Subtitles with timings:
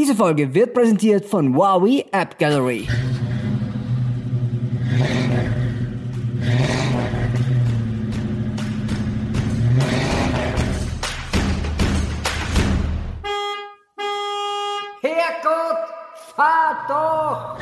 [0.00, 2.88] Diese Folge wird präsentiert von Huawei App Gallery.
[15.02, 15.76] Herrgott,
[16.34, 17.58] fahr doch!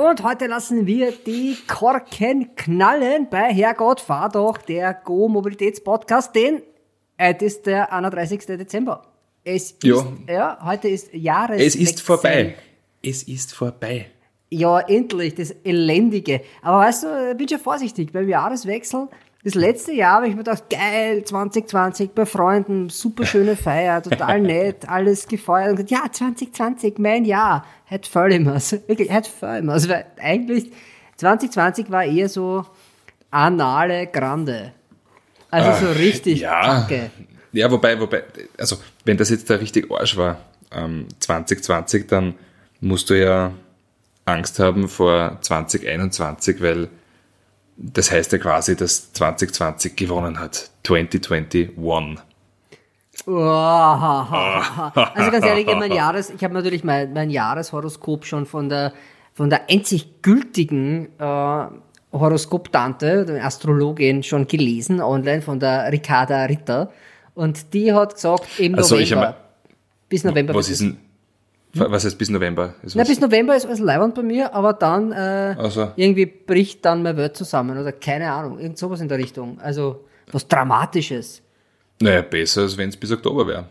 [0.00, 6.62] Und heute lassen wir die Korken knallen bei Herrgott, fahr doch, der Go Mobilitätspodcast, denn
[7.16, 8.46] es ist der 31.
[8.46, 9.11] Dezember.
[9.44, 9.84] Es ist,
[10.28, 10.58] Ja.
[10.64, 11.60] heute ist Jahres.
[11.60, 12.54] Es ist vorbei.
[13.02, 14.06] Es ist vorbei.
[14.50, 16.42] Ja, endlich, das Elendige.
[16.60, 18.12] Aber weißt du, ich bin schon vorsichtig.
[18.12, 19.08] Beim Jahreswechsel,
[19.42, 24.40] das letzte Jahr habe ich mir gedacht, geil, 2020 bei Freunden, super schöne Feier, total
[24.42, 25.70] nett, alles gefeiert.
[25.70, 27.66] Und gesagt, ja, 2020, mein Jahr.
[27.86, 28.54] Hat voll immer.
[28.86, 29.72] Wirklich, hat voll immer.
[29.72, 30.70] Also, weil eigentlich,
[31.16, 32.64] 2020 war eher so
[33.30, 34.72] anale Grande.
[35.50, 36.62] Also so richtig ja.
[36.62, 37.10] kacke.
[37.52, 38.22] Ja, wobei, wobei,
[38.56, 40.38] also wenn das jetzt der richtig Arsch war,
[40.70, 42.34] ähm, 2020, dann
[42.80, 43.52] musst du ja
[44.24, 46.88] Angst haben vor 2021, weil
[47.76, 50.70] das heißt ja quasi, dass 2020 gewonnen hat.
[50.84, 51.70] 2021.
[53.26, 54.92] Uahaha.
[55.14, 58.92] Also ganz ehrlich, mein Jahres, ich habe natürlich mein, mein Jahreshoroskop schon von der
[59.34, 61.66] von der einzig gültigen äh,
[62.12, 66.90] Horoskop-Tante, der Astrologin, schon gelesen online von der Ricarda Ritter.
[67.34, 69.02] Und die hat gesagt, im Also November.
[69.04, 69.52] ich hab-
[70.08, 70.54] bis November.
[70.54, 70.98] Was ist denn,
[71.74, 72.74] was heißt bis November?
[72.82, 75.92] Ist was- bis November ist alles leibend bei mir, aber dann äh, Also.
[75.96, 79.58] irgendwie bricht dann meine Welt zusammen oder keine Ahnung, irgend sowas in der Richtung.
[79.60, 81.40] Also was Dramatisches.
[82.00, 83.66] Naja, besser, als wenn es bis Oktober wäre.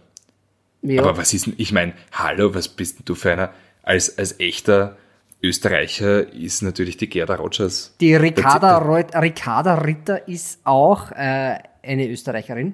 [0.83, 1.03] Ja.
[1.03, 3.51] Aber was ist denn, ich meine, hallo, was bist denn du für einer?
[3.83, 4.97] Als, als echter
[5.43, 7.95] Österreicher ist natürlich die Gerda Rogers.
[7.99, 8.77] Die Ricarda,
[9.19, 12.73] Ricarda Ritter ist auch äh, eine Österreicherin.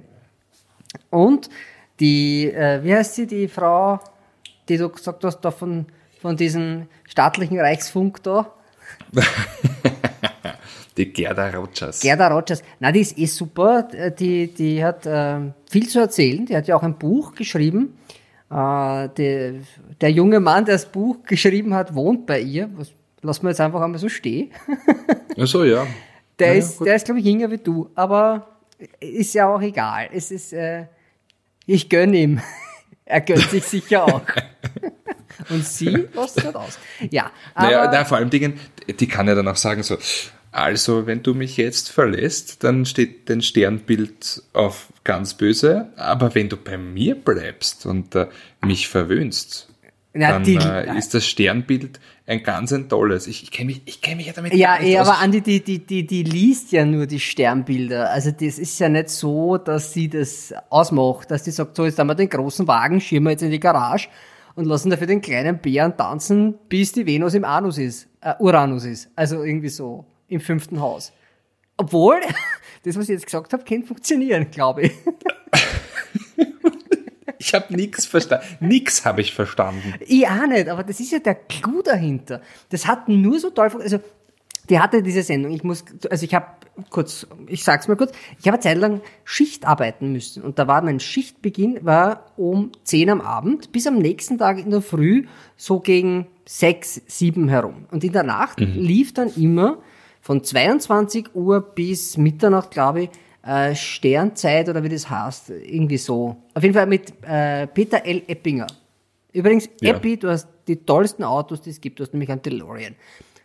[1.09, 1.49] Und
[1.99, 3.99] die, äh, wie heißt sie, die Frau,
[4.69, 5.85] die du gesagt hast, da von,
[6.21, 8.51] von diesem staatlichen Reichsfunk da?
[10.97, 11.99] Die Gerda Rogers.
[12.01, 12.63] Gerda Rogers.
[12.79, 13.87] Na, die ist eh super.
[13.93, 16.45] Äh, Die, die hat ähm, viel zu erzählen.
[16.45, 17.97] Die hat ja auch ein Buch geschrieben.
[18.49, 19.61] Äh, die,
[20.01, 22.69] der junge Mann, der das Buch geschrieben hat, wohnt bei ihr.
[22.75, 22.91] Was,
[23.21, 24.49] lassen wir jetzt einfach einmal so stehen.
[25.39, 25.85] Ach so, ja.
[26.39, 26.87] Der Ja, ja, ist, gut.
[26.87, 28.47] der ist, glaube ich, jünger wie du, aber
[28.99, 30.09] ist ja auch egal.
[30.13, 30.85] Es ist, äh,
[31.65, 32.41] ich gönn ihm.
[33.05, 34.21] er gönnt sich sicher auch.
[35.49, 36.79] Und sie lässt halt aus.
[37.11, 39.97] Ja, aber Naja, na, vor allem Dingen, die kann ja dann auch sagen so,
[40.51, 46.49] also wenn du mich jetzt verlässt, dann steht dein Sternbild auf ganz böse, aber wenn
[46.49, 48.27] du bei mir bleibst und äh,
[48.65, 49.69] mich verwöhnst,
[50.13, 53.25] Na, dann die- äh, ist das Sternbild ein ganz ein tolles.
[53.25, 55.07] Ich, ich kenne mich, ich kenn mich ja damit ja, nicht aus.
[55.07, 58.11] aber Andi, die, die, die, die liest ja nur die Sternbilder.
[58.11, 61.97] Also das ist ja nicht so, dass sie das ausmacht, dass die sagt, so jetzt
[61.97, 64.09] haben wir den großen Wagen, schieben wir jetzt in die Garage
[64.55, 68.83] und lassen dafür den kleinen Bären tanzen, bis die Venus im Anus ist, äh, Uranus
[68.83, 69.09] ist.
[69.15, 71.13] Also irgendwie so im fünften Haus.
[71.77, 72.19] Obwohl,
[72.83, 74.91] das, was ich jetzt gesagt habe, kann funktionieren, glaube ich.
[77.39, 78.45] Ich habe nichts verstanden.
[78.59, 79.93] Nix habe ich verstanden.
[79.99, 82.41] Ich auch nicht, aber das ist ja der Clou dahinter.
[82.69, 83.99] Das hat nur so toll, also
[84.69, 85.53] die hatte diese Sendung.
[85.53, 86.45] Ich muss, also ich habe
[86.89, 90.67] kurz, ich sag's mal kurz, ich habe eine Zeit lang Schicht arbeiten müssen und da
[90.67, 95.25] war mein Schichtbeginn war um 10 am Abend bis am nächsten Tag in der Früh
[95.55, 97.85] so gegen 6, 7 herum.
[97.91, 99.79] Und in der Nacht lief dann immer
[100.21, 103.09] von 22 Uhr bis Mitternacht, glaube ich,
[103.47, 106.35] äh, Sternzeit oder wie das heißt, irgendwie so.
[106.53, 108.23] Auf jeden Fall mit äh, Peter L.
[108.27, 108.67] Eppinger.
[109.31, 109.95] Übrigens, Ja.
[109.95, 111.99] Eppi, du hast die tollsten Autos, die es gibt.
[111.99, 112.95] Du hast nämlich einen DeLorean.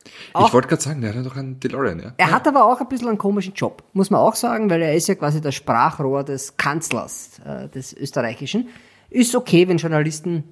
[0.04, 2.14] Ich wollte gerade sagen, der hat doch einen DeLorean, ja.
[2.16, 4.94] Er hat aber auch ein bisschen einen komischen Job, muss man auch sagen, weil er
[4.94, 8.68] ist ja quasi das Sprachrohr des Kanzlers äh, des Österreichischen.
[9.10, 10.44] Ist okay, wenn Journalisten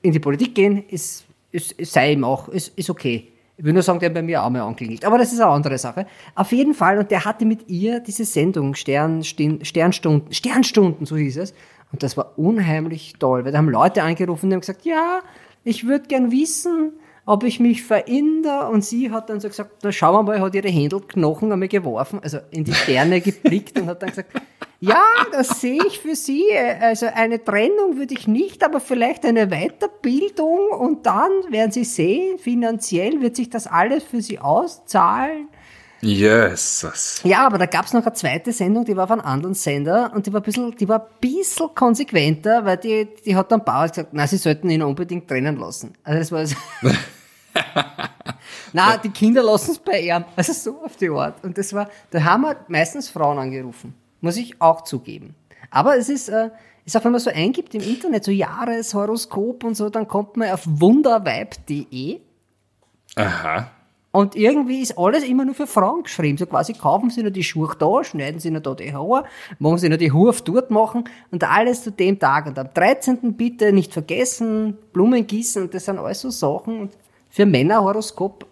[0.00, 3.31] in die Politik gehen, ist, ist, ist sei ihm auch, ist, ist okay.
[3.62, 5.04] Ich will nur sagen, der hat bei mir auch mal anklingelt.
[5.04, 6.04] Aber das ist eine andere Sache.
[6.34, 11.16] Auf jeden Fall, und der hatte mit ihr diese Sendung Stern, Stin- Sternstunden, Sternstunden, so
[11.16, 11.54] hieß es.
[11.92, 15.20] Und das war unheimlich toll, weil da haben Leute angerufen und haben gesagt, ja,
[15.62, 16.94] ich würde gern wissen,
[17.24, 18.68] ob ich mich verändere.
[18.68, 22.18] Und sie hat dann so gesagt, na schauen wir mal, hat ihre Händelknochen einmal geworfen,
[22.20, 24.32] also in die Sterne geblickt und hat dann gesagt,
[24.84, 26.44] ja, das sehe ich für Sie.
[26.80, 32.40] Also eine Trennung würde ich nicht, aber vielleicht eine Weiterbildung und dann werden Sie sehen,
[32.40, 35.46] finanziell wird sich das alles für Sie auszahlen.
[36.00, 37.20] Jesus.
[37.22, 40.26] Ja, aber da gab's noch eine zweite Sendung, die war auf einem anderen Sender und
[40.26, 43.86] die war ein bisschen, die war ein bisschen konsequenter, weil die, die hat dann Bauer
[43.86, 45.92] gesagt, na, sie sollten ihn unbedingt trennen lassen.
[46.02, 46.56] Also das war so.
[48.72, 50.24] na, die Kinder lassen es bei ihm.
[50.34, 51.44] Also so auf die Art.
[51.44, 54.01] Und das war, da haben wir meistens Frauen angerufen.
[54.22, 55.34] Muss ich auch zugeben.
[55.70, 56.48] Aber es ist, äh,
[56.84, 60.50] Ist auch, wenn man so eingibt im Internet, so Jahreshoroskop und so, dann kommt man
[60.50, 62.18] auf wundervibe.de
[63.14, 63.70] Aha.
[64.10, 66.38] und irgendwie ist alles immer nur für Frauen geschrieben.
[66.38, 69.26] So quasi kaufen sie nur die Schuhe da, schneiden sie nur da die Haare,
[69.60, 72.46] machen sie nur die Hurf dort machen und alles zu dem Tag.
[72.46, 73.34] Und am 13.
[73.34, 76.80] bitte nicht vergessen, Blumen gießen und das sind alles so Sachen.
[76.80, 76.98] Und
[77.30, 78.44] für Männer Horoskop,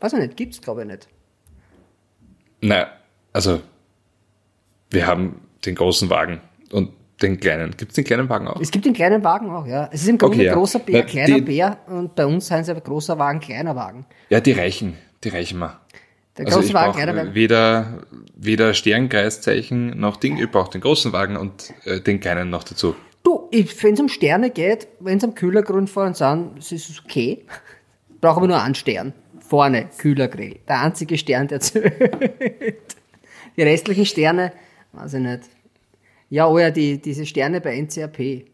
[0.00, 1.08] weiß ich nicht, gibt's glaube ich nicht.
[2.60, 2.88] Na,
[3.32, 3.60] also,
[4.90, 6.40] wir haben den großen Wagen
[6.72, 6.90] und
[7.22, 7.76] den kleinen.
[7.76, 8.60] Gibt es den kleinen Wagen auch?
[8.60, 9.88] Es gibt den kleinen Wagen auch, ja.
[9.92, 10.54] Es ist im Grunde Okay, ja.
[10.54, 13.74] großer Bär, Na, kleiner die- Bär und bei uns sind es aber großer Wagen, kleiner
[13.74, 14.06] Wagen.
[14.28, 14.94] Ja, die reichen.
[15.24, 15.80] Die reichen wir.
[16.36, 17.34] Der Also große ich Wagen, kleiner Wagen.
[17.34, 18.04] weder,
[18.36, 20.38] weder Sternkreiszeichen noch Ding.
[20.38, 22.94] Ich brauche den großen Wagen und äh, den kleinen noch dazu.
[23.24, 27.44] Du, wenn es um Sterne geht, wenn es am Kühlergrund fahren sind, es ist okay.
[28.20, 29.12] Brauche aber nur einen Stern.
[29.40, 30.60] Vorne, Kühlergrill.
[30.68, 32.96] Der einzige Stern, der zählt.
[33.56, 34.52] Die restlichen Sterne,
[34.92, 35.42] weiß ich nicht.
[36.30, 38.46] Ja, oh ja, die, diese Sterne bei NCAP.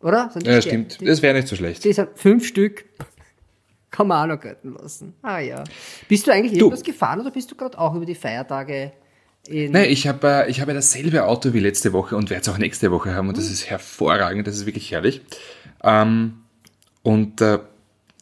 [0.00, 0.30] Oder?
[0.36, 1.08] Die Ja, Sterne- stimmt.
[1.08, 1.84] Das wäre nicht so schlecht.
[1.84, 2.84] Die sind fünf Stück.
[3.90, 5.14] Kann man auch noch gelten lassen.
[5.22, 5.64] Ah ja.
[6.08, 6.58] Bist du eigentlich Du.
[6.66, 8.92] irgendwas gefahren oder bist du gerade auch über die Feiertage
[9.48, 9.72] in.
[9.72, 12.58] Nein, ich habe äh, ich habe dasselbe Auto wie letzte Woche und werde es auch
[12.58, 15.22] nächste Woche haben und das ist hervorragend, das ist wirklich herrlich.
[15.82, 16.34] Ähm,
[17.02, 17.58] und äh,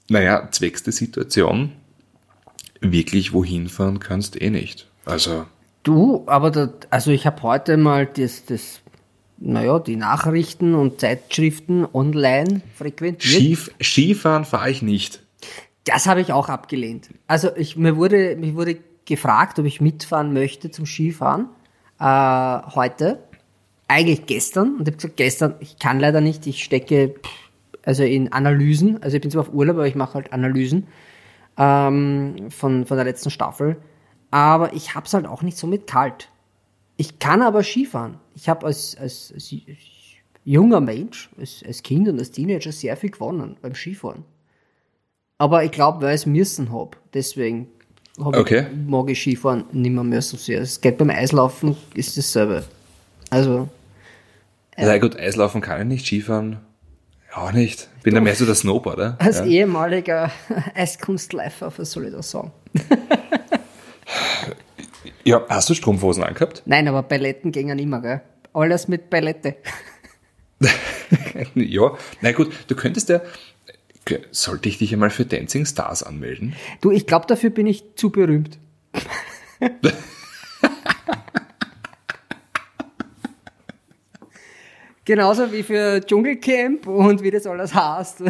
[0.08, 1.72] naja, zwecks der Situation,
[2.80, 4.88] wirklich wohin fahren kannst eh nicht.
[5.04, 5.44] Also,
[5.88, 8.82] Du, aber da, also ich habe heute mal das, das,
[9.38, 13.42] naja, die Nachrichten und Zeitschriften online frequentiert.
[13.42, 15.22] Skif Skifahren fahre ich nicht.
[15.84, 17.08] Das habe ich auch abgelehnt.
[17.26, 18.76] Also ich, mir wurde, mir wurde
[19.06, 21.48] gefragt, ob ich mitfahren möchte zum Skifahren
[21.98, 22.04] äh,
[22.74, 23.20] heute.
[23.88, 24.74] Eigentlich gestern.
[24.74, 27.14] Und ich habe gesagt, gestern, ich kann leider nicht, ich stecke
[27.82, 29.02] also in Analysen.
[29.02, 30.86] Also ich bin zwar auf Urlaub, aber ich mache halt Analysen
[31.56, 33.78] ähm, von, von der letzten Staffel.
[34.30, 36.28] Aber ich hab's halt auch nicht so mit kalt.
[36.96, 38.18] Ich kann aber Skifahren.
[38.34, 39.52] Ich habe als, als, als
[40.44, 44.24] junger Mensch, als, als Kind und als Teenager sehr viel gewonnen beim Skifahren.
[45.38, 46.96] Aber ich glaube, weil ich es müssen hab.
[47.14, 47.68] Deswegen
[48.18, 48.66] hab Okay.
[48.70, 50.60] ich, mag ich Skifahren nicht mehr, mehr so sehr.
[50.60, 52.64] Es geht beim Eislaufen, ist dasselbe.
[53.30, 53.68] Also,
[54.76, 56.58] Na gut, Eislaufen kann ich nicht, Skifahren
[57.34, 57.88] auch nicht.
[58.02, 59.16] Bin da mehr so der Snowboarder.
[59.20, 59.44] als ja.
[59.44, 60.32] ehemaliger
[60.74, 62.50] Eiskunstläufer, was soll ich da sagen?
[65.24, 66.62] ja, hast du Strumpfhosen angehabt?
[66.66, 68.20] Nein, aber Balletten gingen immer, gell?
[68.52, 69.56] Alles mit Ballette.
[71.54, 73.20] ja, na gut, du könntest ja,
[74.30, 76.54] sollte ich dich einmal für Dancing Stars anmelden?
[76.80, 78.58] Du, ich glaube, dafür bin ich zu berühmt.
[85.04, 88.24] Genauso wie für Dschungelcamp und wie das alles heißt.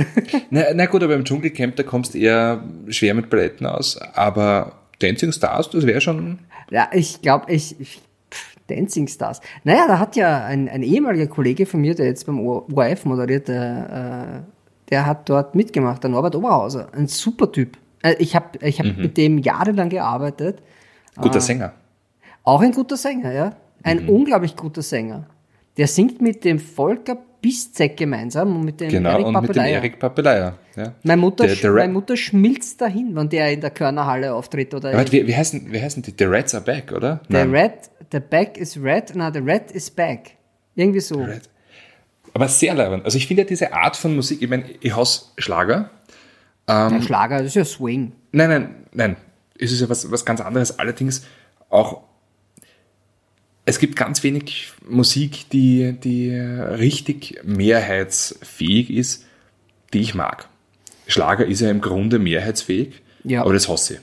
[0.50, 4.77] Na, na gut, aber im Dschungelcamp, da kommst du eher schwer mit Balletten aus, aber
[5.00, 6.40] Dancing Stars, das wäre schon,
[6.70, 8.00] ja, ich glaube, ich, ich
[8.32, 9.40] pff, Dancing Stars.
[9.64, 13.48] Naja, da hat ja ein, ein ehemaliger Kollege von mir, der jetzt beim ORF moderiert,
[13.48, 14.52] der, äh,
[14.90, 16.88] der hat dort mitgemacht, der Norbert Oberhauser.
[16.92, 17.78] Ein super Typ.
[18.02, 20.62] Äh, Ich habe ich hab mit dem jahrelang gearbeitet.
[21.20, 21.72] guter Sänger.
[22.42, 23.56] Auch ein guter Sänger, ja.
[23.82, 25.26] Ein unglaublich guter Sänger.
[25.76, 29.62] Der singt mit dem Volker Piszek gemeinsam und mit dem Genau, Erik und mit dem.
[29.64, 30.54] Erik Papelaya.
[30.76, 30.92] Ja.
[31.02, 34.92] Meine Mutter, Der- der meine Mutter schmilzt dahin, wenn der in der Körnerhalle auftritt oder
[34.92, 36.14] Aber wie, wie, heißen, wie heißen die?
[36.18, 37.20] The Reds are back, oder?
[37.28, 37.50] The Nein.
[37.54, 37.72] Red,
[38.12, 40.32] the back is red, na, the red is back.
[40.74, 41.22] Irgendwie so.
[41.22, 41.48] Red.
[42.34, 43.04] Aber sehr leibend.
[43.04, 45.90] Also ich finde ja diese Art von Musik, ich meine, ich hasse Schlager.
[46.66, 48.12] Ein Schlager, das ist ja Swing.
[48.32, 49.16] Nein, nein, nein.
[49.58, 50.78] Es ist ja was, was ganz anderes.
[50.78, 51.24] Allerdings
[51.70, 52.02] auch,
[53.68, 59.26] es gibt ganz wenig Musik, die, die richtig mehrheitsfähig ist,
[59.92, 60.48] die ich mag.
[61.06, 62.94] Schlager ist ja im Grunde mehrheitsfähig,
[63.24, 63.42] Ja.
[63.42, 64.00] aber das hasse ich.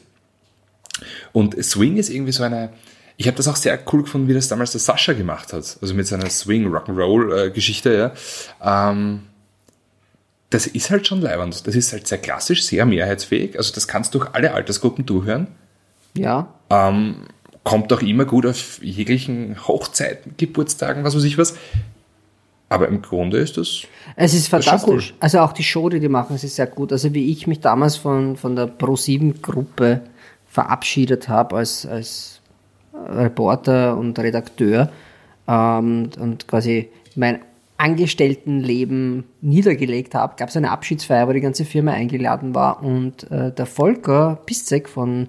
[1.33, 2.69] Und Swing ist irgendwie so eine,
[3.17, 5.77] ich habe das auch sehr cool gefunden, wie das damals der Sascha gemacht hat.
[5.81, 8.13] Also mit seiner Swing-Rock'n'Roll-Geschichte,
[8.61, 8.89] ja.
[8.91, 9.21] Ähm,
[10.51, 11.65] das ist halt schon leibend.
[11.65, 13.57] Das ist halt sehr klassisch, sehr mehrheitsfähig.
[13.57, 15.47] Also das kannst du durch alle Altersgruppen durchhören.
[16.15, 16.53] Ja.
[16.69, 17.15] Ähm,
[17.65, 21.57] kommt auch immer gut auf jeglichen Hochzeiten, Geburtstagen, was weiß ich was.
[22.69, 23.83] Aber im Grunde ist das.
[24.15, 25.13] Es ist fantastisch.
[25.19, 26.91] Also auch die Show, die die machen, es ist sehr gut.
[26.91, 30.01] Also wie ich mich damals von, von der Pro7-Gruppe
[30.47, 32.39] verabschiedet habe als, als
[32.93, 34.91] Reporter und Redakteur
[35.47, 37.39] ähm, und quasi mein
[37.77, 43.51] Angestelltenleben niedergelegt habe, gab es eine Abschiedsfeier, wo die ganze Firma eingeladen war und äh,
[43.51, 45.27] der Volker Piszek von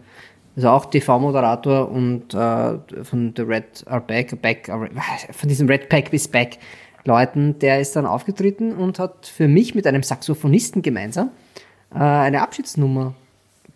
[0.57, 4.89] also auch TV-Moderator und äh, von The Red Are Back, Back are-
[5.33, 6.59] von diesem Red Pack bis Back
[7.05, 11.31] Leuten, der ist dann aufgetreten und hat für mich mit einem Saxophonisten gemeinsam
[11.95, 13.15] äh, eine Abschiedsnummer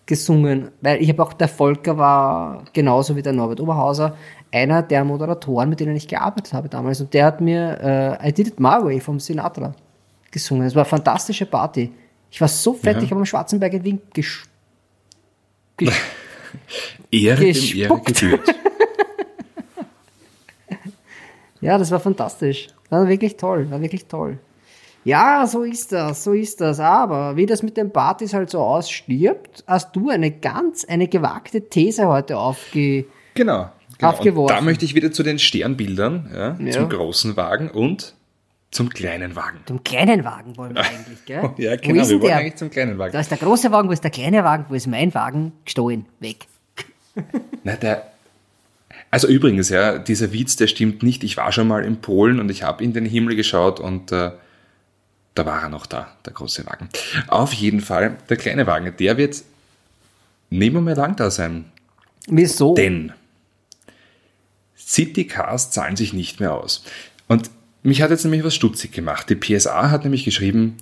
[0.06, 4.16] gesungen, weil ich habe auch, der Volker war genauso wie der Norbert Oberhauser
[4.50, 7.00] einer der Moderatoren, mit denen ich gearbeitet habe damals.
[7.00, 9.72] Und der hat mir äh, I Did It My Way vom Sinatra
[10.32, 10.66] gesungen.
[10.66, 11.92] Es war eine fantastische Party.
[12.32, 13.02] Ich war so fett, Ja.
[13.04, 14.44] ich habe am Schwarzenberg in Wien gesch
[15.76, 16.00] gesch
[17.10, 18.54] Ehre dem Ehre gebührt.
[21.60, 22.68] Ja, das war fantastisch.
[22.88, 24.38] War wirklich toll, war wirklich toll.
[25.04, 26.80] Ja, so ist das, so ist das.
[26.80, 31.68] Aber wie das mit den Partys halt so ausstirbt, hast du eine ganz, eine gewagte
[31.68, 33.06] These heute aufge...
[33.34, 33.70] Genau.
[33.98, 34.10] genau.
[34.10, 34.54] Aufgeworfen.
[34.54, 36.70] Und da möchte ich wieder zu den Sternbildern, ja, Ja.
[36.72, 38.14] zum großen Wagen und
[38.70, 39.60] zum kleinen Wagen.
[39.66, 41.50] Zum kleinen Wagen wollen wir eigentlich, gell?
[41.56, 43.12] Ja, genau, wir wollen eigentlich zum kleinen Wagen.
[43.12, 45.52] Da ist der große Wagen, wo ist der kleine Wagen, wo ist mein Wagen?
[45.64, 46.46] Gestohlen, weg.
[47.64, 48.12] Na, der,
[49.10, 51.24] also übrigens, ja, dieser Witz, der stimmt nicht.
[51.24, 54.30] Ich war schon mal in Polen und ich habe in den Himmel geschaut und äh,
[55.34, 56.88] da war er noch da, der große Wagen.
[57.26, 59.42] Auf jeden Fall, der kleine Wagen, der wird
[60.50, 61.64] nicht mehr lang da sein.
[62.28, 62.74] Wieso?
[62.74, 63.12] Denn
[64.76, 66.84] Citycars zahlen sich nicht mehr aus.
[67.26, 67.50] Und
[67.82, 69.28] mich hat jetzt nämlich was stutzig gemacht.
[69.30, 70.76] Die PSA hat nämlich geschrieben,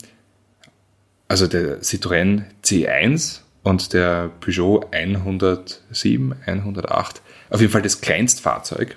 [1.29, 8.97] also der Citroën C1 und der Peugeot 107, 108, auf jeden Fall das Kleinstfahrzeug,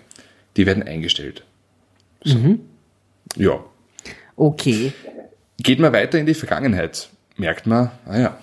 [0.58, 1.44] die werden eingestellt.
[2.24, 2.60] So.
[3.36, 3.64] Ja.
[4.36, 4.94] Okay.
[5.58, 8.38] Geht man weiter in die Vergangenheit, merkt man, ah ja,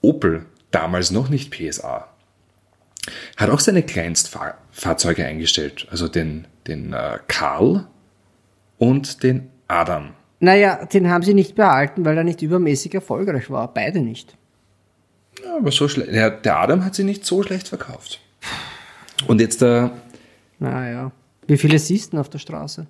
[0.00, 2.08] Opel, damals noch nicht PSA,
[3.36, 7.86] hat auch seine Kleinstfahrzeuge eingestellt, also den, den äh, Karl
[8.78, 10.14] und den Adam.
[10.40, 13.72] Naja, den haben sie nicht behalten, weil er nicht übermäßig erfolgreich war.
[13.72, 14.36] Beide nicht.
[15.42, 16.12] Ja, aber so schlecht.
[16.12, 18.20] Der, der Adam hat sie nicht so schlecht verkauft.
[19.26, 19.88] Und jetzt äh,
[20.58, 21.12] Naja.
[21.46, 22.86] Wie viele siehst du auf der Straße?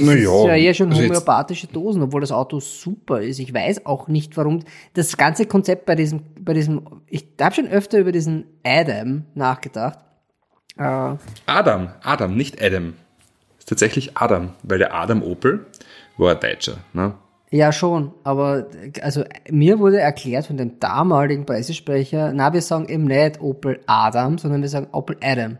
[0.00, 3.38] Naja, Das ist ja eher schon also homöopathische Dosen, obwohl das Auto super ist.
[3.38, 4.64] Ich weiß auch nicht, warum
[4.94, 9.98] das ganze Konzept bei diesem, bei diesem, ich habe schon öfter über diesen Adam nachgedacht.
[10.76, 11.16] Äh,
[11.46, 12.94] Adam, Adam, nicht Adam.
[13.58, 15.66] Ist tatsächlich Adam, weil der Adam Opel
[16.16, 16.78] war ein Deutscher.
[16.92, 17.14] Ne?
[17.50, 18.68] ja, schon, aber
[19.02, 24.38] also mir wurde erklärt von dem damaligen Pressesprecher, na, wir sagen eben nicht Opel Adam,
[24.38, 25.58] sondern wir sagen Opel Adam.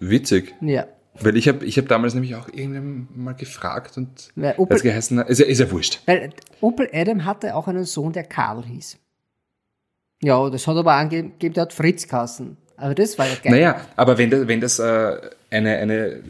[0.00, 0.54] Witzig.
[0.60, 0.86] Ja.
[1.20, 4.74] Weil ich habe ich hab damals nämlich auch irgendwann mal gefragt und Weil Opel, Opel-
[4.74, 6.00] das geheißen, ist ja, ist ja wurscht.
[6.06, 6.30] Weil
[6.60, 8.98] Opel Adam hatte auch einen Sohn, der Karl hieß.
[10.22, 12.56] Ja, das hat aber angegeben, der hat Fritz Kassen.
[12.76, 13.52] Aber das war ja geil.
[13.52, 15.16] Naja, aber wenn das, wenn das äh,
[15.50, 16.22] eine, eine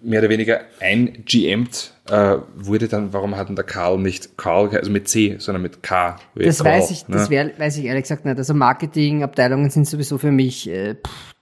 [0.00, 4.90] mehr oder weniger ein-GMt äh, wurde, dann warum hat denn der Karl nicht Karl, also
[4.90, 6.16] mit C, sondern mit K?
[6.34, 7.16] Das Karl, weiß ich, ne?
[7.16, 8.36] das wär, weiß ich ehrlich gesagt nicht.
[8.36, 11.34] Also Marketingabteilungen sind sowieso für mich, äh, pff,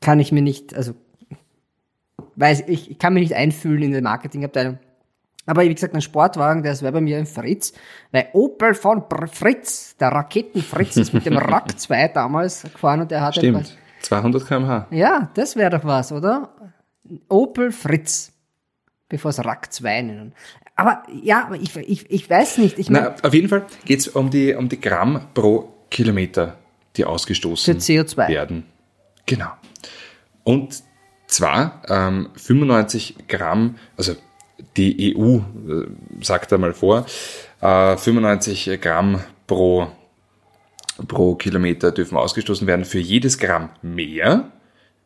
[0.00, 0.92] kann ich mir nicht, also
[2.36, 4.78] weiß ich, ich kann mich nicht einfühlen in der Marketingabteilung.
[5.46, 7.72] Aber wie gesagt, ein Sportwagen, das wäre bei mir ein Fritz,
[8.10, 13.20] weil Opel von Fritz, der Raketenfritz, ist mit dem Rack 2 damals gefahren und der
[13.20, 14.86] hatte Stimmt, 200 km/h.
[14.90, 16.50] Ja, das wäre doch was, oder?
[17.28, 18.32] Opel Fritz.
[19.08, 20.34] Bevor es Rack 2 nennen.
[20.74, 22.76] Aber ja, ich, ich, ich weiß nicht.
[22.80, 26.56] Ich Na, auf jeden Fall geht es um die, um die Gramm pro Kilometer,
[26.96, 28.28] die ausgestoßen Für CO2.
[28.28, 28.64] werden.
[29.26, 29.50] Genau.
[30.42, 30.82] Und
[31.26, 34.14] zwar ähm, 95 Gramm, also
[34.76, 35.86] die EU äh,
[36.22, 37.06] sagt da mal vor,
[37.60, 39.88] äh, 95 Gramm pro,
[41.08, 42.84] pro Kilometer dürfen ausgestoßen werden.
[42.84, 44.52] Für jedes Gramm mehr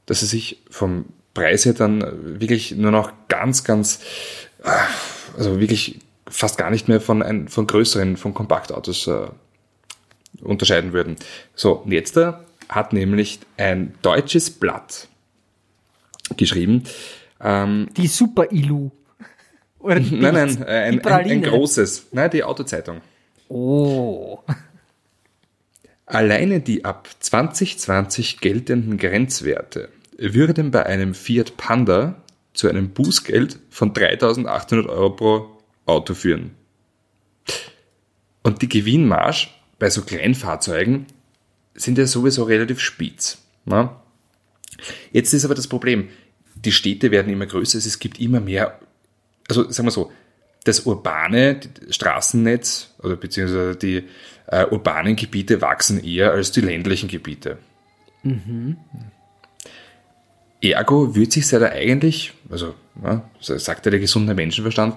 [0.06, 4.00] dass sie sich vom Preis her dann wirklich nur noch ganz, ganz,
[4.64, 4.70] äh,
[5.36, 9.28] also wirklich fast gar nicht mehr von, ein, von größeren, von Kompaktautos äh,
[10.40, 11.16] unterscheiden würden.
[11.54, 12.32] So, jetzt äh,
[12.68, 15.08] hat nämlich ein deutsches Blatt
[16.36, 16.84] geschrieben,
[17.40, 18.90] ähm, Die Super Ilu.
[19.78, 23.00] Oder die nein, nein, ein, die ein, ein großes, nein, die Autozeitung.
[23.48, 24.38] Oh.
[26.06, 32.21] Alleine die ab 2020 geltenden Grenzwerte würden bei einem Fiat Panda
[32.52, 35.50] zu einem Bußgeld von 3.800 Euro pro
[35.86, 36.52] Auto führen.
[38.42, 41.06] Und die Gewinnmarge bei so Kleinfahrzeugen
[41.74, 43.38] sind ja sowieso relativ spitz.
[43.64, 43.90] Ne?
[45.12, 46.08] Jetzt ist aber das Problem,
[46.54, 48.78] die Städte werden immer größer, es gibt immer mehr,
[49.48, 50.12] also sagen wir so,
[50.64, 54.04] das urbane Straßennetz oder beziehungsweise die
[54.46, 57.58] äh, urbanen Gebiete wachsen eher als die ländlichen Gebiete.
[58.22, 58.76] Mhm.
[60.62, 64.94] Ergo wird sich da eigentlich, also ja, sagt ja der gesunde Menschenverstand,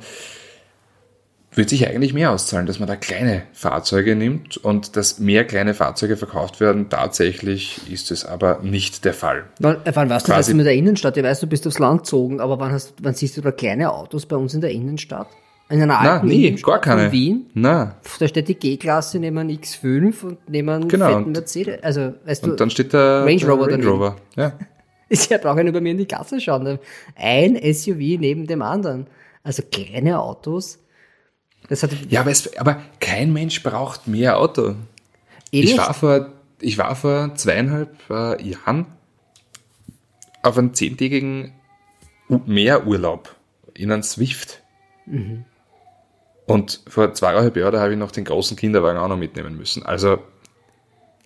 [1.57, 5.73] wird sich eigentlich mehr auszahlen, dass man da kleine Fahrzeuge nimmt und dass mehr kleine
[5.73, 6.89] Fahrzeuge verkauft werden.
[6.89, 9.45] Tatsächlich ist es aber nicht der Fall.
[9.59, 11.17] Wann, wann warst du mit der Innenstadt?
[11.17, 13.91] Ich weiß, du bist aufs Land gezogen, aber wann, hast, wann siehst du da kleine
[13.91, 15.27] Autos bei uns in der Innenstadt?
[15.67, 17.05] In einer alten Nein, nie, gar keine.
[17.05, 17.47] von Wien?
[17.55, 17.93] Nein.
[18.19, 21.07] Da steht die G-Klasse einem X5 und einem genau.
[21.07, 21.81] fetten Mercedes.
[21.81, 23.71] Also, weißt du, und dann steht der Range Rover.
[23.71, 24.15] Range Rover.
[24.35, 24.53] Ja.
[25.09, 26.79] Ich brauche nur bei mir in die Gasse schauen.
[27.15, 29.07] Ein SUV neben dem anderen.
[29.43, 30.79] Also kleine Autos.
[31.69, 34.75] Das hat ja, aber, es, aber kein Mensch braucht mehr Auto.
[35.51, 38.87] Eh ich war, vor, ich war vor zweieinhalb äh, Jahren
[40.41, 41.53] auf einem zehntägigen
[42.27, 43.35] Meerurlaub
[43.73, 44.61] in einem Swift.
[45.05, 45.45] Mhm.
[46.45, 49.83] Und vor zweieinhalb Jahren habe ich noch den großen Kinderwagen auch noch mitnehmen müssen.
[49.83, 50.19] Also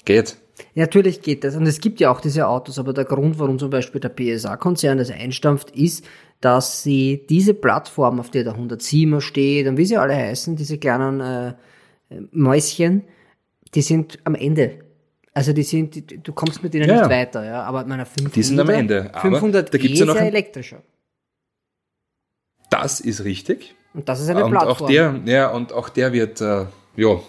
[0.05, 0.37] geht.
[0.75, 1.55] Natürlich geht das.
[1.55, 4.97] Und es gibt ja auch diese Autos, aber der Grund, warum zum Beispiel der PSA-Konzern
[4.97, 6.05] das einstampft, ist,
[6.41, 10.77] dass sie diese Plattform, auf der der 107er steht und wie sie alle heißen, diese
[10.77, 11.53] kleinen äh,
[12.31, 13.03] Mäuschen,
[13.75, 14.79] die sind am Ende.
[15.33, 17.01] Also die sind, du kommst mit denen ja.
[17.01, 17.63] nicht weiter, ja.
[17.63, 19.09] Aber meiner 500 Die sind am Ende.
[19.13, 20.81] Aber 500 da gibt's ja noch ein, elektrischer.
[22.69, 23.75] Das ist richtig.
[23.93, 24.85] Und das ist eine und Plattform.
[24.85, 27.19] Auch der, ja, und auch der wird, äh, ja,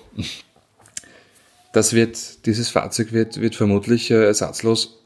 [1.73, 4.99] das wird, dieses Fahrzeug wird, wird vermutlich äh, ersatzlos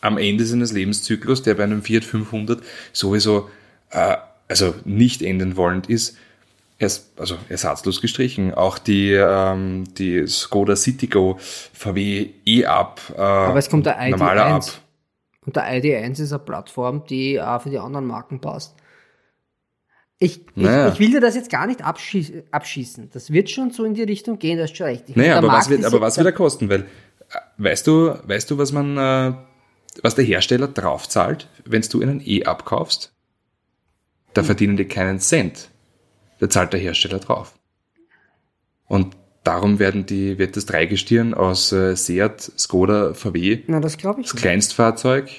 [0.00, 3.48] am Ende seines Lebenszyklus, der bei einem Fiat 500 sowieso,
[3.90, 4.16] äh,
[4.48, 6.16] also nicht enden wollend ist,
[6.78, 8.52] erst, also ersatzlos gestrichen.
[8.52, 14.10] Auch die, ähm, die Skoda Citigo VW E-Up, äh, Aber es kommt der ID1.
[14.10, 14.64] Normaler Up.
[15.46, 18.74] Und der ID1 ist eine Plattform, die auch für die anderen Marken passt.
[20.22, 20.86] Ich, naja.
[20.86, 23.10] ich, ich, will dir das jetzt gar nicht abschieß, abschießen.
[23.12, 25.08] Das wird schon so in die Richtung gehen, das ist schon recht.
[25.08, 26.68] Ich naja, aber was, wird, aber was wird er kosten?
[26.68, 26.84] Weil, äh,
[27.58, 29.34] weißt du, weißt du, was man, äh,
[30.00, 33.12] was der Hersteller draufzahlt, wenn du einen E abkaufst?
[34.32, 34.46] Da hm.
[34.46, 35.70] verdienen die keinen Cent.
[36.38, 37.54] Da zahlt der Hersteller drauf.
[38.86, 44.20] Und darum werden die, wird das Dreigestirn aus äh, Seat, Skoda, VW, Na, das glaube
[44.20, 44.42] ich das nicht.
[44.42, 45.30] Kleinstfahrzeug.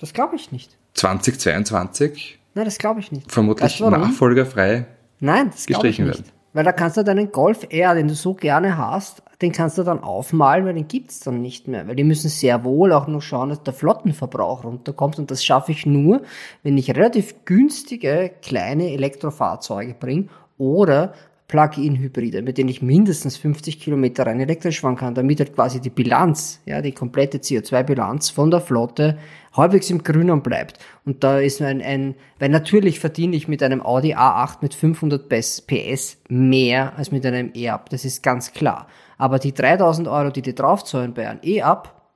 [0.00, 0.76] Das glaube ich nicht.
[0.94, 3.30] 2022 Nein, das glaube ich nicht.
[3.30, 4.86] Vermutlich nachfolgerfrei
[5.20, 6.26] Nein, das gestrichen ich nicht.
[6.26, 6.36] Werden.
[6.54, 9.82] Weil da kannst du deinen Golf R, den du so gerne hast, den kannst du
[9.82, 11.86] dann aufmalen, weil den gibt's dann nicht mehr.
[11.86, 15.18] Weil die müssen sehr wohl auch noch schauen, dass der Flottenverbrauch runterkommt.
[15.18, 16.22] Und das schaffe ich nur,
[16.62, 21.12] wenn ich relativ günstige kleine Elektrofahrzeuge bringe oder
[21.48, 25.90] Plug-in-Hybride, mit denen ich mindestens 50 Kilometer rein elektrisch fahren kann, damit halt quasi die
[25.90, 29.18] Bilanz, ja, die komplette CO2-Bilanz von der Flotte
[29.52, 30.78] halbwegs im Grünen bleibt.
[31.04, 35.28] Und da ist ein, ein, weil natürlich verdiene ich mit einem Audi A8 mit 500
[35.28, 38.88] PS mehr als mit einem E-Up, das ist ganz klar.
[39.16, 42.10] Aber die 3000 Euro, die die draufzahlen bei einem E-Up,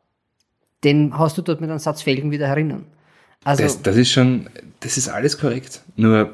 [0.82, 2.86] den hast du dort mit einem Satz Felgen wieder herinnen.
[3.44, 5.82] Also, das, das ist schon, das ist alles korrekt.
[5.96, 6.32] Nur,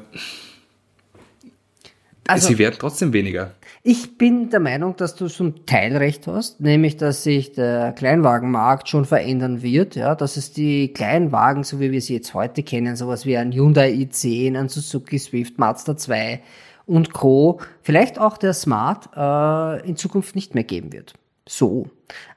[2.27, 3.51] also, sie werden trotzdem weniger.
[3.83, 8.89] Ich bin der Meinung, dass du zum Teil recht hast, nämlich dass sich der Kleinwagenmarkt
[8.89, 12.95] schon verändern wird, ja, dass es die Kleinwagen, so wie wir sie jetzt heute kennen,
[12.95, 16.41] sowas wie ein Hyundai i10, ein Suzuki Swift, Mazda 2
[16.85, 21.13] und Co., vielleicht auch der Smart, äh, in Zukunft nicht mehr geben wird.
[21.47, 21.89] So.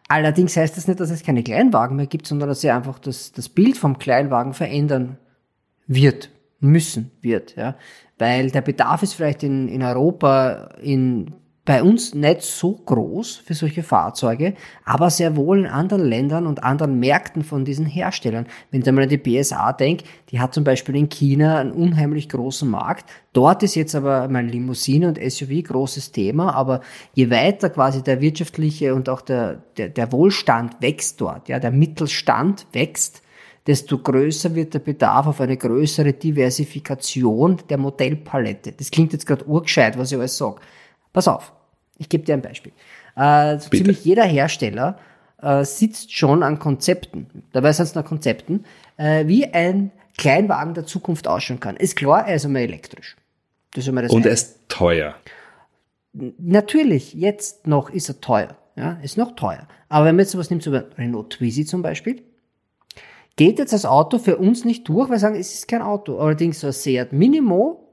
[0.09, 3.33] Allerdings heißt das nicht, dass es keine Kleinwagen mehr gibt, sondern dass sie einfach das,
[3.33, 5.19] das Bild vom Kleinwagen verändern
[5.87, 7.77] wird, müssen wird, ja.
[8.21, 11.33] Weil der Bedarf ist vielleicht in, in Europa in
[11.71, 14.55] bei uns nicht so groß für solche Fahrzeuge,
[14.85, 18.47] aber sehr wohl in anderen Ländern und anderen Märkten von diesen Herstellern.
[18.71, 22.29] Wenn ich einmal an die BSA denke, die hat zum Beispiel in China einen unheimlich
[22.29, 23.09] großen Markt.
[23.33, 26.81] Dort ist jetzt aber mein Limousine und SUV großes Thema, aber
[27.15, 31.71] je weiter quasi der wirtschaftliche und auch der, der, der Wohlstand wächst dort, ja, der
[31.71, 33.20] Mittelstand wächst,
[33.67, 38.73] desto größer wird der Bedarf auf eine größere Diversifikation der Modellpalette.
[38.73, 40.61] Das klingt jetzt gerade urgescheit, was ich alles sage.
[41.13, 41.53] Pass auf,
[41.99, 42.73] ich gebe dir ein Beispiel.
[43.17, 44.99] Äh, so ziemlich jeder Hersteller
[45.43, 48.65] äh, sitzt schon an Konzepten, dabei sind es noch Konzepten,
[48.97, 51.77] äh, wie ein Kleinwagen der Zukunft ausschauen kann.
[51.77, 53.17] Ist klar, er ist einmal elektrisch.
[53.73, 55.15] Das ist einmal das Und er ist teuer.
[56.13, 58.57] Natürlich, jetzt noch ist er teuer.
[58.77, 59.67] Ja, ist noch teuer.
[59.89, 62.23] Aber wenn man jetzt sowas nimmt, so wie Renault Twizy zum Beispiel,
[63.41, 66.19] geht jetzt das Auto für uns nicht durch, weil wir sagen, es ist kein Auto.
[66.19, 67.89] Allerdings so ein Seat Minimo,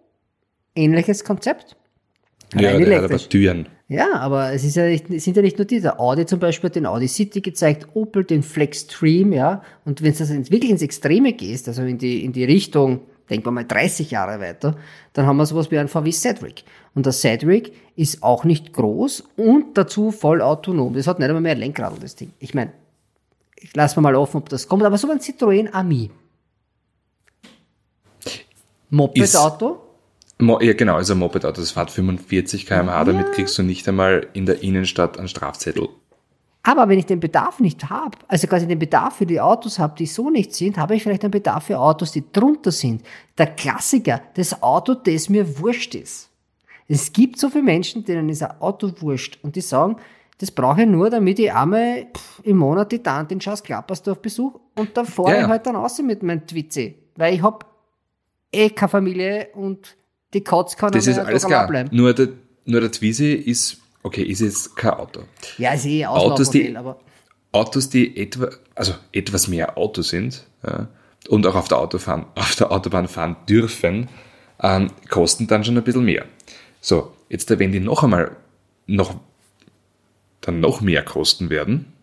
[0.76, 1.78] ähnliches Konzept.
[2.54, 3.70] Ja, der hat aber Türen.
[3.88, 5.80] Ja, aber es ist ja nicht, es sind ja nicht nur die.
[5.80, 9.62] Der Audi zum Beispiel hat den Audi City gezeigt, Opel den Flexstream, ja.
[9.86, 13.52] Und wenn du wirklich ins Extreme gehst, also in die, in die Richtung, denken wir
[13.52, 14.76] mal 30 Jahre weiter,
[15.14, 16.66] dann haben wir sowas wie ein VW Cedric.
[16.94, 20.94] Und der Cedric ist auch nicht groß und dazu voll autonom.
[20.94, 22.34] Das hat nicht einmal mehr Lenkrad, das Ding.
[22.40, 22.74] Ich meine,
[23.60, 26.12] ich lasse mal offen, ob das kommt, aber so ein Citroën Ami.
[28.90, 29.82] Moped-Auto?
[30.40, 34.28] Mo ja, genau, also ein Moped-Auto, das fährt 45 km/h, damit kriegst du nicht einmal
[34.34, 35.90] in der Innenstadt einen Strafzettel.
[36.64, 39.96] Aber wenn ich den Bedarf nicht habe, also quasi den Bedarf für die Autos habe,
[39.98, 43.04] die so nicht sind, habe ich vielleicht einen Bedarf für Autos, die drunter sind.
[43.38, 46.30] Der Klassiker, das Auto, das mir wurscht ist.
[46.90, 49.98] Es gibt so viele Menschen, denen ist ein Auto wurscht und die sagen,
[50.40, 52.08] das brauche ich nur, damit ich einmal
[52.44, 55.48] im Monat die Tante in Schaus Klappersdorf besuche und da fahre Ja, ich ja.
[55.50, 56.96] halt dann raus mit meinem Twitzi.
[57.16, 57.66] Weil ich habe
[58.52, 59.96] eh keine Familie und
[60.34, 61.68] die Katz kann Das auch ist alles klar.
[61.68, 61.90] bleiben.
[61.96, 62.30] Nur der,
[62.66, 65.22] nur der Twizy ist, okay, ist jetzt kein Auto.
[65.58, 67.00] Ja, ist eh Autos, die- aber
[67.52, 70.88] Autos, die etwa, also etwas mehr Auto sind ja,
[71.30, 74.08] und auch auf der, Autofahren, auf der Autobahn fahren dürfen,
[74.62, 76.26] ähm, kosten dann schon ein bisschen mehr.
[76.82, 78.36] So, jetzt wenn die noch einmal
[78.86, 79.16] noch,
[80.42, 81.94] dann noch mehr kosten werden,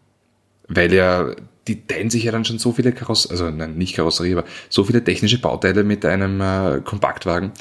[0.68, 1.35] weil ja,
[1.66, 4.85] die teilen sich ja dann schon so viele Karosserien, also nein, nicht Karosserie, aber so
[4.85, 7.53] viele technische Bauteile mit einem äh, Kompaktwagen,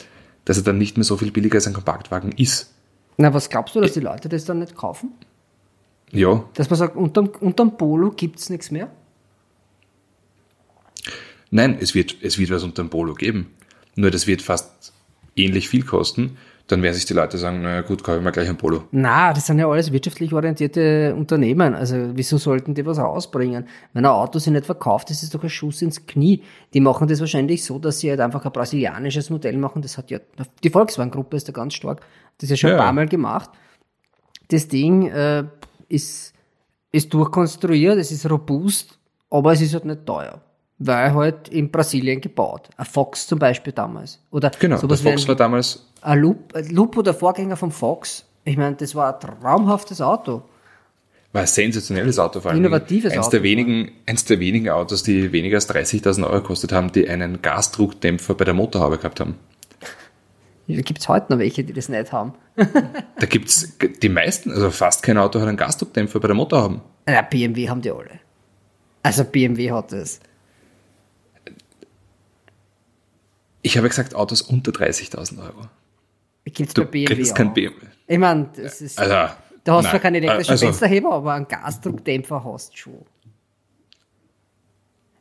[0.45, 2.73] dass er dann nicht mehr so viel billiger als ein Kompaktwagen ist.
[3.17, 5.11] na, was glaubst du, dass die Leute das dann nicht kaufen?
[6.11, 8.91] Ja, Dass man sagt, unterm, unterm Polo gibt's nichts mehr?
[11.49, 13.51] Nein, es wird, es wird was unter dem Polo geben.
[13.95, 14.93] Nur das wird fast
[15.35, 16.37] ähnlich viel kosten.
[16.67, 18.83] Dann werden sich die Leute sagen, naja gut, kaufe ich mir gleich ein Polo.
[18.91, 21.73] Na, das sind ja alles wirtschaftlich orientierte Unternehmen.
[21.75, 23.67] Also wieso sollten die was rausbringen?
[23.91, 26.41] Wenn ein Auto sich nicht verkauft, das ist doch ein Schuss ins Knie.
[26.73, 29.81] Die machen das wahrscheinlich so, dass sie halt einfach ein brasilianisches Modell machen.
[29.81, 30.19] Das hat ja,
[30.63, 31.99] die Volkswagen-Gruppe ist da ganz stark.
[32.37, 32.77] Das ist ja schon Ja.
[32.77, 33.49] ein paar Mal gemacht.
[34.47, 35.43] Das Ding äh,
[35.89, 36.33] ist,
[36.93, 38.97] ist durchkonstruiert, es ist robust,
[39.29, 40.41] aber es ist halt nicht teuer.
[40.85, 42.69] Weil halt in Brasilien gebaut.
[42.77, 44.19] Ein Fox zum Beispiel damals.
[44.31, 48.25] Oder Genau, sowas der Fox war damals, ein Lup, ein Lupo, der Vorgänger vom Fox.
[48.43, 50.43] Ich meine, das war ein traumhaftes Auto.
[51.31, 52.59] war ein sensationelles Auto vor allem.
[52.59, 56.73] Innovatives eins Auto Der wenigen, eins der wenigen Autos, die weniger als 30.000 Euro gekostet
[56.73, 59.35] haben, die einen Gasdruckdämpfer bei der Motorhaube gehabt haben.
[60.67, 62.33] Da gibt's heute noch welche, die das nicht haben.
[63.19, 66.81] Da gibt's die meisten, also fast kein Auto hat einen Gasdruckdämpfer bei der Motorhaube.
[67.07, 68.19] Ja, BMW haben die alle.
[69.01, 70.19] Also BMW hat das.
[73.63, 75.67] Ich habe gesagt, Autos unter 30.000 Euro.
[76.45, 77.37] Gibt's Du bei BMW kriegst auch.
[77.37, 77.87] kein BMW.
[78.05, 78.99] Ich meine, das ist...
[78.99, 79.13] Also,
[79.63, 83.05] da hast du zwar keine elektrischen also- Fensterheber, aber einen Gasdruckdämpfer hast du schon.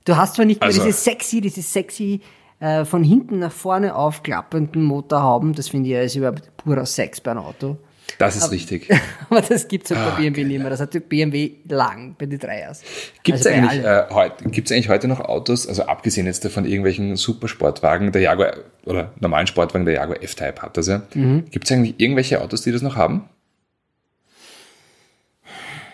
[0.04, 2.20] Du hast zwar nicht mehr Also- diese sexy, diese sexy
[2.58, 7.20] äh, von hinten nach vorne aufklappenden Motorhauben, das finde ich ja ist überhaupt purer Sex
[7.20, 7.76] bei einem Auto.
[8.18, 8.88] Das ist richtig.
[9.30, 10.70] Aber das gibt's halt Ah, bei BMW nicht mehr.
[10.70, 12.82] Das hat die BMW lang bei den Dreiers.
[13.22, 16.64] Gibt es Also eigentlich, äh, heute, gibt's eigentlich heute noch Autos, also abgesehen jetzt von
[16.64, 18.52] irgendwelchen Supersportwagen, der Jaguar
[18.84, 21.02] oder normalen Sportwagen, der Jaguar F-Type hat das ja.
[21.14, 21.44] Mhm.
[21.50, 23.28] Gibt es eigentlich irgendwelche Autos, die das noch haben?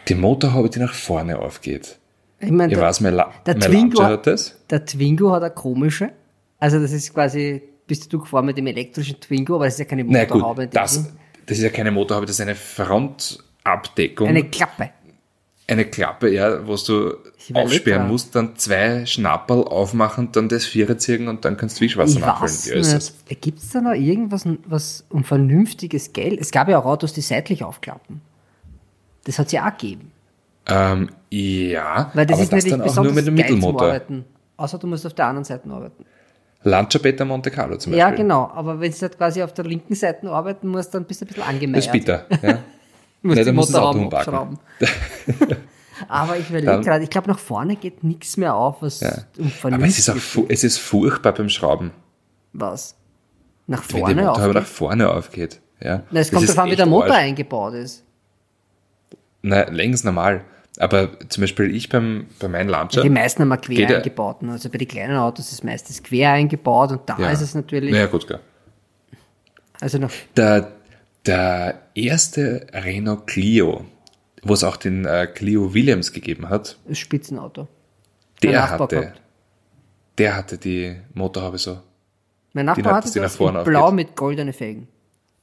[0.09, 1.99] Die Motorhaube, die nach vorne aufgeht.
[2.41, 4.57] Ich meine, der, weiß, mein, La der Twingo- hat das.
[4.71, 6.11] der Twingo hat eine komische.
[6.59, 9.85] Also das ist quasi, bist du gefahren mit dem elektrischen Twingo, aber das ist ja
[9.87, 10.63] keine Motorhaube.
[10.65, 11.13] in gut, das.
[11.49, 14.29] Das ist ja keine Motorhaube, das ist eine Frontabdeckung.
[14.29, 14.91] Eine Klappe.
[15.67, 17.17] eine Klappe, ja, wo du
[17.55, 18.11] aufsperren grad.
[18.11, 23.03] musst, dann zwei Schnapperl aufmachen, dann das Vierer ziehen und dann kannst du Wischwasser nachfüllen.
[23.41, 26.39] Gibt es da noch irgendwas was um vernünftiges Geld?
[26.39, 28.21] Es gab ja auch Autos, die seitlich aufklappen.
[29.25, 30.13] Das hat es ja auch gegeben.
[30.67, 33.83] Ähm, ja, Weil das aber ist das natürlich dann auch besonders nur mit dem Mittelmotor.
[33.89, 34.25] Arbeiten.
[34.59, 36.05] Außer du musst auf der anderen Seite arbeiten.
[36.65, 37.99] Lancia Beta Monte Carlo zum Beispiel.
[37.99, 38.51] Ja, genau.
[38.55, 41.29] Aber wenn du halt quasi auf der linken Seite arbeiten musst, dann bist du ein
[41.29, 41.77] bisschen angemeldet.
[41.77, 42.27] Das ist bitter.
[42.43, 42.53] Ja.
[42.55, 42.59] Du
[43.29, 44.59] musst Nein, dann musst das Auto umbacken.
[46.09, 49.13] Aber ich überlege gerade, ich glaube, nach vorne geht nichts mehr auf, was Ja.
[49.39, 50.17] um Aber es ist, auch,
[50.49, 51.91] es ist furchtbar beim Schrauben,
[52.53, 52.95] was.
[53.67, 54.77] Nach wenn die vorne Motorhaube nach aufgeht.
[54.77, 55.61] vorne aufgeht.
[55.81, 56.03] Ja.
[56.11, 57.23] Na, es Das kommt davon, wie der Motor Arsch.
[57.25, 58.05] eingebaut ist.
[59.43, 60.45] Nein, längst normal.
[60.79, 63.03] Aber zum Beispiel ich beim, bei meinem Lancia.
[63.03, 64.43] Die meisten haben wir quer ja- eingebaut.
[64.43, 64.53] ne?
[64.53, 67.31] Also bei den kleinen Autos ist meistens quer eingebaut und da ja.
[67.31, 68.41] ist es natürlich, Naja, gut, klar.
[69.81, 70.73] also noch, Der,
[71.27, 73.85] der erste Renault Clio,
[74.43, 77.67] wo es auch den äh, Clio Williams gegeben hat, das Spitzenauto.
[78.43, 79.21] der Nachbar hatte, gehabt.
[80.19, 81.81] der hatte die Motorhaube so.
[82.53, 84.89] Mein Nachbar hat- hatte nach das in blau mit goldenen Felgen.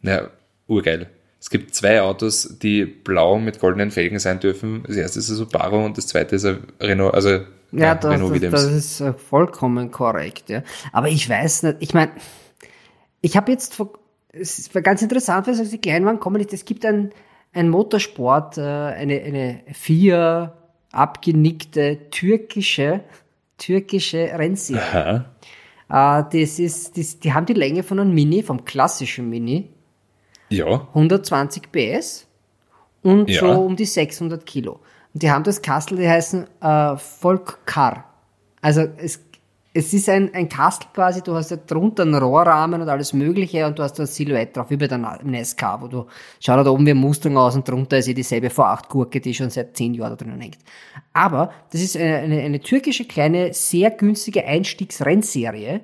[0.01, 0.29] Ja,
[0.67, 1.09] urgeil.
[1.39, 4.83] Es gibt zwei Autos, die blau mit goldenen Felgen sein dürfen.
[4.87, 8.11] Das erste ist ein Subaru und das zweite ist ein Renault, also Ja, ja, das,
[8.11, 8.63] Renault das, Williams.
[8.63, 10.49] das ist äh, vollkommen korrekt.
[10.49, 10.63] Ja.
[10.91, 12.11] Aber ich weiß nicht, ich meine,
[13.21, 13.79] ich habe jetzt,
[14.31, 17.11] es war ganz interessant, weil so die Kleinwagen kommen nicht, es gibt ein,
[17.53, 20.53] ein Motorsport, äh, eine, eine vier
[20.91, 23.01] abgenickte türkische,
[23.57, 25.25] türkische Rennserie.
[25.89, 29.69] Äh, das ist, das, die haben die Länge von einem Mini, vom klassischen Mini,
[30.49, 30.87] Ja.
[30.93, 32.27] 120 PS
[33.03, 33.39] und Ja.
[33.41, 34.79] so um die 600 Kilo.
[35.13, 38.05] Und die haben das Kastel, die heißen äh, Volkcar.
[38.61, 39.21] Also es,
[39.73, 43.65] es ist ein, ein Kastel quasi, du hast ja drunter einen Rohrrahmen und alles mögliche
[43.65, 46.05] und du hast da eine Silhouette drauf, wie bei der Na- im SK, wo du,
[46.39, 49.49] schau da oben wie ein Mustang aus und drunter ist ja dieselbe V8-Gurke, die schon
[49.49, 50.57] seit 10 Jahren da drinnen hängt.
[51.13, 55.81] Aber das ist eine, eine, eine türkische, kleine, sehr günstige Einstiegsrennserie.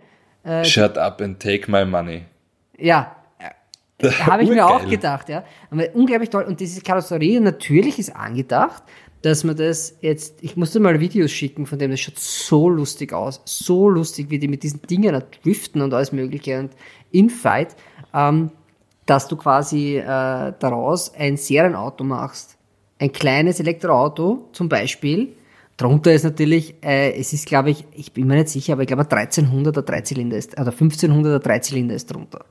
[0.64, 2.24] Shut up and take my money.
[2.80, 3.16] Ja,
[4.26, 5.44] habe ich mir auch gedacht, ja.
[5.70, 6.44] Aber unglaublich toll.
[6.44, 8.84] Und diese Karosserie natürlich ist angedacht,
[9.22, 13.14] dass man das jetzt, ich musste mal Videos schicken von dem, das schaut so lustig
[13.14, 13.42] aus.
[13.46, 16.72] So lustig, wie die mit diesen Dingen driften und alles Mögliche und
[17.12, 17.76] Infight,
[18.14, 18.52] ähm,
[19.06, 22.58] dass du quasi äh, daraus ein Serienauto machst.
[23.00, 25.36] Ein kleines Elektroauto zum Beispiel.
[25.78, 28.88] Drunter ist natürlich, äh, es ist glaube ich, ich bin mir nicht sicher, aber ich
[28.88, 32.46] glaube ein 1300er Dreizylinder ist, oder 1500er Dreizylinder ist drunter.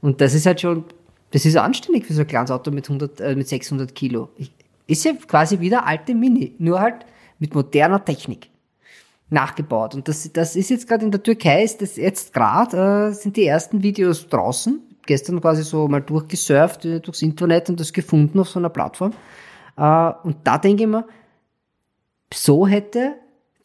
[0.00, 0.84] Und das ist halt schon,
[1.30, 4.30] das ist anständig für so ein kleines Auto mit 100, äh, mit 600 Kilo.
[4.36, 4.52] Ich,
[4.86, 7.06] ist ja quasi wieder alte Mini, nur halt
[7.38, 8.50] mit moderner Technik
[9.30, 9.94] nachgebaut.
[9.94, 13.36] Und das, das ist jetzt gerade in der Türkei, ist das jetzt gerade, äh, sind
[13.36, 14.80] die ersten Videos draußen.
[15.06, 19.12] Gestern quasi so mal durchgesurft äh, durchs Internet und das gefunden auf so einer Plattform.
[19.76, 21.06] Äh, und da denke ich mir,
[22.32, 23.14] so hätte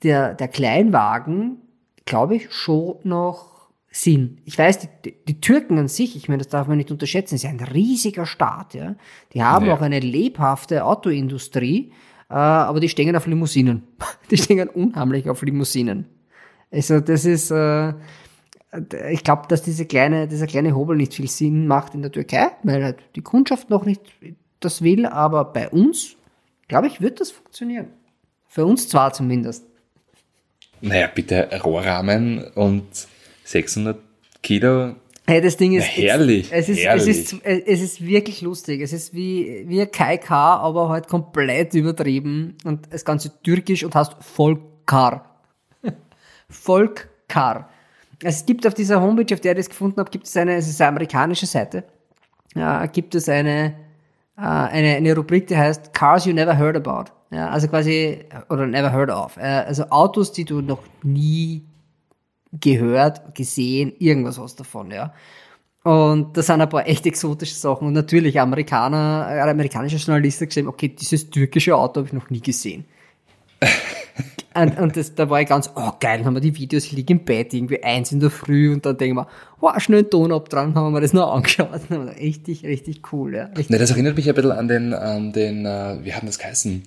[0.03, 1.61] der, der Kleinwagen,
[2.05, 3.54] glaube ich, schon noch
[3.97, 4.39] Sinn.
[4.43, 7.45] Ich weiß, die, die, Türken an sich, ich meine, das darf man nicht unterschätzen, ist
[7.45, 8.95] ein riesiger Staat, ja.
[9.33, 9.73] Die haben Ja.
[9.73, 11.93] auch eine lebhafte Autoindustrie,
[12.29, 13.83] äh, aber die stehen auf Limousinen.
[14.29, 16.07] Die stehen unheimlich auf Limousinen.
[16.71, 17.93] Also das ist, äh,
[19.11, 22.47] ich glaube, dass diese kleine, dieser kleine Hobel nicht viel Sinn macht in der Türkei,
[22.63, 24.01] weil halt die Kundschaft noch nicht
[24.59, 26.17] das will, aber bei uns,
[26.67, 27.87] glaube ich, wird das funktionieren.
[28.45, 29.65] Für uns zwar zumindest.
[30.81, 32.83] Naja, bitte Rohrrahmen und
[33.45, 33.97] 600
[34.41, 34.95] Kilo.
[35.27, 37.07] Hey, das Ding ist, Na, herrlich, es ist, herrlich.
[37.07, 38.81] es ist, es ist wirklich lustig.
[38.81, 43.95] Es ist wie, wie ein KK, aber halt komplett übertrieben und das Ganze türkisch und
[43.95, 45.39] heißt Volkar.
[46.49, 47.69] Volkar.
[48.23, 50.67] Es gibt auf dieser Homepage, auf der ich das gefunden habe, gibt es eine, es
[50.67, 51.83] ist eine amerikanische Seite,
[52.53, 53.75] ja, gibt es eine,
[54.37, 57.11] äh, eine, eine Rubrik, die heißt Cars You Never Heard About.
[57.31, 59.37] Ja, also quasi, oder Never Heard Of.
[59.37, 61.63] Äh, also Autos, die du noch nie
[62.59, 65.13] gehört, gesehen, irgendwas hast davon, ja.
[65.83, 67.87] Und da sind ein paar echt exotische Sachen.
[67.87, 72.41] Und natürlich Amerikaner, äh, amerikanische Journalisten geschrieben, okay, dieses türkische Auto habe ich noch nie
[72.41, 72.85] gesehen.
[74.55, 76.91] und und das, da war ich ganz, oh geil, dann haben wir die Videos, ich
[76.93, 79.27] liege im Bett, irgendwie eins in der Früh und dann denken wir,
[79.59, 81.69] wow, schnell einen Ton ab dran, haben wir das noch angeschaut.
[82.19, 83.45] Richtig, richtig cool, ja.
[83.45, 86.29] Richtig Ne, das erinnert mich ein bisschen an den, an den äh, wie hat denn
[86.29, 86.81] das geheißen?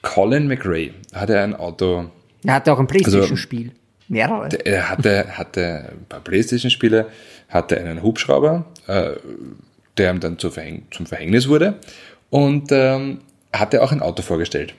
[0.00, 2.06] Colin McRae hatte ein Auto,
[2.44, 3.72] Er hatte auch ein Playstation-Spiel.
[4.08, 4.48] Mehrere.
[4.64, 7.06] er hatte, hatte ein paar Playstation-Spiele,
[7.48, 9.12] hatte einen Hubschrauber, äh,
[9.96, 11.78] der ihm dann zu Verhäng zum Verhängnis wurde
[12.30, 13.20] und ähm,
[13.52, 14.74] hatte auch ein Auto vorgestellt.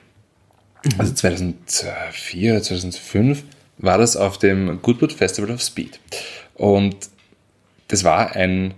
[0.98, 3.44] Also 2004, 2005
[3.78, 6.00] war das auf dem Goodwood Festival of Speed.
[6.54, 6.96] Und
[7.88, 8.74] das war ein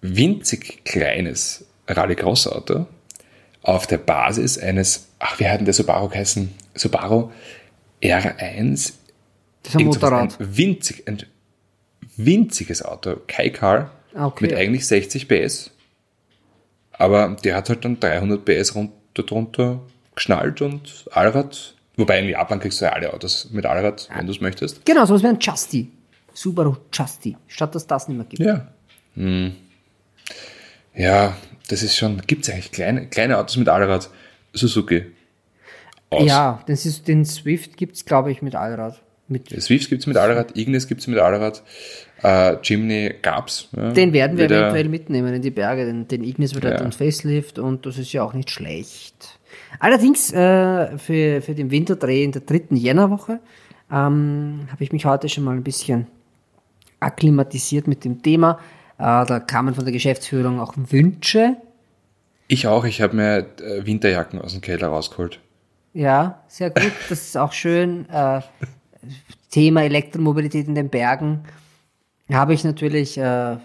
[0.00, 2.86] winzig kleines Rallycross-Auto
[3.62, 6.52] auf der Basis eines, ach, wie hat denn der Subaru geheißen?
[6.74, 7.30] Subaru
[8.02, 8.92] R1
[9.62, 10.40] Das ist ein Motorrad.
[10.40, 11.22] Ein, winzig, ein
[12.16, 14.46] winziges Auto, Kai-Car, Okay.
[14.46, 15.70] mit eigentlich 60 PS.
[16.92, 19.80] Aber der hat halt dann 300 PS runter drunter
[20.14, 21.74] geschnallt und Allrad.
[21.96, 24.84] Wobei in Japan kriegst du ja alle Autos mit Allrad, wenn du es möchtest.
[24.86, 25.90] Genau, sowas wie ein Justy.
[26.32, 27.36] Subaru Justy.
[27.48, 28.42] Statt dass das nicht mehr gibt.
[28.42, 28.68] Ja.
[29.14, 29.52] Hm.
[30.94, 31.36] Ja,
[31.68, 34.10] das ist schon, gibt es eigentlich kleine, kleine Autos mit Allrad?
[34.52, 35.04] Suzuki.
[36.10, 36.26] Aus.
[36.26, 39.00] Ja, das ist, den Swift gibt's glaube ich, mit Allrad.
[39.30, 41.62] Mit, Swift gibt es mit Allrad, Ignis gibt es mit Allrad,
[42.22, 43.68] äh, Jimny gab's.
[43.76, 45.86] Ja, den werden wir Wieder- eventuell mitnehmen in die Berge.
[45.86, 46.70] Den, den Ignis wird Ja.
[46.70, 49.38] halt ein Facelift und das ist ja auch nicht schlecht.
[49.78, 53.38] Allerdings äh, für, für den Winterdreh in der dritten Jännerwoche
[53.90, 56.06] ähm, habe ich mich heute schon mal ein bisschen
[57.00, 58.58] akklimatisiert mit dem Thema.
[58.98, 61.56] Äh, da kamen von der Geschäftsführung auch Wünsche.
[62.48, 65.38] Ich auch, ich habe mir äh, Winterjacken aus dem Keller rausgeholt.
[65.94, 66.92] Ja, sehr gut.
[67.08, 68.08] Das ist auch schön.
[68.10, 68.40] Äh,
[69.50, 71.42] Thema Elektromobilität in den Bergen
[72.32, 73.56] habe ich natürlich, äh,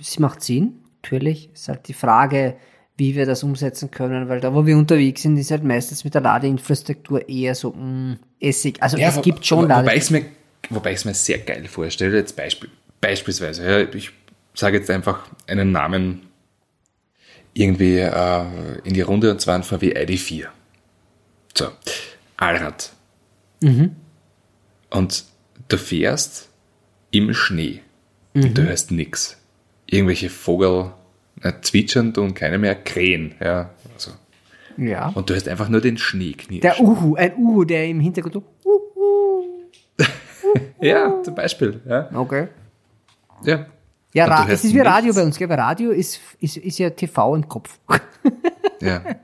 [0.00, 1.52] es macht Sinn, natürlich.
[1.52, 2.56] Ist halt die Frage,
[2.96, 6.14] wie wir das umsetzen können, weil da, wo wir unterwegs sind, ist halt meistens mit
[6.14, 8.80] der Ladeinfrastruktur eher so mh, Essig.
[8.82, 9.82] Also es wo- gibt schon Lade.
[9.82, 10.24] wobei ich es mir,
[10.70, 12.70] wobei ich's mir sehr geil vorstelle, jetzt Beispiel,
[13.00, 14.10] beispielsweise, ja, ich
[14.54, 16.22] sage jetzt einfach einen Namen.
[17.56, 18.44] irgendwie äh,
[18.84, 20.46] in die Runde und zwar ein VW ID4.
[21.56, 21.68] So,
[22.36, 22.92] Allrad.
[24.94, 25.24] Und
[25.68, 26.48] du fährst
[27.10, 27.80] im Schnee
[28.34, 29.36] und du hörst nix.
[29.86, 30.92] Irgendwelche Vogel
[31.42, 33.34] äh, zwitschernd und keine mehr krähen.
[33.40, 34.12] Ja, also.
[34.76, 35.08] Ja.
[35.14, 36.60] Und du hörst einfach nur den Schnee knirschen.
[36.62, 38.34] Der Uhu, ein Uhu, der im Hintergrund.
[38.34, 39.44] so, Uhu.
[40.80, 41.80] Ja, zum Beispiel.
[41.86, 42.10] Ja.
[42.14, 42.48] Okay.
[43.44, 43.66] ja.
[44.12, 45.16] Ja, Und Ra es ist wie Radio nichts.
[45.16, 45.48] bei uns, gell?
[45.48, 47.78] Weil Radio ist, ist, ist ja TV im Kopf.
[48.80, 49.02] ja.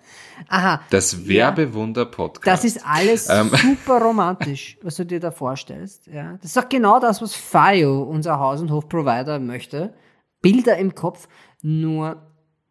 [0.52, 0.80] Aha.
[0.90, 2.46] Das Werbewunder-Podcast.
[2.46, 3.50] Das ist alles Ähm.
[3.54, 6.08] super romantisch, was du dir da vorstellst.
[6.08, 6.32] Ja.
[6.42, 9.94] Das ist auch genau das, was FIO, unser Haus- und Hofprovider, möchte.
[10.42, 11.28] Bilder im Kopf.
[11.62, 12.16] Nur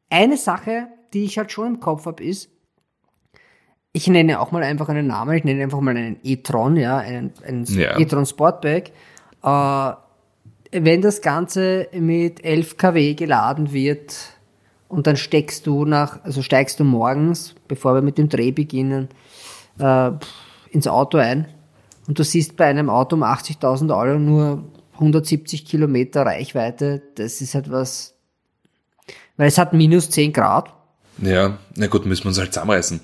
[0.10, 2.50] eine Sache, die ich halt schon im Kopf habe, ist,
[3.94, 7.34] ich nenne auch mal einfach einen Namen, ich nenne einfach mal einen e-tron, ja, einen,
[7.46, 7.98] einen Ja.
[7.98, 8.92] e-tron Sportback.
[9.42, 9.92] Äh,
[10.72, 14.15] wenn das Ganze mit 11 kW geladen wird
[14.89, 19.08] und dann steckst du nach, also steigst du morgens, bevor wir mit dem Dreh beginnen,
[19.80, 20.12] äh,
[20.71, 21.47] ins Auto ein
[22.08, 27.56] und du siehst bei einem Auto um 80.000 Euro nur 170 Kilometer Reichweite, das ist
[27.56, 28.15] etwas,
[29.38, 30.73] weil es hat minus 10 Grad.
[31.19, 32.99] Ja, na gut, müssen wir uns halt zusammenreißen.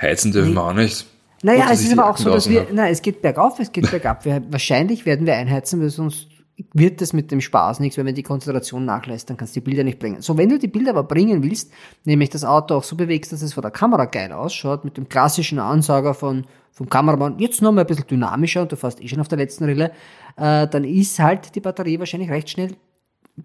[0.00, 1.06] Heizen dürfen wir auch nicht.
[1.42, 3.90] Naja, Gut, es ist aber auch so, dass wir, nein, es geht bergauf, es geht
[3.90, 4.24] bergab.
[4.24, 6.28] Wir, wahrscheinlich werden wir einheizen, weil sonst
[6.72, 9.64] wird das mit dem Spaß nichts, weil wenn die Konzentration nachlässt, dann kannst du die
[9.64, 10.22] Bilder nicht bringen.
[10.22, 11.70] So, wenn du die Bilder aber bringen willst,
[12.04, 15.08] nämlich das Auto auch so bewegst, dass es vor der Kamera geil ausschaut, mit dem
[15.08, 19.08] klassischen Ansager von, vom Kameramann, jetzt noch mal ein bisschen dynamischer und du fährst eh
[19.08, 19.92] schon auf der letzten Rille,
[20.36, 22.76] äh, dann ist halt die Batterie wahrscheinlich recht schnell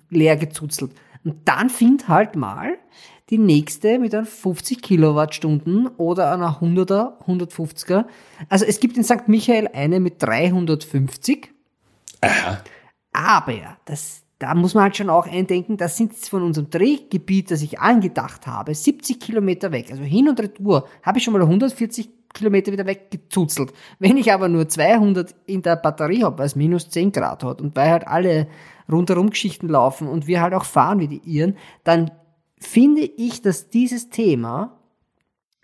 [0.09, 0.91] leer gezuzelt.
[1.25, 2.77] Und dann find halt mal
[3.29, 8.05] die nächste mit einer 50 Kilowattstunden oder einer 100er, 150er.
[8.49, 9.27] Also es gibt in St.
[9.27, 11.49] Michael eine mit 350.
[13.11, 17.61] Aber das, da muss man halt schon auch eindenken, das sind von unserem Drehgebiet, das
[17.61, 19.91] ich angedacht habe, 70 Kilometer weg.
[19.91, 23.73] Also hin und retour habe ich schon mal 140 Kilometer wieder weggezuzelt.
[23.99, 27.61] Wenn ich aber nur 200 in der Batterie habe, weil es minus 10 Grad hat
[27.61, 28.47] und weil halt alle
[28.89, 32.11] rundherum Geschichten laufen und wir halt auch fahren wie die Iren, dann
[32.57, 34.77] finde ich, dass dieses Thema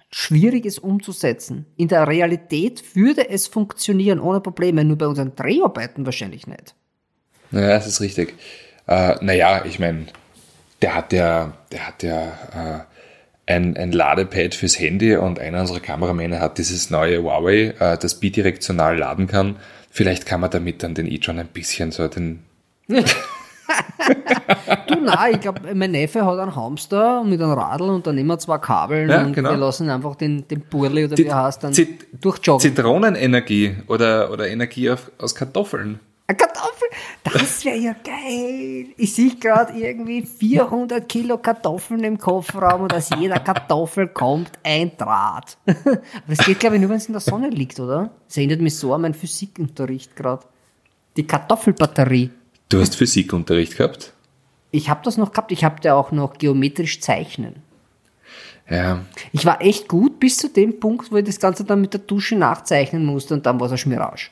[0.09, 1.65] schwierig ist umzusetzen.
[1.75, 6.75] In der Realität würde es funktionieren ohne Probleme, nur bei unseren Dreharbeiten wahrscheinlich nicht.
[7.51, 8.35] Naja, das ist richtig.
[8.87, 10.05] Äh, naja, ich meine,
[10.81, 12.79] der hat ja, der hat ja äh,
[13.53, 18.19] ein, ein Ladepad fürs Handy und einer unserer Kameramänner hat dieses neue Huawei, äh, das
[18.19, 19.55] bidirektional laden kann.
[19.89, 22.43] Vielleicht kann man damit dann den e-tron ein bisschen so den.
[24.87, 28.27] Du, nein, ich glaube, mein Neffe hat einen Hamster mit einem Radl und dann nehmen
[28.29, 29.49] wir zwei Kabeln Ja, und genau.
[29.51, 32.61] wir lassen einfach den, den Burli oder wie er heißt dann Zit- durchjoggen.
[32.61, 35.99] Zitronenenergie oder, oder Energie auf, aus Kartoffeln.
[36.27, 36.86] Eine Kartoffel,
[37.23, 38.87] das wäre ja geil.
[38.97, 44.95] Ich sehe gerade irgendwie 400 Kilo Kartoffeln im Kofferraum und aus jeder Kartoffel kommt ein
[44.97, 45.57] Draht.
[45.65, 48.11] Aber das geht, glaube ich, nur, wenn es in der Sonne liegt, oder?
[48.27, 50.45] Das erinnert mich so an meinen Physikunterricht gerade.
[51.15, 52.31] Die Kartoffelbatterie.
[52.69, 54.13] Du hast Physikunterricht gehabt?
[54.71, 57.63] Ich habe das noch gehabt, ich habe da auch noch geometrisch zeichnen.
[58.69, 59.05] Ja.
[59.31, 62.01] Ich war echt gut bis zu dem Punkt, wo ich das Ganze dann mit der
[62.01, 64.29] Dusche nachzeichnen musste und dann war es ein Schmirage.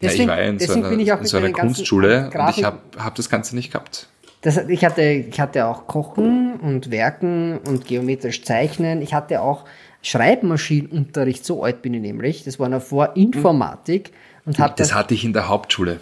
[0.00, 2.50] Ja, ich war in so einer, bin ich auch in mit so einer Kunstschule und
[2.50, 4.08] ich habe hab das Ganze nicht gehabt.
[4.42, 9.00] Das, ich, hatte, ich hatte auch Kochen und Werken und geometrisch Zeichnen.
[9.00, 9.64] Ich hatte auch
[10.02, 12.44] Schreibmaschinenunterricht, so alt bin ich nämlich.
[12.44, 14.12] Das war noch vor Informatik.
[14.44, 16.00] Und hab Das das, hatte ich in der Hauptschule.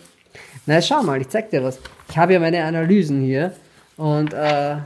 [0.67, 1.79] na schau mal, ich zeig dir was.
[2.09, 3.53] Ich habe ja meine Analysen hier.
[3.97, 4.77] Und äh,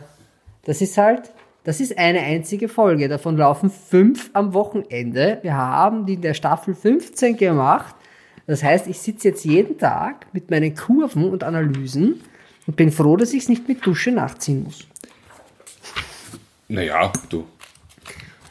[0.65, 1.31] das ist halt,
[1.65, 3.09] das ist eine einzige Folge.
[3.09, 5.39] Davon laufen fünf am Wochenende.
[5.41, 7.95] Wir haben die in der Staffel 15 gemacht.
[8.47, 12.21] Das heißt, ich sitze jetzt jeden Tag mit meinen Kurven und Analysen
[12.67, 14.87] und bin froh, dass ich es nicht mit Dusche nachziehen muss.
[16.69, 17.45] Naja, du.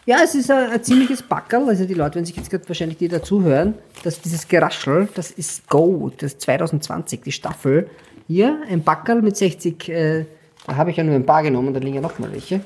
[0.06, 1.68] Ja, es ist ein, ein ziemliches Backerl.
[1.68, 5.68] Also die Leute, wenn sich jetzt gerade wahrscheinlich die dazuhören, dass dieses Geraschel, das ist
[5.68, 7.90] Go, das ist 2020, die Staffel.
[8.28, 10.26] Hier ein Backerl mit 60, äh,
[10.68, 12.62] da habe ich ja nur ein paar genommen, da liegen ja noch mal welche.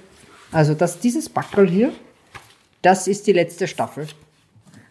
[0.51, 1.91] Also das, dieses Backerl hier,
[2.81, 4.07] das ist die letzte Staffel.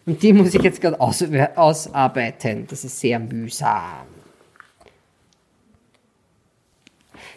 [0.09, 1.23] Und die muss ich jetzt gerade aus,
[1.55, 2.65] ausarbeiten.
[2.67, 4.07] Das ist sehr mühsam.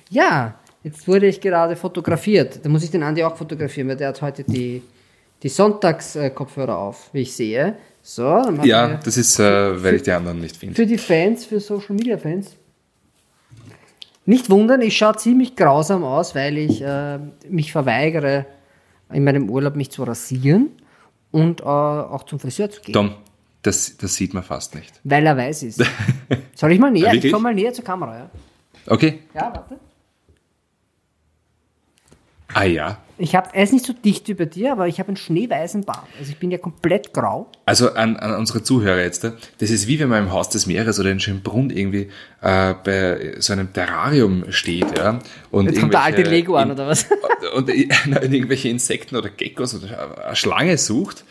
[0.09, 2.61] Ja, jetzt wurde ich gerade fotografiert.
[2.63, 4.83] Da muss ich den Andi auch fotografieren, weil der hat heute die,
[5.43, 7.77] die Sonntagskopfhörer auf, wie ich sehe.
[8.01, 10.75] So, Ja, das ist, äh, weil ich die anderen nicht finde.
[10.75, 12.57] für die Fans, für Social Media Fans.
[14.25, 17.19] Nicht wundern, ich schaue ziemlich grausam aus, weil ich äh,
[17.51, 18.47] mich verweigere,
[19.13, 20.71] in meinem Urlaub mich zu rasieren
[21.33, 23.15] und äh, auch zum Friseur zu gehen, Tom,
[23.63, 24.93] das, das sieht man fast nicht.
[25.05, 25.83] weil er weiß ist.
[26.55, 27.13] Soll ich mal näher?
[27.15, 28.31] Ich komme mal näher zur Kamera, ja?
[28.87, 29.79] Okay, Ja, warte.
[32.55, 32.99] Ah ja.
[33.19, 36.09] Ich habe, er ist nicht so dicht über dir, aber ich habe einen schneeweißen Bart.
[36.19, 37.51] Also ich bin ja komplett grau.
[37.67, 40.99] Also an, an unsere Zuhörer jetzt, das ist wie wenn man im Haus des Meeres
[40.99, 42.09] oder in Schönbrunn irgendwie
[42.41, 45.21] äh, bei so einem Terrarium steht, ja.
[45.51, 47.07] Und Jetzt kommt der alte irgendwelche Lego an, oder was?
[47.55, 51.25] Und in, in irgendwelche Insekten oder Geckos oder eine Schlange sucht.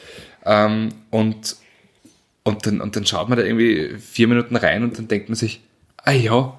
[0.45, 1.57] Ähm, und,
[2.43, 5.35] und, dann, und dann schaut man da irgendwie vier Minuten rein und dann denkt man
[5.35, 5.61] sich,
[5.97, 6.57] ah ja,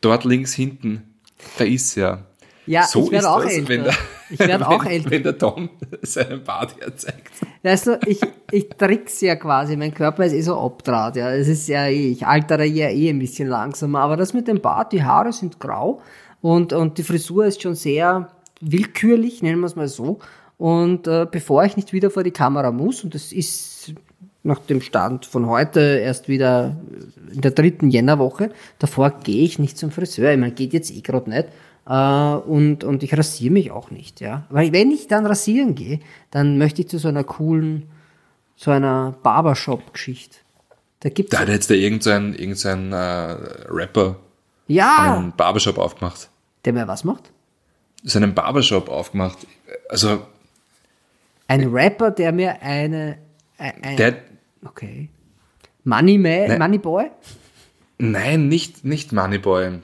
[0.00, 1.14] dort links hinten,
[1.58, 2.24] da ist ja.
[2.70, 3.68] Ja, so ich werde auch das, älter.
[3.68, 3.94] wenn der,
[4.30, 5.10] ich werde auch wenn, älter.
[5.10, 5.70] Wenn der Tom
[6.02, 7.32] seinen Bart herzeigt.
[7.64, 8.20] Weißt du, ich,
[8.52, 9.76] ich trick's ja quasi.
[9.76, 11.32] Mein Körper ist eh so Obdraht, ja.
[11.32, 13.98] Es ist ja eh, ich altere ja eh ein bisschen langsamer.
[13.98, 16.00] Aber das mit dem Bart, die Haare sind grau
[16.42, 20.20] und, und die Frisur ist schon sehr willkürlich, nennen wir es mal so.
[20.56, 23.94] Und äh, bevor ich nicht wieder vor die Kamera muss, und das ist
[24.44, 26.76] nach dem Stand von heute erst wieder
[27.32, 30.30] in der dritten Jännerwoche, davor gehe ich nicht zum Friseur.
[30.30, 31.48] Ich meine, geht jetzt eh gerade nicht.
[31.86, 34.46] Äh, und, und ich rasiere mich auch nicht, ja.
[34.50, 36.00] Weil wenn ich dann rasieren gehe,
[36.30, 37.88] dann möchte ich zu so einer coolen,
[38.56, 40.38] so einer Barbershop-Geschichte.
[41.00, 43.36] Da gibt's Da hat jetzt da irgendein, irgendein äh,
[43.68, 44.16] Rapper
[44.66, 46.28] ja, einen Barbershop aufgemacht.
[46.64, 47.32] der mir was macht.
[48.04, 49.38] Seinen Barbershop aufgemacht.
[49.88, 50.22] Also,
[51.48, 53.18] Ein Rapper, der mir eine,
[53.58, 54.16] ein, ein der,
[54.64, 55.08] okay.
[55.84, 56.58] Money Man, Nein.
[56.58, 57.10] Money Boy
[58.00, 59.78] nein, nicht, nicht Moneyboy.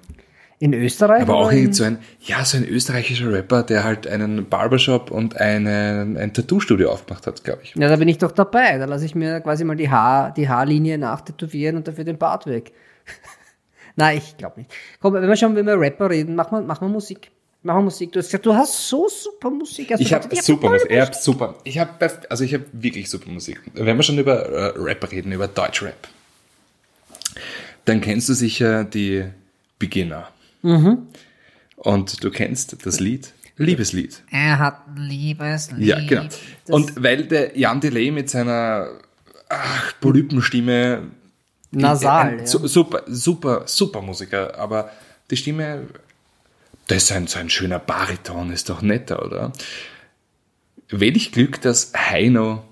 [0.59, 1.23] In Österreich.
[1.23, 4.49] Aber auch oder in- irgend so ein, ja, so ein österreichischer Rapper, der halt einen
[4.49, 7.75] Barbershop und eine, ein Tattoo-Studio aufgemacht hat, glaube ich.
[7.75, 8.79] Ja, da bin ich doch dabei.
[8.79, 12.47] Da lasse ich mir quasi mal die, Haar, die Haarlinie nachtätowieren und dafür den Bart
[12.47, 12.73] weg.
[13.97, 14.71] Nein, ich glaube nicht.
[15.01, 17.31] Komm, wenn wir schon über Rapper reden, machen wir, machen wir Musik.
[17.63, 18.13] Machen wir Musik.
[18.13, 19.89] Du hast gesagt, du hast so super Musik.
[19.89, 20.91] Du Ich habe super Musik.
[20.91, 21.55] Ich hab super.
[21.65, 21.91] Ich habe
[22.29, 23.61] also ich habe wirklich super Musik.
[23.75, 25.97] Wenn wir schon über äh, Rap reden, über Deutschrap,
[27.85, 29.25] dann kennst du sicher die
[29.79, 30.29] Beginner.
[31.77, 34.23] Und du kennst das Lied Liebeslied.
[34.31, 35.87] Er hat ein Liebeslied.
[35.87, 36.27] Ja, genau.
[36.69, 38.89] Und weil der Jan Delay mit seiner
[39.49, 41.05] ach, Polypenstimme
[41.71, 42.47] Nasal, ja.
[42.47, 44.91] su- super, super, super Musiker, aber
[45.31, 45.87] die Stimme,
[46.87, 49.53] das ist ein, so ein schöner Bariton, ist doch netter, oder?
[50.89, 52.63] Wenig Glück, dass Heino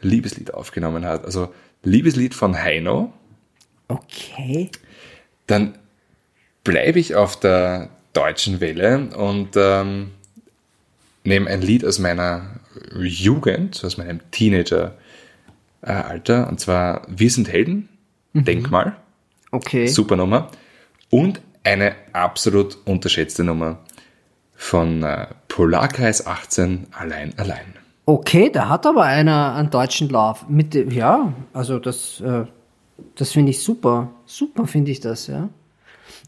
[0.00, 1.24] Liebeslied aufgenommen hat.
[1.24, 3.12] Also Liebeslied von Heino,
[3.88, 4.70] Okay.
[5.46, 5.78] dann
[6.64, 10.10] bleibe ich auf der deutschen Welle und ähm,
[11.24, 12.60] nehme ein Lied aus meiner
[12.96, 17.88] Jugend, aus meinem Teenager-Alter, und zwar Wir sind Helden,
[18.34, 18.96] Denkmal,
[19.50, 19.86] Okay.
[19.86, 20.50] super Nummer,
[21.10, 23.78] und eine absolut unterschätzte Nummer
[24.54, 27.74] von äh, Polarkreis 18, Allein, Allein.
[28.06, 30.48] Okay, da hat aber einer einen deutschen Lauf.
[30.48, 32.44] Mit, ja, also das, äh,
[33.16, 34.10] das finde ich super.
[34.24, 35.48] Super finde ich das, ja.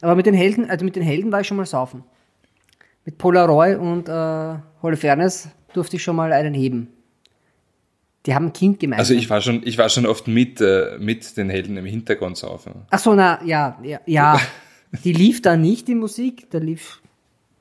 [0.01, 2.05] Aber mit den Helden, also mit den Helden war ich schon mal saufen.
[3.05, 6.89] Mit Polaroid und äh, Holofernes durfte ich schon mal einen heben.
[8.27, 9.01] Die haben ein Kind gemeinsam.
[9.01, 12.37] Also ich war schon, ich war schon oft mit, äh, mit den Helden im Hintergrund
[12.37, 12.83] saufen.
[12.91, 14.41] Ach so, na, ja, ja, ja.
[15.05, 16.51] Die lief da nicht, die Musik.
[16.51, 17.01] Da lief,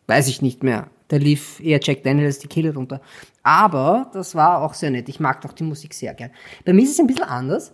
[0.07, 0.89] weiß ich nicht mehr.
[1.09, 3.01] Da lief eher Jack Daniels die Kehle runter.
[3.43, 5.09] Aber das war auch sehr nett.
[5.09, 6.31] Ich mag doch die Musik sehr gern.
[6.65, 7.71] Bei mir ist es ein bisschen anders.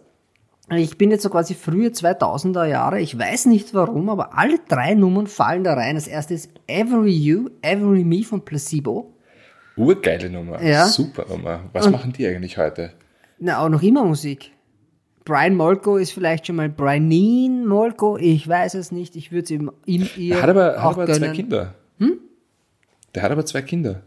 [0.72, 3.00] Ich bin jetzt so quasi frühe 2000er Jahre.
[3.00, 5.96] Ich weiß nicht warum, aber alle drei Nummern fallen da rein.
[5.96, 9.14] Das erste ist Every You, Every Me von Placebo.
[9.78, 10.88] Urgeile Nummer, Ja.
[10.88, 11.62] super Nummer.
[11.74, 12.92] Was machen die eigentlich heute?
[13.38, 14.52] Na, auch noch immer Musik.
[15.24, 18.18] Brian Molko ist vielleicht schon mal Brianine Molko.
[18.18, 19.16] Ich weiß es nicht.
[19.16, 21.34] Ich würde es ihm, ihm ihr hat aber, auch hat aber zwei gönnen.
[21.34, 21.74] Kinder.
[23.14, 24.02] Der hat aber zwei Kinder.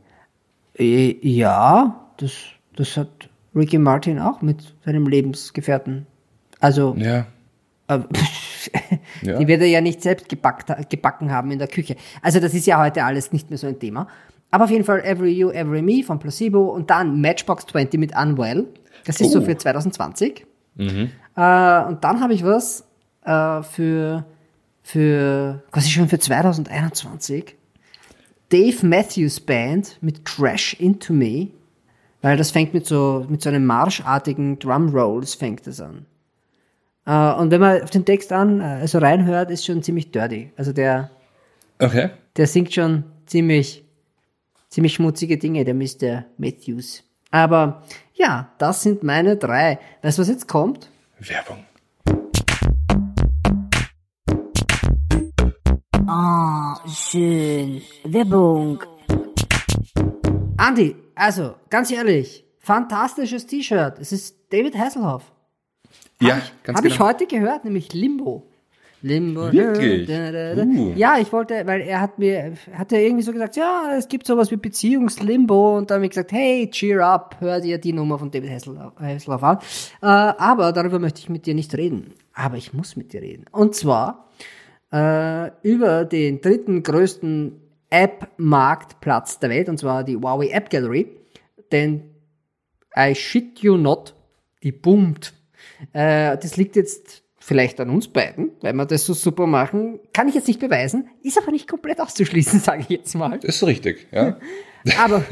[0.77, 2.33] Äh, Ja, das,
[2.77, 6.07] das hat Ricky Martin auch mit seinem Lebensgefährten.
[6.61, 7.27] Also, Ja.
[7.89, 7.99] äh,
[9.23, 9.39] Ja.
[9.39, 11.97] die wird er ja nicht selbst gebackt, gebacken haben in der Küche.
[12.23, 14.07] Also, das ist ja heute alles nicht mehr so ein Thema.
[14.51, 18.17] Aber auf jeden Fall Every You, Every Me von Placebo und dann Matchbox 20 mit
[18.17, 18.67] Unwell.
[19.05, 19.43] Das ist so Oh.
[19.43, 20.45] für 2020.
[20.79, 22.85] Äh, und dann habe ich was
[23.25, 24.25] äh, für,
[24.83, 27.57] für, quasi schon für 2021.
[28.51, 31.49] Dave Matthews Band mit Crash Into Me,
[32.23, 36.07] weil das fängt mit so, mit so einem marschartigen Drum Rolls fängt es an.
[37.09, 40.53] Äh, und wenn man auf den Text an, also reinhört, ist schon ziemlich dirty.
[40.57, 41.11] Also der,
[41.81, 42.11] Okay.
[42.37, 43.83] der singt schon ziemlich,
[44.69, 46.27] ziemlich schmutzige Dinge, der Mr.
[46.37, 47.03] Matthews.
[47.31, 47.83] Aber
[48.15, 49.79] ja, das sind meine drei.
[50.03, 50.91] Weißt du, was jetzt kommt?
[51.19, 51.65] Werbung.
[56.87, 57.83] Schön.
[58.05, 58.83] Werbung.
[60.57, 63.99] Andi, also, ganz ehrlich, fantastisches T-Shirt.
[63.99, 65.33] Es ist David Hasselhoff.
[66.21, 66.95] Ja, ganz Habe genau.
[66.95, 68.45] ich heute gehört, nämlich Limbo.
[69.03, 69.53] Limbo.
[69.53, 70.09] Wirklich?
[70.09, 70.63] Da, da, da.
[70.63, 70.93] Uh.
[70.97, 74.27] Ja, ich wollte, weil er hat mir, hat er irgendwie so gesagt, ja, es gibt
[74.27, 78.19] sowas wie Beziehungslimbo und dann habe ich gesagt, hey, cheer up, hör dir die Nummer
[78.19, 79.59] von David Hasselhoff an.
[80.03, 82.15] Äh, aber darüber möchte ich mit dir nicht reden.
[82.35, 83.45] Aber ich muss mit dir reden.
[83.53, 84.29] Und zwar
[84.93, 87.61] äh, über den dritten größten
[87.91, 91.07] App-Marktplatz der Welt, und zwar die Huawei App Gallery.
[91.71, 92.03] Denn
[92.97, 94.15] I shit you not,
[94.65, 95.35] die boomt.
[95.93, 100.01] Äh, das liegt jetzt vielleicht an uns beiden, weil wir das so super machen.
[100.13, 103.39] Kann ich jetzt nicht beweisen, ist aber nicht komplett auszuschließen, sage ich jetzt mal.
[103.39, 104.37] Das ist richtig, ja.
[104.99, 105.25] Aber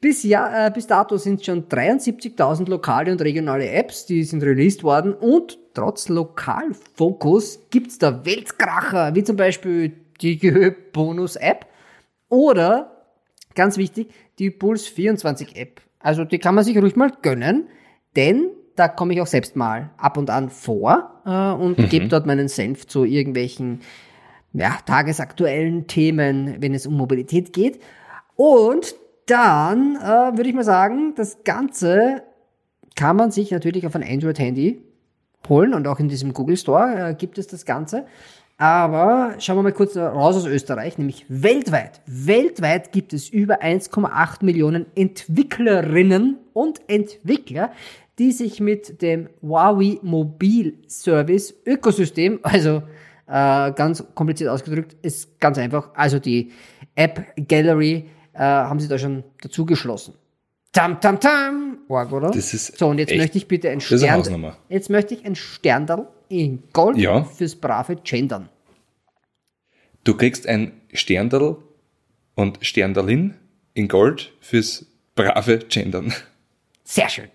[0.00, 4.82] bis, ja, äh, bis dato sind schon 73.000 lokale und regionale Apps, die sind released
[4.82, 11.66] worden und trotz Lokalfokus gibt's da Weltkracher, wie zum Beispiel die Gehö-Bonus-App
[12.28, 13.06] oder,
[13.54, 15.80] ganz wichtig, die Puls 24 App.
[15.98, 17.68] Also die kann man sich ruhig mal gönnen,
[18.16, 18.50] denn
[18.80, 22.48] da komme ich auch selbst mal ab und an vor äh, und gebe dort meinen
[22.48, 23.80] Senf zu irgendwelchen
[24.54, 27.78] ja, tagesaktuellen Themen, wenn es um Mobilität geht.
[28.36, 28.94] Und
[29.26, 32.22] dann äh, würde ich mal sagen, das Ganze
[32.96, 34.80] kann man sich natürlich auf ein Android-Handy
[35.46, 38.06] holen und auch in diesem Google Store äh, gibt es das Ganze.
[38.56, 42.00] Aber schauen wir mal kurz raus aus Österreich, nämlich weltweit.
[42.06, 47.72] Weltweit gibt es über 1,8 Millionen Entwicklerinnen und Entwickler,
[48.20, 52.82] die sich mit dem Huawei Mobil Service Ökosystem, also
[53.26, 56.52] äh, ganz kompliziert ausgedrückt, ist ganz einfach, also die
[56.94, 60.14] App Gallery, äh, haben sie da schon dazu geschlossen.
[60.72, 61.78] Tam, tam, tam.
[61.88, 62.30] Org, oder?
[62.30, 64.54] Das ist so, und jetzt möchte ich bitte ein Stern.
[64.68, 67.24] Jetzt möchte ich ein Sterndal in Gold Ja.
[67.24, 68.50] fürs brave Gendern.
[70.04, 71.56] Du kriegst ein Sterndal
[72.34, 73.34] und Sterndalin
[73.72, 76.12] in Gold fürs brave Gendern.
[76.84, 77.28] Sehr schön.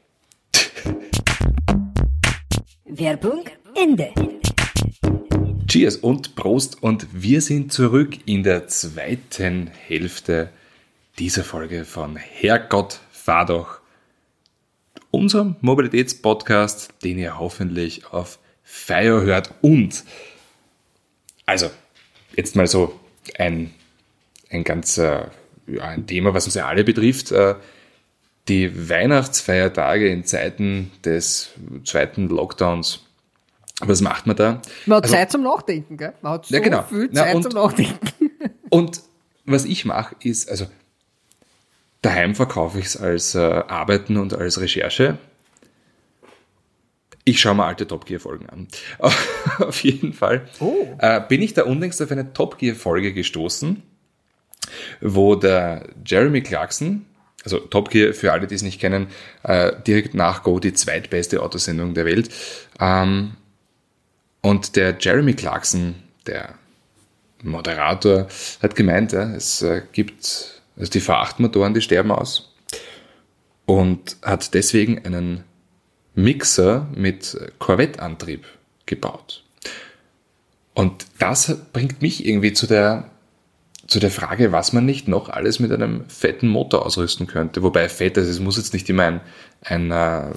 [2.97, 3.43] Werbung
[3.75, 4.13] Ende.
[5.67, 10.49] Cheers und Prost und wir sind zurück in der zweiten Hälfte
[11.19, 13.79] dieser Folge von Herrgott, fahr doch.
[15.11, 20.05] Unserem Mobilitätspodcast, den ihr hoffentlich auf Fire hört und
[21.45, 21.69] also
[22.35, 22.97] jetzt mal so
[23.37, 23.73] ein,
[24.49, 25.25] ein ganz äh,
[25.67, 27.33] ja, ein Thema, was uns ja alle betrifft.
[28.47, 31.49] Die Weihnachtsfeiertage in Zeiten des
[31.83, 33.01] zweiten Lockdowns.
[33.81, 34.61] Was macht man da?
[34.85, 36.13] Man hat Also- Zeit zum Nachdenken, gell?
[36.21, 36.83] Man hat so Ja, genau.
[36.83, 37.99] viel Na, Zeit und- zum Nachdenken.
[38.69, 39.01] Und
[39.45, 40.65] was ich mache, ist, also
[42.01, 45.17] daheim verkaufe ich es als äh, Arbeiten und als Recherche.
[47.23, 48.67] Ich schaue mir alte Top Gear Folgen an.
[49.59, 50.87] auf jeden Fall Oh.
[50.99, 53.81] äh, bin ich da unlängst auf eine Top Gear Folge gestoßen,
[55.01, 57.05] wo der Jeremy Clarkson,
[57.45, 59.07] also Top Gear für alle, die es nicht kennen,
[59.43, 62.29] äh, direkt nach Go die zweitbeste Autosendung der Welt.
[62.79, 63.33] Ähm,
[64.41, 65.95] und der Jeremy Clarkson,
[66.27, 66.55] der
[67.43, 68.27] Moderator
[68.61, 72.53] hat gemeint, ja, es äh, gibt also die V8-Motoren, die sterben aus
[73.65, 75.43] und hat deswegen einen
[76.15, 78.45] Mixer mit Corvette-Antrieb
[78.85, 79.43] gebaut.
[80.73, 83.09] Und das bringt mich irgendwie zu der,
[83.87, 87.61] zu der Frage, was man nicht noch alles mit einem fetten Motor ausrüsten könnte.
[87.61, 89.21] Wobei fett, also es muss jetzt nicht immer ein,
[89.61, 90.31] ein äh,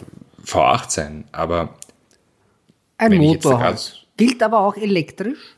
[0.44, 1.74] V8 sein, aber
[2.98, 4.06] Ein Motor halt.
[4.16, 5.56] Gilt aber auch elektrisch.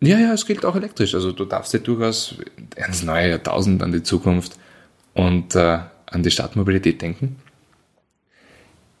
[0.00, 1.14] Ja, ja, es gilt auch elektrisch.
[1.14, 2.36] Also du darfst dir durchaus
[2.76, 4.58] ans neue Jahrtausend, an die Zukunft
[5.14, 7.36] und äh, an die Stadtmobilität denken.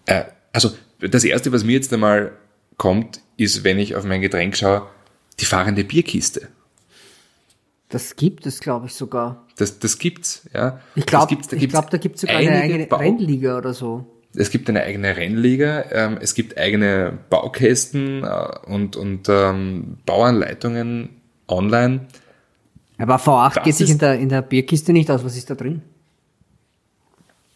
[0.06, 2.32] Äh, also das Erste, was mir jetzt einmal
[2.76, 4.88] kommt, ist, wenn ich auf mein Getränk schaue,
[5.40, 6.48] die fahrende Bierkiste.
[7.94, 9.46] Das gibt es, glaube ich, sogar.
[9.56, 10.80] Das, das gibt's, ja.
[10.96, 14.04] Ich glaube, glaub, da gibt es sogar eine eigene Bau- Rennliga oder so.
[14.34, 21.10] Es gibt eine eigene Rennliga, ähm, es gibt eigene Baukästen äh, und, und ähm, Bauanleitungen
[21.46, 22.08] online.
[22.98, 25.24] Aber V8 Das geht sich in der, in der Bierkiste nicht aus.
[25.24, 25.82] Was ist da drin?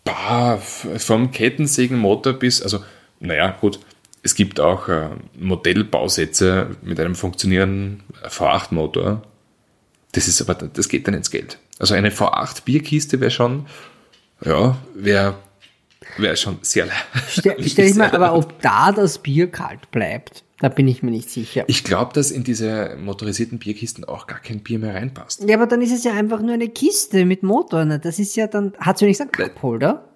[0.05, 2.78] Bah, vom Kettensägenmotor bis, also,
[3.18, 3.80] naja, gut,
[4.22, 9.22] es gibt auch äh, Modellbausätze mit einem funktionierenden V8-Motor.
[10.13, 11.59] Das ist aber, das geht dann ins Geld.
[11.79, 13.67] Also eine V8-Bierkiste wäre schon,
[14.45, 15.37] ja, wäre
[16.17, 16.93] wär schon sehr le-
[17.29, 21.03] Stell, stell ich mal, sehr aber ob da das Bier kalt bleibt, da bin ich
[21.03, 21.65] mir nicht sicher.
[21.69, 25.45] Ich glaube, dass in diese motorisierten Bierkisten auch gar kein Bier mehr reinpasst.
[25.49, 27.85] Ja, aber dann ist es ja einfach nur eine Kiste mit Motor.
[27.85, 27.99] ne?
[28.01, 30.09] Das ist ja dann, hat sie nicht einen Cupholder?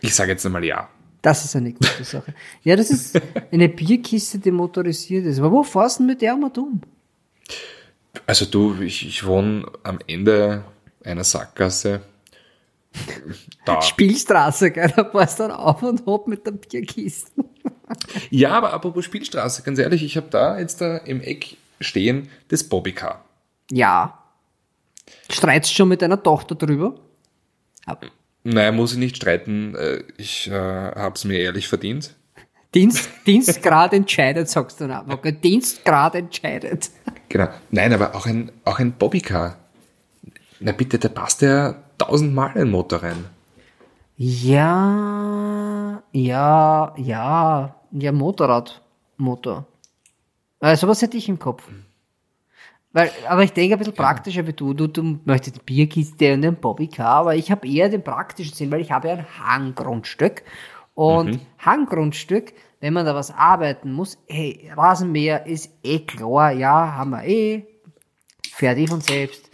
[0.00, 0.88] Ich sage jetzt einmal ja.
[1.22, 2.34] Das ist eine gute Sache.
[2.64, 3.20] Ja, das ist
[3.52, 5.38] eine Bierkiste, die motorisiert ist.
[5.38, 6.80] Aber wo fährst du mit der mal dumm?
[8.26, 10.64] Also du, ich, ich wohne am Ende
[11.04, 12.02] einer Sackgasse.
[13.64, 13.80] Da.
[13.80, 14.92] Spielstraße, gell?
[14.94, 17.44] Da fährst du dann auf und ab mit der Bierkiste.
[18.30, 22.64] Ja, aber apropos Spielstraße, ganz ehrlich, ich habe da jetzt da im Eck stehen das
[22.64, 23.24] Bobbycar.
[23.70, 24.18] Ja.
[25.30, 26.98] Streitst schon mit deiner Tochter drüber?
[28.44, 29.74] Naja, muss ich nicht streiten.
[29.76, 32.14] äh, Ich äh, habe es mir ehrlich verdient.
[32.74, 35.10] Dienst, Dienstgrad entscheidet, sagst du dann.
[35.12, 36.90] Okay, Dienstgrad entscheidet.
[37.28, 37.48] Genau.
[37.70, 39.56] Nein, aber auch ein, auch ein Bobbycar.
[40.60, 43.26] Na bitte, da passt ja tausendmal ein Motor rein.
[44.16, 48.80] Ja, ja, ja, ja, Motorrad,
[49.16, 49.66] Motor.
[50.60, 51.64] Äh, sowas hätte ich im Kopf.
[52.92, 54.74] Weil, aber ich denke ein bisschen praktischer wie du.
[54.74, 58.70] Du, du möchtest eine Bierkiste und ein Bobbycar, aber ich habe eher den praktischen Sinn,
[58.70, 60.42] weil ich habe ja ein Hanggrundstück.
[60.94, 67.10] Und Hanggrundstück, wenn man da was arbeiten muss, hey, Rasenmäher ist eh klar, ja, haben
[67.10, 67.64] wir eh,
[68.60, 69.50] eh von selbst.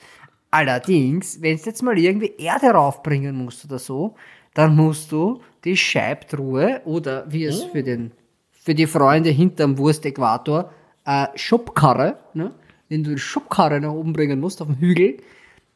[0.50, 4.16] Allerdings, wenn du jetzt mal irgendwie Erde raufbringen musst oder so,
[4.54, 8.12] dann musst du die Scheibtruhe oder wie es für den
[8.50, 10.70] für die Freunde hinterm Wurstäquator
[11.06, 12.52] äh, Schubkarre, ne?
[12.88, 15.18] Wenn du die Schubkarre nach oben bringen musst auf dem Hügel,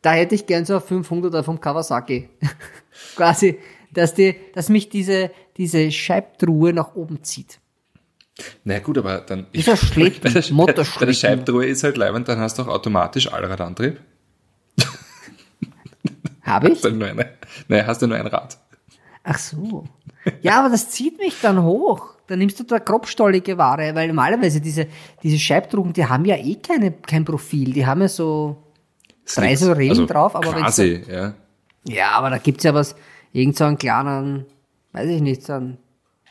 [0.03, 2.29] da hätte ich gern so ein 500er vom Kawasaki.
[3.17, 3.59] Quasi,
[3.93, 7.59] dass, die, dass mich diese, diese Scheibtruhe nach oben zieht.
[8.65, 9.47] Na gut, aber dann.
[9.53, 10.41] Ist ein Schlitten, bei
[10.73, 14.01] der, Bei der Scheibtruhe ist halt leibend, dann hast du auch automatisch Allradantrieb.
[16.43, 16.75] Habe ich?
[16.77, 17.29] Hast du nur eine,
[17.69, 18.59] nein, hast du nur ein Rad.
[19.23, 19.85] Ach so.
[20.41, 22.15] Ja, aber das zieht mich dann hoch.
[22.33, 24.87] Dann nimmst du da grobstollige Ware, weil normalerweise diese,
[25.23, 27.75] diese Scheibtrugen, die haben ja eh keine, kein Profil.
[27.75, 28.57] Die haben ja so
[29.35, 31.35] drei so Rillen drauf, aber Also Quasi, ja.
[31.85, 32.97] Ja, aber da gibt's ja was,
[33.35, 34.47] irgend so einen kleinen,
[34.93, 35.77] weiß ich nicht, so einen,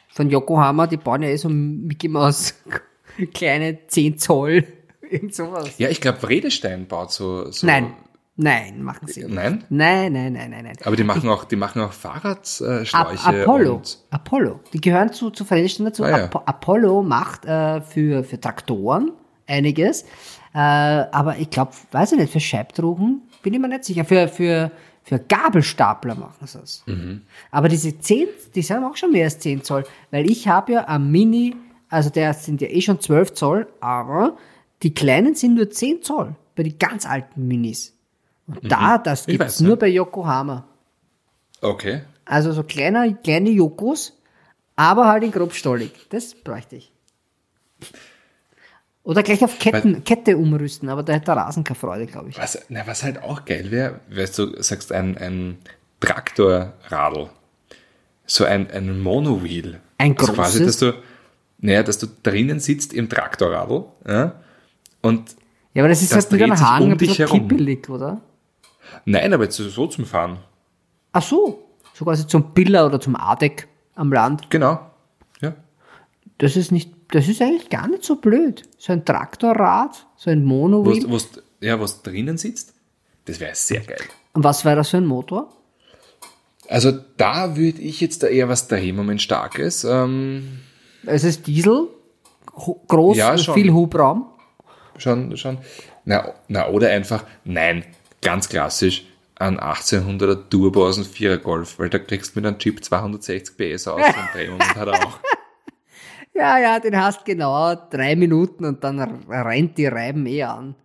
[0.09, 2.55] von Yokohama, die bauen ja eh so Mickey Mouse,
[3.35, 4.65] kleine 10 Zoll,
[5.07, 5.77] irgend sowas.
[5.77, 7.51] Ja, ich glaube, Redestein baut so.
[7.51, 7.93] so Nein,
[8.41, 9.33] nein, machen sie nicht.
[9.33, 9.63] Nein?
[9.69, 10.75] Nein, nein, nein, nein, nein.
[10.83, 12.93] Aber die machen auch, die machen auch Fahrradschläuche.
[12.93, 16.03] Ap Apollo, Apollo, die gehören zu, zu Verhältnissen dazu.
[16.03, 16.23] Ah, ja.
[16.25, 19.11] Apo Apollo macht äh, für, für Traktoren
[19.47, 20.03] einiges,
[20.53, 24.05] äh, aber ich glaube, weiß ich nicht, für Scheibtrugen bin ich mir nicht sicher.
[24.05, 24.71] Für, für,
[25.03, 26.83] für Gabelstapler machen sie es.
[26.85, 27.21] Mhm.
[27.51, 30.87] Aber diese 10, die sind auch schon mehr als 10 Zoll, weil ich habe ja
[30.87, 31.55] am Mini,
[31.89, 34.37] also der sind ja eh schon 12 Zoll, aber
[34.83, 37.97] die kleinen sind nur 10 Zoll bei den ganz alten Minis.
[38.47, 39.31] Und da, das Mhm.
[39.31, 40.65] Gibt's weiß, nur bei Yokohama.
[41.61, 42.01] okay.
[42.25, 44.13] Also so kleine, kleine Jokos,
[44.75, 45.91] aber halt in grobstollig.
[46.09, 46.91] Das bräuchte ich.
[49.03, 52.37] Oder gleich auf Ketten, Kette umrüsten, aber da hätte der Rasen keine Freude, glaube ich.
[52.37, 55.57] Was, na, was halt auch geil wäre, weißt du, sagst ein, ein
[55.99, 57.29] Traktorradl.
[58.27, 59.81] So ein, ein Monowheel.
[59.97, 60.95] Ein also quasi, dass großes?
[60.95, 61.03] du,
[61.65, 64.35] naja, dass du drinnen sitzt im Traktorradl, ja,
[65.01, 65.35] und
[65.73, 67.47] Ja, aber das ist Das halt mit einem Hang um ein dich bisschen herum.
[67.47, 68.21] kippelig, oder?
[69.05, 70.39] Nein, aber jetzt so zum Fahren.
[71.13, 74.49] Ach so, so quasi zum Biller oder zum Adeck am Land.
[74.49, 74.79] Genau.
[75.41, 75.53] Ja.
[76.37, 78.63] Das ist nicht, das ist eigentlich gar nicht so blöd.
[78.77, 81.09] So ein Traktorrad, so ein Wo Monowheel.
[81.09, 81.17] wo
[81.59, 82.73] ja, was drinnen sitzt,
[83.25, 84.01] das wäre sehr geil.
[84.33, 85.51] Und was wäre das für ein Motor?
[86.69, 89.83] Also da würde ich jetzt da eher was daheim Moment starkes.
[89.83, 90.59] Ähm,
[91.05, 91.89] Es ist Diesel,
[92.87, 94.25] groß, Ja, viel Hubraum.
[94.97, 95.57] schon, schon.
[96.05, 97.83] Na, na, oder einfach, nein,
[98.21, 99.05] ganz klassisch,
[99.35, 103.57] ein 1800er Turbo aus dem Vierer Golf, weil da kriegst du mit einem Chip 260
[103.57, 105.19] PS aus und hat er auch.
[106.33, 110.75] Ja, ja, den hast genau drei Minuten und dann rennt die Reiben eh an.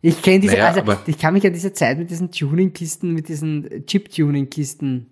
[0.00, 3.28] Ich kenne diese, Naja, also ich kann mich an diese Zeit mit diesen Tuning-Kisten, mit
[3.28, 5.10] diesen Chip-Tuning-Kisten,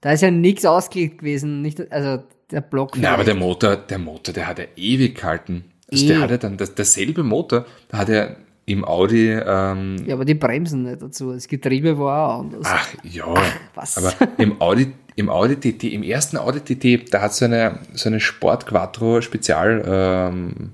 [0.00, 2.96] da ist ja nichts ausgelegt gewesen, nicht, also der Block.
[2.96, 5.64] Na, aber der Motor, der Motor, der hat ja ewig gehalten.
[5.90, 6.08] Also Eh.
[6.08, 10.24] der hat ja dann, das, derselbe Motor, da hat er im Audi, ähm, ja, aber
[10.24, 12.62] die Bremsen nicht dazu, das Getriebe war auch anders.
[12.64, 13.34] ach ja,
[13.74, 13.98] was?
[13.98, 17.80] aber im Audi, im Audi TT, im ersten Audi TT, da hat es so eine,
[17.94, 20.72] so eine Sport Quattro Spezial ähm,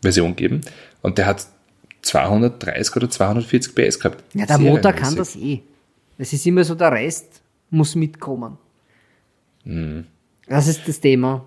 [0.00, 0.62] Version gegeben
[1.02, 1.46] und der hat
[2.02, 4.24] 230 oder 240 PS gehabt.
[4.34, 5.02] ja, der Motor Serienmäßig.
[5.02, 5.62] kann das eh.
[6.18, 8.56] Das ist immer so, der Rest muss mitkommen.
[9.64, 10.06] Mhm.
[10.48, 11.44] Das ist das Thema.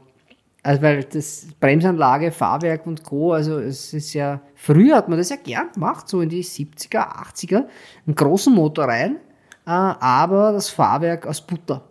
[0.61, 5.29] Also, weil das Bremsanlage, Fahrwerk und Co., also es ist ja, früher hat man das
[5.29, 7.65] ja gern gemacht, so in die 70er, 80er,
[8.05, 9.17] einen großen Motor rein,
[9.65, 11.83] äh, aber das Fahrwerk aus Butter.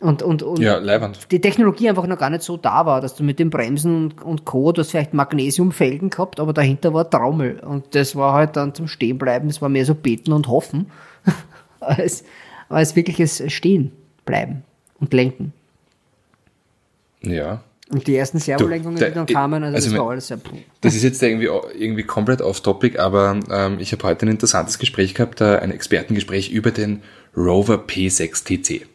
[0.00, 0.80] Und, und, und Ja,
[1.30, 4.22] die Technologie einfach noch gar nicht so da war, dass du mit den Bremsen und,
[4.22, 7.60] und Co., du hast vielleicht Magnesiumfelgen gehabt, aber dahinter war Trommel.
[7.60, 10.90] Und das war halt dann zum Stehenbleiben, das war mehr so beten und hoffen,
[11.80, 12.24] als,
[12.68, 13.92] als wirkliches Stehen
[14.24, 14.64] bleiben
[14.98, 15.52] und lenken.
[17.22, 17.62] Ja.
[17.92, 20.40] Und die ersten Servolenkungen, die dann kamen, also, also das war alles sehr.
[20.80, 25.14] Das ist jetzt irgendwie, irgendwie komplett off-topic, aber ähm, ich habe heute ein interessantes Gespräch
[25.14, 27.02] gehabt, äh, ein Expertengespräch über den
[27.36, 28.86] Rover P6 TC.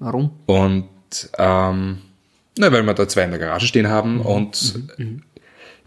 [0.00, 0.30] Warum?
[0.46, 0.88] Und
[1.38, 1.98] ähm,
[2.58, 4.80] Na, weil wir da zwei in der Garage stehen haben und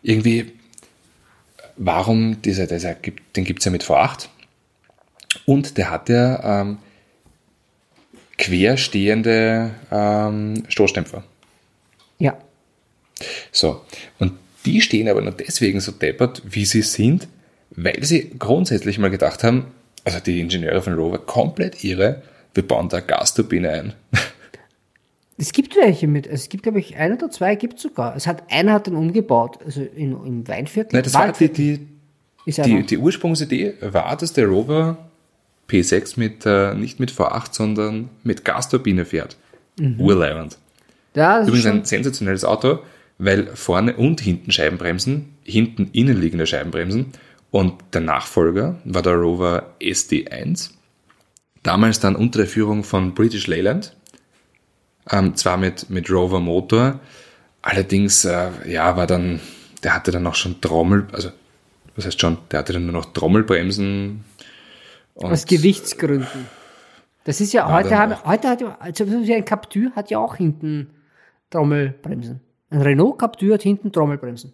[0.02, 0.54] irgendwie,
[1.76, 4.28] warum dieser, dieser gibt, den gibt's ja mit V8
[5.46, 6.78] und der hat ja ähm,
[8.38, 11.26] querstehende ähm, Stoßdämpfer.
[12.20, 12.38] Ja.
[13.52, 13.82] So,
[14.20, 14.34] und
[14.66, 17.28] die stehen aber nur deswegen so deppert, wie sie sind,
[17.72, 19.68] weil sie grundsätzlich mal gedacht haben,
[20.04, 22.22] also die Ingenieure von Rover, komplett irre,
[22.54, 23.94] wir bauen da Gasturbine ein.
[25.42, 28.14] Es gibt welche mit, es gibt, glaube ich, ein oder zwei gibt es sogar.
[28.14, 30.98] Es hat, einer hat den umgebaut, also in, im Weinviertel.
[30.98, 31.78] Nein, das war die, Waldviertel
[32.46, 32.84] die, die, einer.
[32.84, 34.98] die Ursprungsidee war, dass der Rover
[35.70, 39.38] P6 mit, äh, nicht mit V8, sondern mit Gasturbine fährt.
[39.98, 40.58] Urleibend.
[41.20, 42.80] Ja, das ist Übrigens ein sensationelles Auto,
[43.18, 47.08] weil vorne und hinten Scheibenbremsen, hinten innenliegende Scheibenbremsen
[47.52, 50.72] und der Nachfolger war der Rover SD1.
[51.62, 53.98] Damals dann unter der Führung von British Leyland,
[55.12, 57.02] ähm, zwar mit, mit Rover Motor,
[57.62, 59.42] allerdings, äh, ja, war dann,
[59.84, 61.32] der hatte dann auch schon Trommel, also,
[61.98, 64.24] was heißt schon, der hatte dann nur noch Trommelbremsen.
[65.16, 66.48] Und aus Gewichtsgründen.
[67.26, 70.88] Das ist ja, heute, haben, heute hat ja, also ein Captur hat ja auch hinten
[71.50, 72.40] Trommelbremsen.
[72.70, 74.54] Ein Renault Captur hat hinten Trommelbremsen.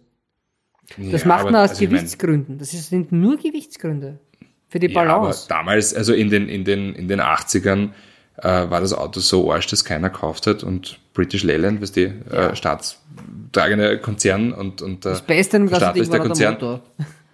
[1.10, 2.58] Das Ja, macht man aus also ich mein- Gewichtsgründen.
[2.58, 4.18] Das ist- sind nur Gewichtsgründe.
[4.68, 5.46] Für die Ja, aber Balance.
[5.48, 7.90] damals, also in den, in den, in den 80ern,
[8.38, 12.04] äh, war das Auto so arsch, dass keiner gekauft hat und British Leyland, was die
[12.04, 16.54] äh, staatstragende Konzern und, und der das Beste im verstaatlichste war der Konzern.
[16.54, 16.82] Motor.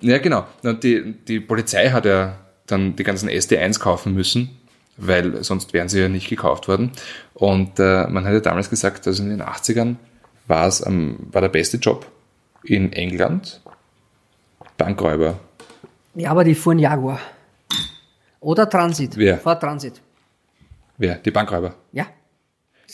[0.00, 0.46] Ja, genau.
[0.62, 2.36] Und die, die Polizei hat ja
[2.66, 4.50] dann die ganzen SD1 kaufen müssen,
[4.96, 6.92] weil sonst wären sie ja nicht gekauft worden.
[7.34, 9.96] Und äh, man hat ja damals gesagt, also in den 80ern
[10.46, 12.06] war es ähm, war der beste Job
[12.64, 13.60] in England
[14.76, 15.38] Bankräuber.
[16.14, 17.20] Ja, aber die fuhren Jaguar.
[18.40, 19.16] Oder Transit.
[19.16, 19.38] Wer?
[19.38, 20.00] Vor Transit.
[20.98, 21.16] Wer?
[21.16, 21.74] Die Bankräuber.
[21.92, 22.06] Ja.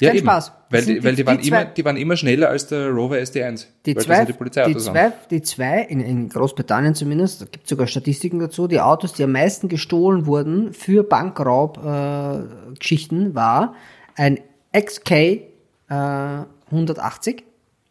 [0.00, 0.26] Ist kein eben.
[0.26, 0.52] Spaß.
[0.70, 3.66] Weil, die, weil die, waren zwei- immer, die waren immer schneller als der Rover SD1.
[3.86, 7.70] Die zwei, ja die, Polizeiautos zwei, die zwei in, in Großbritannien zumindest, da gibt es
[7.70, 13.74] sogar Statistiken dazu, die Autos, die am meisten gestohlen wurden für Bankraub-Geschichten, äh, war
[14.16, 14.38] ein
[14.76, 15.40] XK äh,
[16.70, 17.44] 180,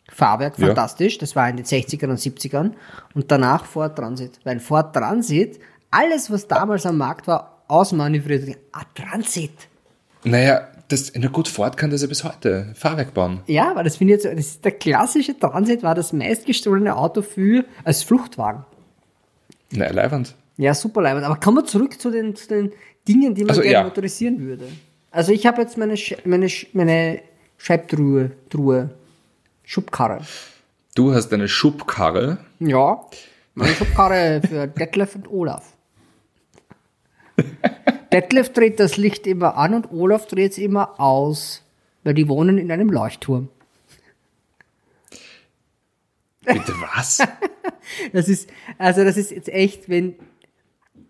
[0.09, 0.67] Fahrwerk, Ja.
[0.67, 2.71] fantastisch, das war in den 60ern und 70ern
[3.15, 5.59] und danach Ford Transit, weil Ford Transit,
[5.91, 8.57] alles was damals am Markt war, ausmanövriert.
[8.71, 9.51] Ah, Transit!
[10.23, 12.71] Naja, das, na gut, Ford kann das ja bis heute.
[12.75, 13.41] Fahrwerk bauen.
[13.47, 16.95] Ja, weil das finde ich jetzt, so- das ist der klassische Transit war das meistgestohlene
[16.95, 18.65] Auto für, als Fluchtwagen.
[19.71, 20.35] Na, leibend.
[20.57, 21.25] Ja, super leibend.
[21.25, 22.71] Aber kommen wir zurück zu den, zu den
[23.07, 23.83] Dingen, die man Also, gerne ja.
[23.83, 24.67] motorisieren würde.
[25.11, 27.21] Also ich habe jetzt meine, Sch- meine, Sch- meine
[27.57, 28.89] Scheibtruhe, Truhe,
[29.63, 30.19] Schubkarre.
[30.95, 32.37] Du hast eine Schubkarre.
[32.59, 33.01] Ja,
[33.53, 35.73] meine Schubkarre für Detlef und Olaf.
[38.11, 41.63] Detlef dreht das Licht immer an und Olaf dreht es immer aus,
[42.03, 43.49] weil die wohnen in einem Leuchtturm.
[46.45, 47.19] Bitte was?
[48.11, 50.15] Das ist, also das ist jetzt echt, wenn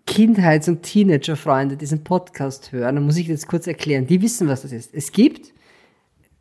[0.05, 4.05] Kindheits- und Teenagerfreunde diesen Podcast hören, dann muss ich das kurz erklären.
[4.05, 4.93] Die wissen, was das ist.
[4.93, 5.53] Es gibt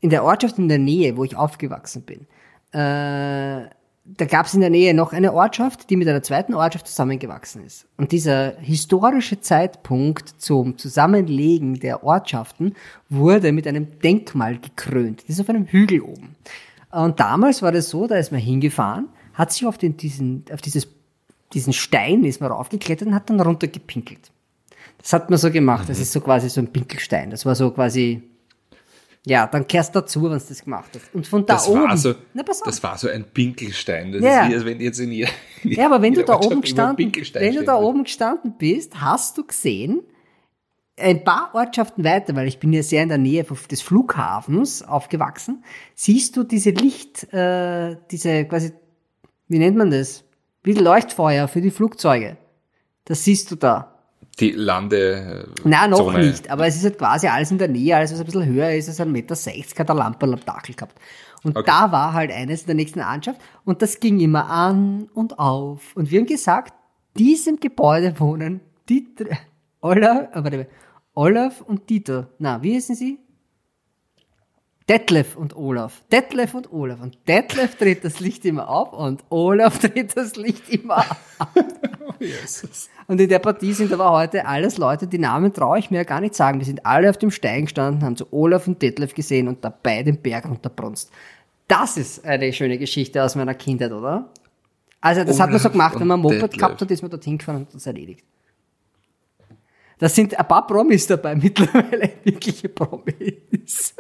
[0.01, 2.26] in der Ortschaft in der Nähe, wo ich aufgewachsen bin,
[2.72, 3.66] äh,
[4.17, 7.65] da gab es in der Nähe noch eine Ortschaft, die mit einer zweiten Ortschaft zusammengewachsen
[7.65, 7.87] ist.
[7.97, 12.75] Und dieser historische Zeitpunkt zum Zusammenlegen der Ortschaften
[13.11, 15.23] wurde mit einem Denkmal gekrönt.
[15.23, 16.37] Das ist auf einem Hügel oben.
[16.91, 20.63] Und damals war das so, da ist man hingefahren, hat sich auf, den, diesen, auf
[20.63, 20.89] dieses,
[21.53, 24.31] diesen Stein ist man raufgeklettert und hat dann runtergepinkelt.
[24.99, 25.89] Das hat man so gemacht.
[25.89, 27.31] Das ist so quasi so ein Pinkelstein.
[27.31, 28.23] Das war so quasi,
[29.29, 31.12] ja, dann kehrst du dazu, wenn du das gemacht hast.
[31.12, 31.83] Und von da Das oben.
[31.83, 32.66] war so, na, pass auf.
[32.68, 34.12] das war so ein Pinkelstein.
[34.12, 34.45] Das Ja.
[34.45, 35.31] ist wie, als wenn jetzt in jeder,
[35.64, 39.37] in Ja, aber wenn du da oben gestanden, wenn du da oben gestanden bist, hast
[39.37, 40.03] du gesehen,
[40.99, 45.64] ein paar Ortschaften weiter, weil ich bin ja sehr in der Nähe des Flughafens aufgewachsen,
[45.95, 48.72] siehst du diese Licht, äh, diese quasi,
[49.49, 50.22] wie nennt man das?
[50.62, 52.37] Wie Leuchtfeuer für die Flugzeuge.
[53.05, 53.96] Das siehst du da.
[54.41, 55.47] Die Lande.
[55.47, 56.18] äh, Nein, noch Zone.
[56.26, 56.51] nicht.
[56.51, 58.89] Aber es ist halt quasi alles in der Nähe, alles was ein bisschen höher ist,
[58.89, 60.99] als ein Meter 60 hat eine Lampe am Dachel gehabt.
[61.43, 61.64] Und Okay.
[61.66, 65.95] da war halt eines in der nächsten Anschaft und das ging immer an und auf.
[65.97, 66.74] Und wir haben gesagt,
[67.16, 69.39] diesem Gebäude wohnen die drei-
[69.80, 70.66] Olaf, äh, warte,
[71.14, 72.28] Olaf und Dieter.
[72.39, 73.18] Na, wie heißen sie?
[74.89, 76.03] Detlef und Olaf.
[76.12, 77.01] Detlef und Olaf.
[77.01, 81.18] Und Detlef dreht das Licht immer auf und Olaf dreht das Licht immer ab.
[82.20, 82.89] Jesus.
[83.09, 86.05] Und in der Partie sind aber heute alles Leute, die Namen traue ich mir ja
[86.05, 86.61] gar nicht sagen.
[86.61, 90.05] Wir sind alle auf dem Stein gestanden, haben so Olaf und Detlef gesehen und dabei
[90.05, 91.11] den Berg runterbrunst.
[91.66, 94.30] Das ist eine schöne Geschichte aus meiner Kindheit, oder?
[95.01, 96.59] Also das hat man so Olaf gemacht, wenn man ein Moped Detlef.
[96.59, 98.24] gehabt hat, ist man dorthin gefahren und das erledigt.
[99.99, 103.97] Da sind ein paar Promis dabei mittlerweile, wirkliche Promis.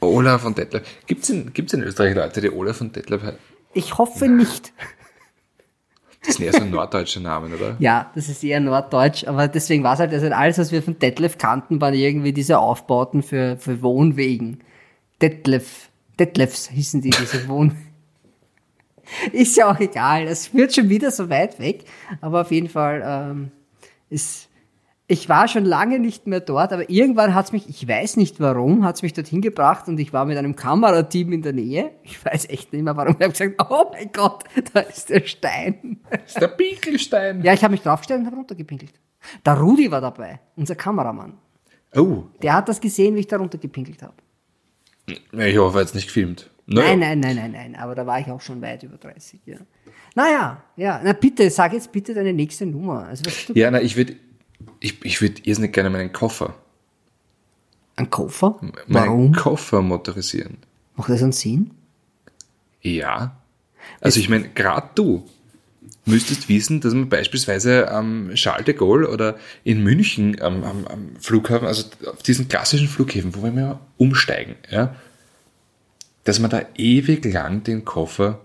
[0.00, 0.82] Olaf und Detlef.
[1.06, 3.38] Gibt's in, gibt's in Österreich Leute, die Olaf und Detlef heißen?
[3.72, 4.72] Ich hoffe nicht.
[6.24, 7.76] Das sind eher so norddeutsche Namen, oder?
[7.78, 10.98] Ja, das ist eher norddeutsch, aber deswegen war es halt, also alles, was wir von
[10.98, 14.58] Detlef kannten, waren irgendwie diese Aufbauten für, für Wohnwegen.
[15.22, 15.88] Detlef,
[16.18, 17.86] Detlefs hießen die, diese Wohnwegen.
[19.32, 21.84] Ist ja auch egal, es wird schon wieder so weit weg,
[22.20, 23.50] aber auf jeden Fall ähm,
[24.08, 24.48] ist,
[25.10, 28.84] ich war schon lange nicht mehr dort, aber irgendwann hat's mich, ich weiß nicht warum,
[28.84, 31.90] hat's mich dorthin gebracht und ich war mit einem Kamerateam in der Nähe.
[32.04, 33.16] Ich weiß echt nicht mehr warum.
[33.18, 35.98] Ich habe gesagt, oh mein Gott, da ist der Stein.
[36.10, 37.42] Das ist der Pinkelstein.
[37.42, 38.92] Ja, ich habe mich draufgestellt und habe runtergepinkelt.
[39.44, 41.34] Der Rudi war dabei, unser Kameramann.
[41.96, 44.14] Oh, Der hat das gesehen, wie ich da runtergepinkelt habe.
[45.08, 46.50] ich hoffe, er hat's nicht gefilmt.
[46.66, 46.94] Naja.
[46.96, 49.56] Nein, nein, nein, nein, nein, aber da war ich auch schon weit über 30, ja.
[50.14, 53.06] Naja, ja, na bitte, sag jetzt bitte deine nächste Nummer.
[53.06, 54.14] Also Ja, na, ich würde
[54.80, 56.54] ich, ich würd irrsinnig gerne meinen Koffer,
[57.96, 58.56] ein Koffer?
[58.86, 59.32] meinen Warum?
[59.32, 60.56] Koffer motorisieren.
[60.96, 61.70] Macht das einen Sinn?
[62.80, 63.36] Ja.
[64.00, 65.28] Also ich meine, gerade du
[66.06, 71.16] müsstest wissen, dass man beispielsweise am Charles de Gaulle oder in München am, am, am
[71.18, 74.94] Flughafen, also auf diesen klassischen Flughäfen, wo wir immer umsteigen, ja,
[76.24, 78.40] dass man da ewig lang den Koffer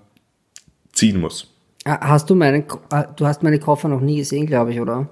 [0.92, 1.48] ziehen muss.
[1.86, 5.10] Ah, Hast du meinen, ah, du hast meine Koffer noch nie gesehen, glaube ich, oder?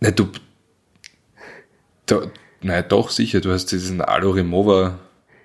[0.00, 0.28] Na, du,
[2.06, 2.22] da,
[2.62, 4.98] na doch, sicher, du hast diesen Alu-Remover,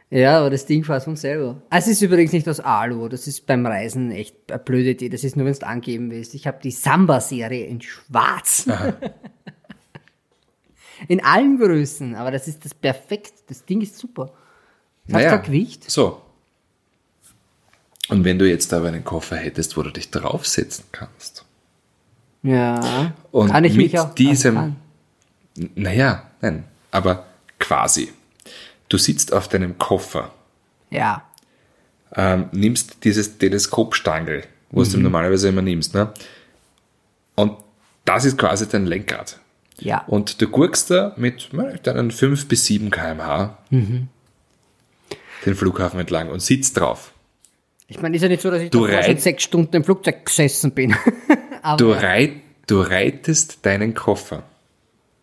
[0.10, 1.62] Ja, aber das Ding fährt von selber.
[1.70, 5.10] Ah, Es ist übrigens nicht aus Alu, das ist beim Reisen echt eine blöde Idee.
[5.10, 6.36] Das ist nur, wenn du angeben willst.
[6.36, 8.68] Ich habe die Samba-Serie in schwarz.
[11.08, 13.34] in allen Größen, aber das ist das perfekt.
[13.48, 14.32] Das Ding ist super.
[15.08, 15.90] Das hat kein Gewicht.
[15.90, 16.22] So.
[18.10, 21.46] Und wenn du jetzt aber einen Koffer hättest, wo du dich draufsetzen kannst.
[22.44, 23.14] Ja.
[23.32, 24.76] Und Kann ich mit mich auch diesem, dran-
[25.58, 27.26] N- naja, nein, aber
[27.60, 28.12] quasi.
[28.90, 30.32] Du sitzt auf deinem Koffer,
[30.90, 31.24] Ja.
[32.16, 34.94] ähm, nimmst dieses Teleskopstangel, was Mhm.
[34.94, 36.12] du normalerweise immer nimmst, ne?
[37.36, 37.54] Und
[38.06, 39.40] das ist quasi dein Lenkrad.
[39.80, 40.04] Ja.
[40.08, 41.50] Und du guckst da mit
[41.84, 44.10] deinen 5 bis 7 kmh Mhm.
[45.46, 47.13] den Flughafen entlang und sitzt drauf.
[47.96, 50.72] Ich meine, ist ja nicht so, dass ich Du schon sechs Stunden im Flugzeug gesessen
[50.72, 50.96] bin.
[51.62, 52.34] aber Du, reit,
[52.66, 54.42] du reitest deinen Koffer.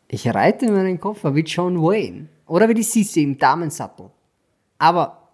[0.06, 2.28] ich reite meinen Koffer wie John Wayne.
[2.46, 4.10] Oder wie die Sissi im Damensattel.
[4.78, 5.28] Aber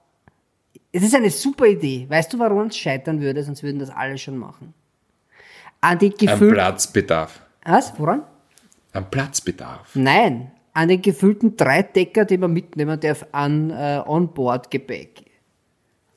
[0.93, 2.07] es ist eine super Idee.
[2.09, 3.43] Weißt du, warum es scheitern würde?
[3.43, 4.73] Sonst würden das alle schon machen.
[5.83, 6.55] An die Am gefüllten...
[6.55, 7.41] Platzbedarf.
[7.67, 7.93] Was?
[7.99, 8.23] Woran?
[8.95, 9.91] Am Platzbedarf.
[9.95, 10.53] Nein.
[10.73, 15.26] An den gefüllten Dreidecker, den man mitnehmen darf an äh, Onboard-Gepäck.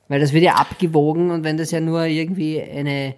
[0.10, 3.16] Weil das wird ja abgewogen und wenn das ja nur irgendwie eine...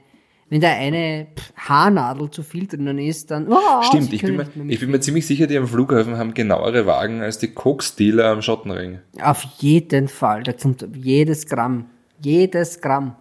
[0.49, 3.47] Wenn da eine Haarnadel zu viel drinnen ist, dann...
[3.49, 6.85] Oh, Stimmt, ich bin, mir, ich bin mir ziemlich sicher, die am Flughafen haben genauere
[6.85, 8.99] Wagen als die Koksdealer am Schottenring.
[9.21, 10.43] Auf jeden Fall.
[10.43, 11.85] Da kommt jedes Gramm.
[12.21, 13.15] Jedes Gramm.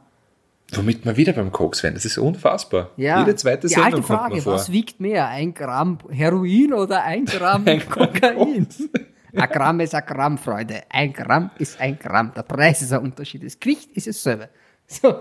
[0.73, 1.95] Womit wir wieder beim Koks wären.
[1.95, 2.91] Das ist unfassbar.
[2.97, 3.21] Ja.
[3.21, 4.55] Jede zweite Die Sendung alte kommt Frage, mir vor.
[4.55, 5.29] was wiegt mehr?
[5.29, 8.66] Ein Gramm Heroin oder ein Gramm Ein Gramm Kokain?
[9.35, 10.83] Ein Gramm ist ein Gramm, Freunde.
[10.89, 12.33] Ein Gramm ist ein Gramm.
[12.35, 13.45] Der Preis ist ein Unterschied.
[13.45, 14.49] Das Gewicht ist dasselbe.
[14.87, 15.18] So.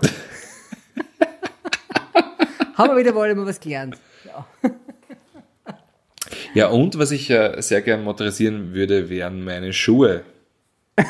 [2.74, 3.96] Haben wir wieder mal immer was gelernt.
[4.24, 4.46] Ja.
[6.52, 10.24] Ja, und was ich äh, sehr gern motorisieren würde, wären meine Schuhe.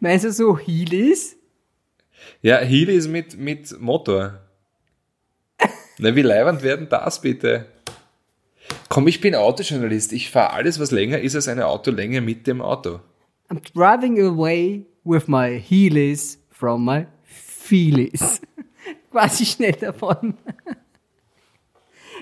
[0.00, 1.36] Meinst du so Heelys?
[2.42, 4.40] Ja, Heelys mit, mit Motor.
[5.98, 7.66] Na, wie leibend werden das bitte?
[8.88, 10.12] Komm, ich bin Autojournalist.
[10.12, 13.00] Ich fahre alles, was länger ist als eine Autolänge mit dem Auto.
[13.48, 18.40] I'm driving away with my Heelys from my Feelies.
[19.10, 20.34] Quasi schnell davon.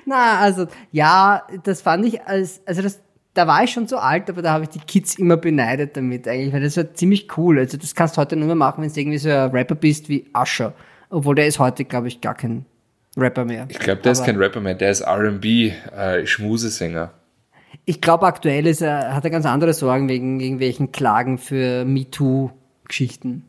[0.07, 3.01] Na, also, ja, das fand ich als, also das,
[3.35, 6.27] da war ich schon so alt, aber da habe ich die Kids immer beneidet damit
[6.27, 7.59] eigentlich, weil das war ziemlich cool.
[7.59, 10.09] Also das kannst du heute nur mehr machen, wenn du irgendwie so ein Rapper bist
[10.09, 10.75] wie Usher.
[11.11, 12.65] Obwohl der ist heute, glaube ich, gar kein
[13.17, 13.67] Rapper mehr.
[13.69, 17.11] Ich glaube, der ist Aber- kein Rapper mehr, der ist R&B, äh, Schmusesänger.
[17.85, 23.45] Ich glaube, aktuell ist er, hat er ganz andere Sorgen wegen irgendwelchen Klagen für MeToo-Geschichten.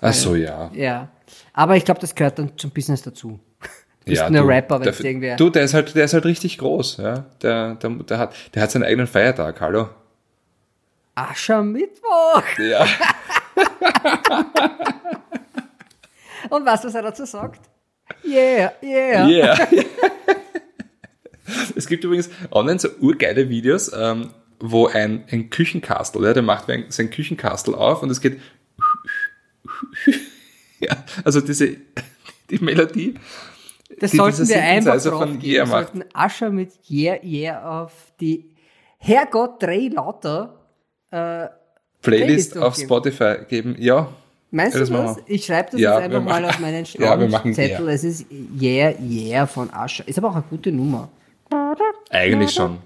[0.00, 0.70] Ach so, ja.
[0.74, 1.08] Ja.
[1.52, 3.38] Aber ich glaube, das gehört dann zum Business dazu.
[3.60, 3.68] Du
[4.06, 5.36] bist ja, du, Rapper, wenn es irgendwer.
[5.36, 7.26] Du, der ist halt, der ist halt richtig groß, ja.
[7.42, 9.88] Der, der, der hat, der hat seinen eigenen Feiertag, hallo.
[11.14, 12.42] Aschermittwoch!
[12.58, 12.86] Ja.
[16.50, 17.60] Und du, was er dazu sagt?
[18.24, 19.28] Yeah, yeah.
[19.28, 19.68] Yeah.
[21.76, 26.68] es gibt übrigens online so urgeile Videos, ähm, wo ein, ein Küchenkastel, ja, der macht
[26.70, 28.40] ein- sein Küchenkastel auf und es geht
[30.80, 31.76] ja, also diese
[32.50, 33.14] die Melodie.
[33.98, 35.52] Das die sollten wir einfach drauf von geben.
[35.54, 35.92] Yeah Wir macht.
[35.92, 38.50] sollten Ascher mit Yeah, yeah auf die
[38.98, 40.58] Herrgott, dreh lauter.
[41.10, 41.52] Playlist
[42.00, 42.86] Playlist auf aufgeben.
[42.88, 43.76] Spotify geben.
[43.78, 44.12] Ja.
[44.54, 45.16] Meinst Ja, das du das?
[45.26, 47.88] Ich schreibe das Ja, jetzt einfach mal auf meinen Ja, Zettel.
[47.88, 48.26] Es ist
[48.60, 50.06] Yeah, Yeah von Ascher.
[50.06, 51.08] Ist aber auch eine gute Nummer.
[52.10, 52.78] Eigentlich schon.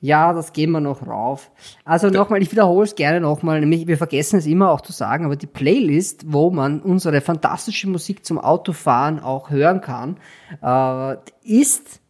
[0.00, 1.50] Ja, das gehen wir noch rauf.
[1.84, 5.24] Also nochmal, ich wiederhole es gerne nochmal, nämlich wir vergessen es immer auch zu sagen,
[5.24, 10.18] aber die Playlist, wo man unsere fantastische Musik zum Autofahren auch hören kann,
[10.62, 12.00] äh, ist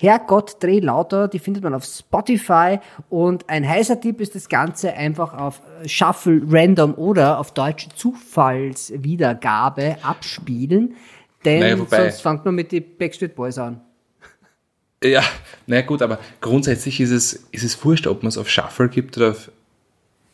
[0.00, 2.78] Herrgott, dreh lauter, die findet man auf Spotify
[3.10, 7.88] und ein heißer Tipp ist das Ganze einfach auf äh, Shuffle, Random oder auf Deutsch
[7.94, 10.96] Zufallswiedergabe abspielen,
[11.44, 13.80] denn Naja, sonst fängt man mit die Backstreet Boys an.
[15.02, 15.22] Ja,
[15.66, 19.16] na gut, aber grundsätzlich ist es, ist es wurscht, ob man es auf Shuffle gibt
[19.16, 19.50] oder auf,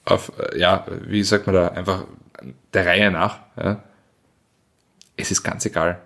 [0.05, 2.05] auf, äh, ja, wie sagt man da, einfach
[2.73, 3.41] der Reihe nach.
[3.57, 3.83] Ja.
[5.17, 6.01] Es ist ganz egal.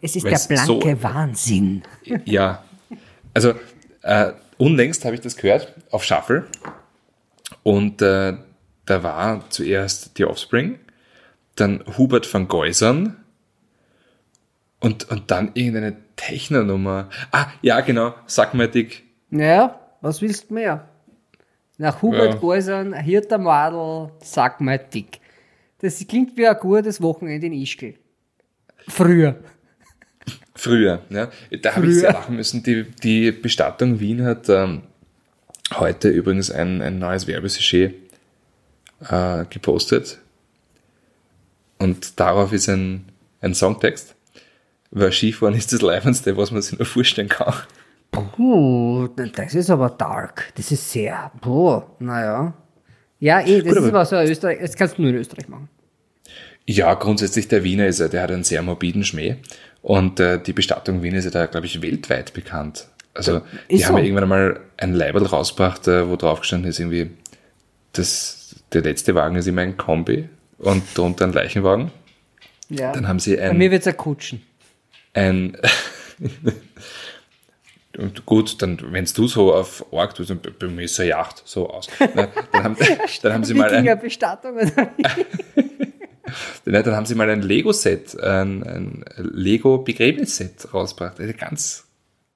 [0.00, 1.82] Es ist Weil's der blanke so- Wahnsinn.
[2.24, 2.62] Ja,
[3.36, 3.54] also
[4.00, 6.46] äh, unlängst habe ich das gehört auf Shuffle
[7.62, 8.32] und äh,
[8.86, 10.78] da war zuerst die Offspring,
[11.54, 13.16] dann Hubert van Geusern
[14.80, 17.10] und, und dann irgendeine Techno-Nummer.
[17.30, 19.04] Ah, ja, genau, sag mal dick.
[19.28, 20.88] Naja, was willst du mehr?
[21.76, 22.40] Nach Hubert Ja.
[22.40, 25.20] Geusern, Hirter Madel, sag mal dick.
[25.80, 27.96] Das klingt wie ein gutes Wochenende in Ischgl.
[28.88, 29.36] Früher.
[30.66, 31.28] Früher, ja.
[31.62, 32.62] Da habe ich sehr lachen müssen.
[32.62, 34.82] Die, die Bestattung Wien hat ähm,
[35.74, 37.94] heute übrigens ein, ein neues Werbesujet
[39.08, 40.18] äh, gepostet.
[41.78, 43.06] Und darauf ist ein,
[43.40, 44.14] ein Songtext.
[44.90, 47.52] Weil Skifahren ist das Leibendste, was man sich nur vorstellen kann.
[48.12, 50.52] Puh, das ist aber dark.
[50.56, 52.54] Das ist sehr, boah, naja.
[53.18, 55.48] Ja, eh, das Gut, ist aber- aber so Österreich, das kannst du nur in Österreich
[55.48, 55.68] machen.
[56.68, 59.36] Ja, grundsätzlich der Wiener ist ja, der hat einen sehr morbiden Schmäh.
[59.82, 62.88] Und äh, die Bestattung Wien ist ja da, glaube ich, weltweit bekannt.
[63.14, 63.98] Also, die Ist haben so.
[63.98, 67.10] ja irgendwann einmal ein Leiberl rausgebracht, äh, wo drauf gestanden ist, irgendwie,
[67.92, 71.92] das, der letzte Wagen ist immer ein Kombi und drunter ein Leichenwagen.
[72.68, 72.92] Ja.
[72.92, 74.42] Dann haben sie Bei mir ein, wird's ein Kutschen.
[75.14, 75.56] ein
[77.96, 81.10] und gut, dann, wenn du so auf Org tust, dann bei mir ist so eine
[81.10, 81.88] Yacht so aus.
[81.98, 82.76] Dann, haben,
[83.22, 83.96] dann haben sie mal ein, oder
[86.64, 91.20] Ne, dann haben sie mal ein Lego-Set, ein, ein Lego-Begräbnisset rausgebracht.
[91.20, 91.86] Also ganz,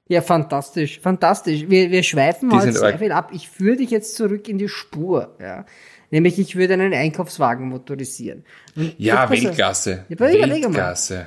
[0.09, 1.65] Ja, fantastisch, fantastisch.
[1.69, 3.31] Wir, wir schweifen heute sehr viel ab.
[3.33, 5.37] Ich führe dich jetzt zurück in die Spur.
[5.41, 5.65] Ja.
[6.11, 8.45] Nämlich, ich würde einen Einkaufswagen motorisieren.
[8.77, 10.05] Und ja, Weltklasse.
[10.09, 10.19] Ja.
[10.19, 11.27] Weltklasse.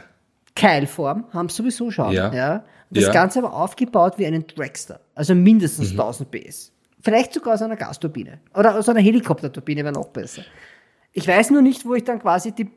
[0.55, 2.11] Keilform, haben sie sowieso schon.
[2.11, 2.33] Ja.
[2.33, 2.63] Ja.
[2.89, 3.11] Das Ja.
[3.11, 4.99] Ganze aber aufgebaut wie einen Dragster.
[5.15, 5.99] Also mindestens Mhm.
[5.99, 6.71] 1000 PS.
[7.01, 8.39] Vielleicht sogar aus einer Gasturbine.
[8.53, 10.43] Oder aus einer Helikopterturbine wäre noch besser.
[11.13, 12.69] Ich weiß nur nicht, wo ich dann quasi die,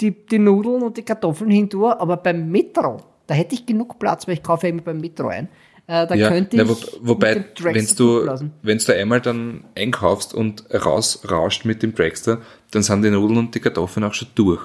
[0.00, 3.98] die, die Nudeln und die Kartoffeln hin tue, aber beim Metro, da hätte ich genug
[3.98, 5.48] Platz, weil ich kaufe ja immer beim Metro ein.
[5.88, 6.68] Äh, da Ja, könnte na, ich.
[6.68, 8.26] wo, wobei, wenn du,
[8.62, 12.40] wenn du einmal dann einkaufst und rausrauscht mit dem Dragster,
[12.72, 14.62] dann sind die Nudeln und die Kartoffeln auch schon durch.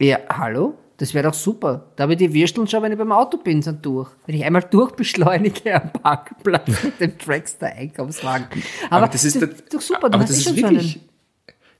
[0.00, 0.74] Ja, hallo?
[0.96, 1.86] Das wäre doch super.
[1.96, 4.08] Da habe ich die Würsteln schon, wenn ich beim Auto bin, sind durch.
[4.26, 8.46] Wenn ich einmal durchbeschleunige am Parkplatz mit dem Dragster Einkaufswagen.
[8.88, 10.62] Aber, das ist das, der- doch super, du aber hast das eh ist schon so
[10.62, 11.08] wirklich, einen.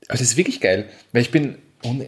[0.08, 1.58] Aber das ist wirklich geil, weil ich bin,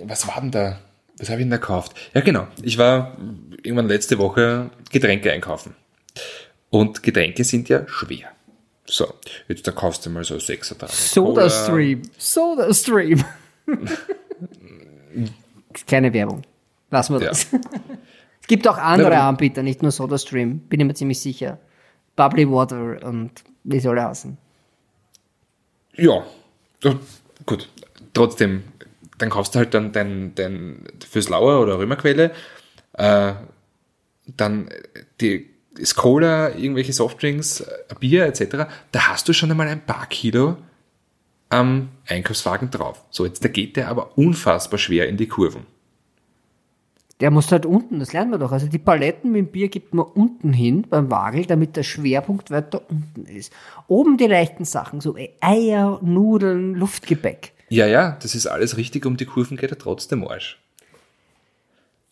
[0.05, 0.81] was war denn da?
[1.19, 1.97] Was habe ich denn da gekauft?
[2.13, 2.49] Ja, genau.
[2.63, 3.17] Ich war
[3.63, 5.75] irgendwann letzte Woche Getränke einkaufen.
[6.71, 8.31] Und Getränke sind ja schwer.
[8.87, 9.15] So,
[9.49, 10.93] jetzt da kaufst du mal so 6 Tage.
[10.93, 12.03] Soda Stream.
[12.19, 13.25] Soda Stream.
[15.87, 16.43] Keine Werbung.
[16.91, 17.29] Lassen wir Ja.
[17.29, 17.47] das.
[18.41, 20.59] es gibt auch andere Na, Anbieter, nicht nur Soda Stream.
[20.61, 21.59] Bin ich mir ziemlich sicher.
[22.17, 23.31] Bubbly Water und
[23.65, 24.37] wie soll er heißen?
[25.97, 26.25] Ja,
[27.47, 27.69] gut.
[28.15, 28.63] Trotzdem,
[29.19, 32.33] dann kaufst du halt dann dein, dein fürs Lauer oder Römerquelle,
[32.95, 33.33] äh,
[34.27, 34.71] dann
[35.21, 37.65] die das Cola, irgendwelche Softdrinks,
[37.99, 38.69] Bier etc.
[38.93, 40.57] Da hast du schon einmal ein paar Kilo
[41.49, 43.05] am Einkaufswagen drauf.
[43.11, 45.67] So, jetzt da geht der aber unfassbar schwer in die Kurven.
[47.21, 48.51] Der muss halt unten, das lernen wir doch.
[48.51, 52.51] Also die Paletten mit dem Bier gibt man unten hin beim Wagel, damit der Schwerpunkt
[52.51, 53.53] weiter unten ist.
[53.87, 57.53] Oben die leichten Sachen, so Eier, Nudeln, Luftgebäck.
[57.75, 60.61] Ja, ja, das ist alles richtig, um die Kurven geht er trotzdem Arsch.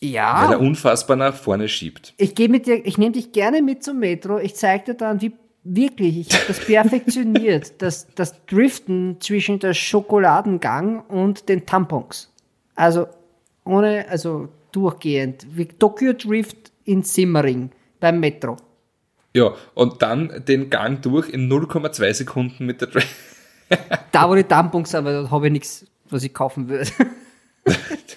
[0.00, 2.14] Weil er Ja, unfassbar nach vorne schiebt.
[2.16, 4.38] ich gehe mit dir, ich nehme dich gerne mit zum Metro.
[4.38, 5.32] Ich zeige dir dann, wie
[5.62, 12.32] wirklich, ich habe das perfektioniert, das, das Driften zwischen der Schokoladengang und den Tampons.
[12.74, 13.06] Also
[13.64, 18.56] ohne, also durchgehend, wie Tokyo Drift in Simmering beim Metro.
[19.34, 23.00] Ja, und dann den Gang durch in 0,2 Sekunden mit der Dra
[24.10, 26.90] Da, wo die Tampons sind, weil da habe ich nichts, was ich kaufen würde.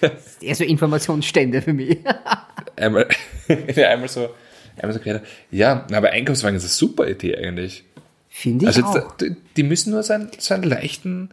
[0.00, 1.98] Das ist eher so Informationsstände für mich.
[2.76, 3.06] einmal,
[3.48, 4.28] einmal so,
[4.76, 5.22] einmal so quer.
[5.50, 7.84] Ja, aber Einkaufswagen ist eine super Idee eigentlich.
[8.28, 8.94] Finde ich Also auch.
[8.94, 11.30] jetzt, die- die müssen nur so einen, so einen leichten,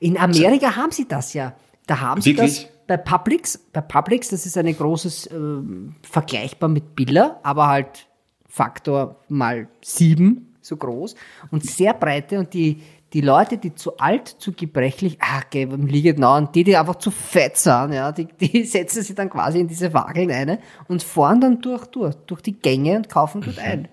[0.00, 1.54] In Amerika haben sie das ja.
[1.86, 2.62] Da haben sie Wirklich?
[2.64, 3.58] das bei Publix.
[3.72, 8.06] Bei Publix, das ist ein großes, ähm, vergleichbar mit Billa, aber halt
[8.48, 11.14] Faktor mal sieben so groß
[11.52, 16.18] und sehr breite und die, die Leute, die zu alt, zu gebrechlich, ah, okay, liegt
[16.18, 19.60] nah und die, die einfach zu fett sind, ja, die, die setzen sich dann quasi
[19.60, 20.58] in diese Wageln ein
[20.88, 23.88] und fahren dann durch, durch, durch die Gänge und kaufen dort ein.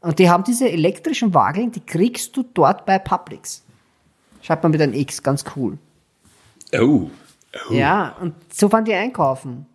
[0.00, 3.62] Und die haben diese elektrischen Wageln, die kriegst du dort bei Publix.
[4.42, 5.78] Schreibt man mit einem X, ganz cool.
[6.74, 7.08] oh,
[7.70, 7.72] oh.
[7.72, 9.66] Ja, und so fahren die einkaufen.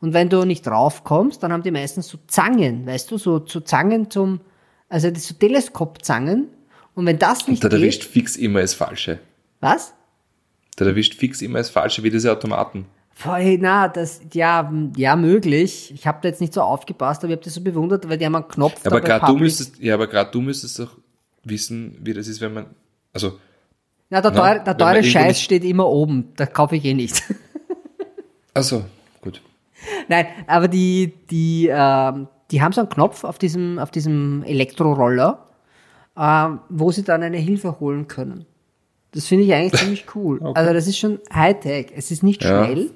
[0.00, 3.60] Und wenn du nicht raufkommst, dann haben die meistens so Zangen, weißt du, so, so
[3.60, 4.40] Zangen zum,
[4.88, 6.48] also so Teleskopzangen.
[6.98, 9.20] Und wenn das nicht Da geht, erwischt fix immer das Falsche.
[9.60, 9.94] was?
[10.74, 12.86] Da erwischt fix immer das Falsche, wie diese Automaten.
[13.14, 15.92] Voll, na, das, ja, ja, möglich.
[15.94, 18.26] Ich habe da jetzt nicht so aufgepasst, aber ich habe das so bewundert, weil die
[18.26, 20.96] haben einen Knopf Aber da gerade du müsstest, ja, aber gerade du müsstest doch
[21.44, 22.66] wissen, wie das ist, wenn man,
[23.12, 23.38] also,
[24.10, 26.32] Na, der Na, teure, der teure Scheiß nicht- steht immer oben.
[26.34, 27.22] Da kaufe ich eh nicht.
[28.54, 28.84] also,
[29.20, 29.40] gut.
[30.08, 35.44] Nein, aber die, die, ähm, die haben so einen Knopf auf diesem, auf diesem Elektroroller,
[36.68, 38.44] wo sie dann eine Hilfe holen können.
[39.12, 40.40] Das finde ich eigentlich ziemlich cool.
[40.54, 41.92] Also das ist schon Hightech.
[41.94, 42.64] Es ist nicht Ja.
[42.64, 42.90] schnell,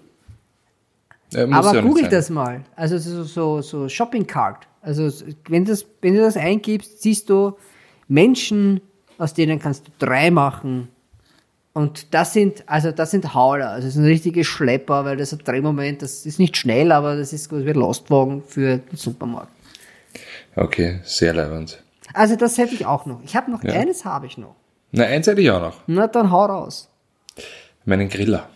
[1.46, 2.10] muss aber ja sein.
[2.10, 2.60] das mal.
[2.76, 4.66] Also so, so, so Shopping Cart.
[4.82, 5.10] Also
[5.48, 7.56] wenn, das, wenn du das eingibst, siehst du
[8.08, 8.80] Menschen,
[9.18, 10.88] aus denen kannst du drei machen.
[11.74, 15.38] Und das sind, also das sind Hauler, also das sind richtige Schlepper, weil das ein
[15.38, 19.50] Drehmoment, das ist nicht schnell, aber das ist quasi wie Lastwagen für den Supermarkt.
[20.54, 21.81] Okay, sehr leibend.
[22.14, 23.22] Also das hätte ich auch noch.
[23.22, 23.72] Ich habe noch, Ja.
[23.74, 24.56] eines habe ich noch.
[24.90, 25.76] Na, eins hätte ich auch noch.
[25.86, 26.88] Na, dann hau raus.
[27.84, 28.48] Meinen Griller.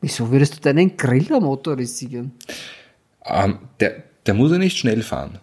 [0.00, 2.32] Wieso würdest du deinen Griller motorisieren?
[3.24, 5.38] Ähm, der, der muss ja nicht schnell fahren.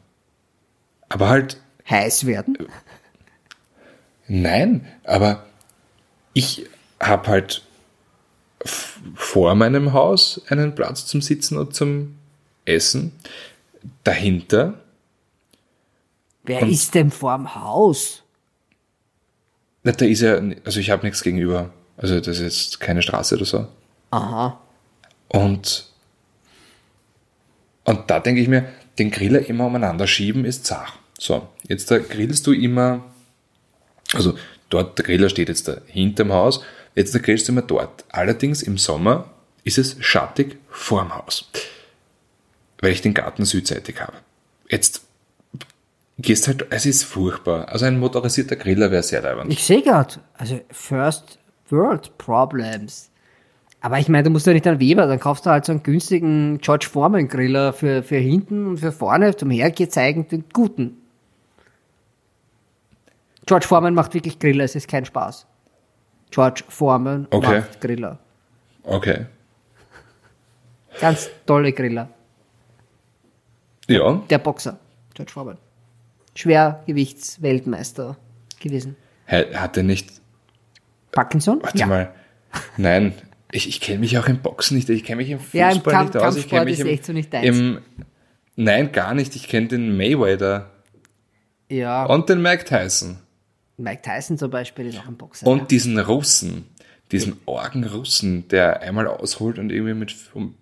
[1.07, 2.57] Aber halt, Heiß werden?
[4.27, 5.43] nein, aber
[6.33, 6.65] ich
[6.99, 7.63] habe halt
[9.15, 12.17] vor meinem Haus einen Platz zum Sitzen und zum
[12.65, 13.13] Essen.
[14.03, 14.73] Dahinter,
[16.49, 18.23] Wer ist denn vorm Haus?
[19.83, 21.71] na, da ist ja, also ich habe nichts gegenüber.
[21.97, 23.67] Also das ist jetzt keine Straße oder so.
[24.11, 24.59] Aha.
[25.27, 25.87] Und,
[27.83, 30.97] und da denke ich mir, den Griller immer umeinander schieben ist zach.
[31.17, 33.03] So, jetzt da grillst du immer,
[34.13, 34.35] also
[34.69, 36.61] dort, der Griller steht jetzt da hinterm Haus,
[36.95, 38.05] jetzt da grillst du immer dort.
[38.09, 39.29] Allerdings im Sommer
[39.63, 41.49] ist es schattig vorm Haus,
[42.79, 44.13] weil ich den Garten südseitig habe.
[44.69, 45.01] Jetzt
[46.21, 47.69] gehst halt, es ist furchtbar.
[47.69, 49.51] Also ein motorisierter Griller wäre sehr leibend.
[49.51, 51.39] Ich sehe gerade, also First
[51.69, 53.09] World Problems.
[53.81, 55.83] Aber ich meine, du musst ja nicht einen Weber, dann kaufst du halt so einen
[55.83, 60.97] günstigen George Foreman Griller für, für hinten und für vorne zum Hergezeigen den guten.
[63.45, 65.47] George Foreman macht wirklich Griller, es ist kein Spaß.
[66.31, 67.59] George Foreman Okay.
[67.61, 68.19] macht Griller.
[68.83, 69.25] Okay.
[70.99, 72.09] Ganz tolle Griller.
[73.87, 74.77] Ja, Der Boxer,
[75.13, 75.57] George Foreman.
[76.39, 78.17] Schwergewichtsweltmeister
[78.59, 78.95] gewesen.
[79.27, 80.09] Hat er nicht
[81.11, 81.59] Parkinson?
[81.61, 82.13] Warte mal.
[82.77, 83.13] Nein,
[83.51, 84.89] ich, ich kenne mich auch im Boxen nicht.
[84.89, 86.35] Ich kenne mich im Fußball Ja, im Kamp- nicht aus.
[86.35, 87.45] Ich kenne mich im, echt so nicht deins.
[87.45, 87.79] im
[88.55, 89.35] Nein, gar nicht.
[89.35, 90.69] Ich kenne den Mayweather
[91.69, 92.05] Ja.
[92.05, 93.17] und den Mike Tyson.
[93.77, 95.47] Mike Tyson zum Beispiel ist auch ein Boxer.
[95.47, 95.65] Und ja.
[95.65, 96.65] diesen Russen,
[97.11, 100.55] diesen orgen Russen, der einmal ausholt und irgendwie mit um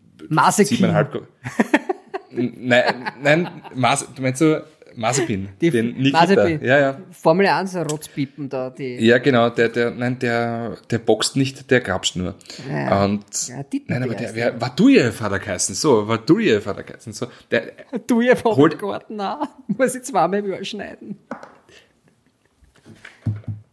[0.51, 1.28] siebeneinhalb...
[2.30, 4.57] Nein, nein, Mas, du meinst so
[4.98, 6.20] Mazepin, Die den Nikita.
[6.20, 6.64] Mazepin.
[6.66, 6.98] Ja, ja.
[7.12, 8.96] Formel 1 Rotzpiepen da, die.
[9.05, 12.36] Ja, genau, der, der, nein, der, der boxt nicht, der grapscht nur.
[12.70, 13.05] Ja.
[13.05, 17.13] Und, Ja, nein, aber der, wer, Watujev hat er geheißen, so, Watujev hat er geheißen,
[17.13, 17.71] so, der,
[18.08, 19.47] Du ja vom Holt- Garten an.
[19.67, 21.17] Muss ich zweimal überschneiden.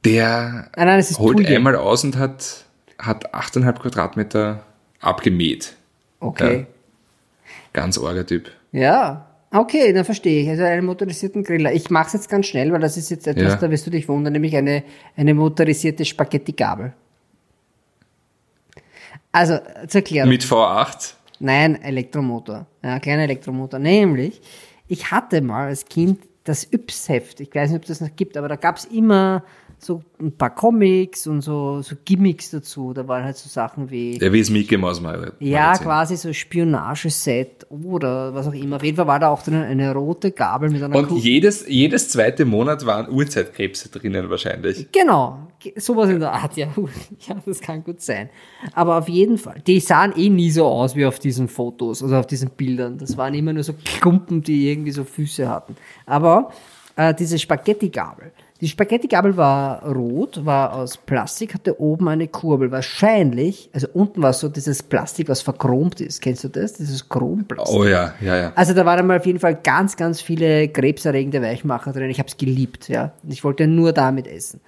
[0.05, 1.57] der Nein, nein, holt Tuje.
[1.57, 2.65] einmal aus und hat,
[2.99, 4.65] hat 8,5 Quadratmeter
[5.01, 5.75] abgemäht.
[6.21, 6.67] Okay.
[7.73, 8.51] Ganz arger Typ.
[8.73, 9.27] Ja.
[9.55, 10.49] Okay, dann verstehe ich.
[10.49, 11.73] Also einen motorisierten Griller.
[11.73, 13.57] Ich mache es jetzt ganz schnell, weil das ist jetzt etwas, Ja.
[13.57, 14.83] da wirst du dich wundern, nämlich eine,
[15.17, 16.93] eine motorisierte Spaghetti-Gabel.
[19.31, 19.59] Also,
[19.89, 20.29] zur Erklärung.
[20.29, 21.15] Mit V8.
[21.39, 22.67] Nein, Elektromotor.
[22.83, 23.79] Ja, kleiner Elektromotor.
[23.79, 24.41] Nämlich,
[24.89, 27.41] ich hatte mal als Kind das Yps-Heft.
[27.41, 29.45] Ich weiß nicht, ob das noch gibt, aber da gab's immer
[29.85, 32.93] so ein paar Comics und so, so Gimmicks dazu.
[32.93, 35.33] Da waren halt so Sachen wie, Der wie es Mickey Mouse mal.
[35.41, 35.85] ja, Magazin.
[35.87, 38.77] quasi so Spionageset oder was auch immer.
[38.77, 41.67] Auf jeden Fall war da auch drin eine rote Gabel mit einer Und Kuh- jedes,
[41.69, 44.91] jedes zweite Monat waren Urzeitkrebse drinnen wahrscheinlich.
[44.93, 46.69] Genau, ge- sowas in der Art, ja.
[47.29, 48.29] Ja, das kann gut sein.
[48.75, 52.17] Aber auf jeden Fall, die sahen eh nie so aus wie auf diesen Fotos, also
[52.17, 52.99] auf diesen Bildern.
[52.99, 55.77] Das waren immer nur so Klumpen, die irgendwie so Füße hatten.
[56.07, 56.51] Aber
[56.97, 58.33] äh, diese Spaghetti-Gabel,
[58.65, 62.71] Die Spaghetti-Gabel war rot, war aus Plastik, hatte oben eine Kurbel.
[62.71, 66.23] Wahrscheinlich, also unten war so dieses Plastik, was verchromt ist.
[66.23, 66.73] Kennst du das?
[66.73, 67.79] Dieses Chromplastik.
[67.79, 68.53] Oh ja, ja, ja.
[68.55, 72.09] Also da waren mal auf jeden Fall ganz, ganz viele krebserregende Weichmacher drin.
[72.09, 73.13] Ich habe es geliebt, ja.
[73.23, 74.63] Und ich wollte nur damit essen.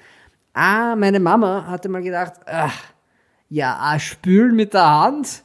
[0.53, 2.79] Ah, meine Mama hatte mal gedacht, ach,
[3.49, 5.43] ja, ah, spülen mit der Hand?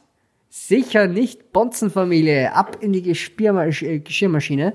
[0.50, 2.54] Sicher nicht Bonzenfamilie.
[2.54, 4.74] Ab in die äh, Geschirrmaschine.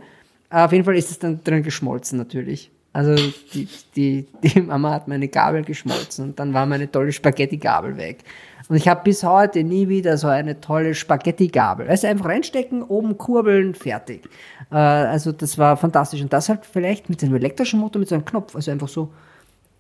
[0.49, 2.72] Auf jeden Fall ist es dann drin geschmolzen natürlich.
[2.98, 3.14] Also
[3.53, 8.24] die, die, die Mama hat meine Gabel geschmolzen und dann war meine tolle Spaghetti-Gabel weg.
[8.69, 11.88] Und ich habe bis heute nie wieder so eine tolle Spaghetti-Gabel.
[11.88, 14.28] Also einfach reinstecken, oben kurbeln, fertig.
[14.72, 16.24] Äh, also das war fantastisch.
[16.24, 18.56] Und das halt vielleicht mit einem elektrischen Motor, mit so einem Knopf.
[18.56, 19.14] Also einfach so,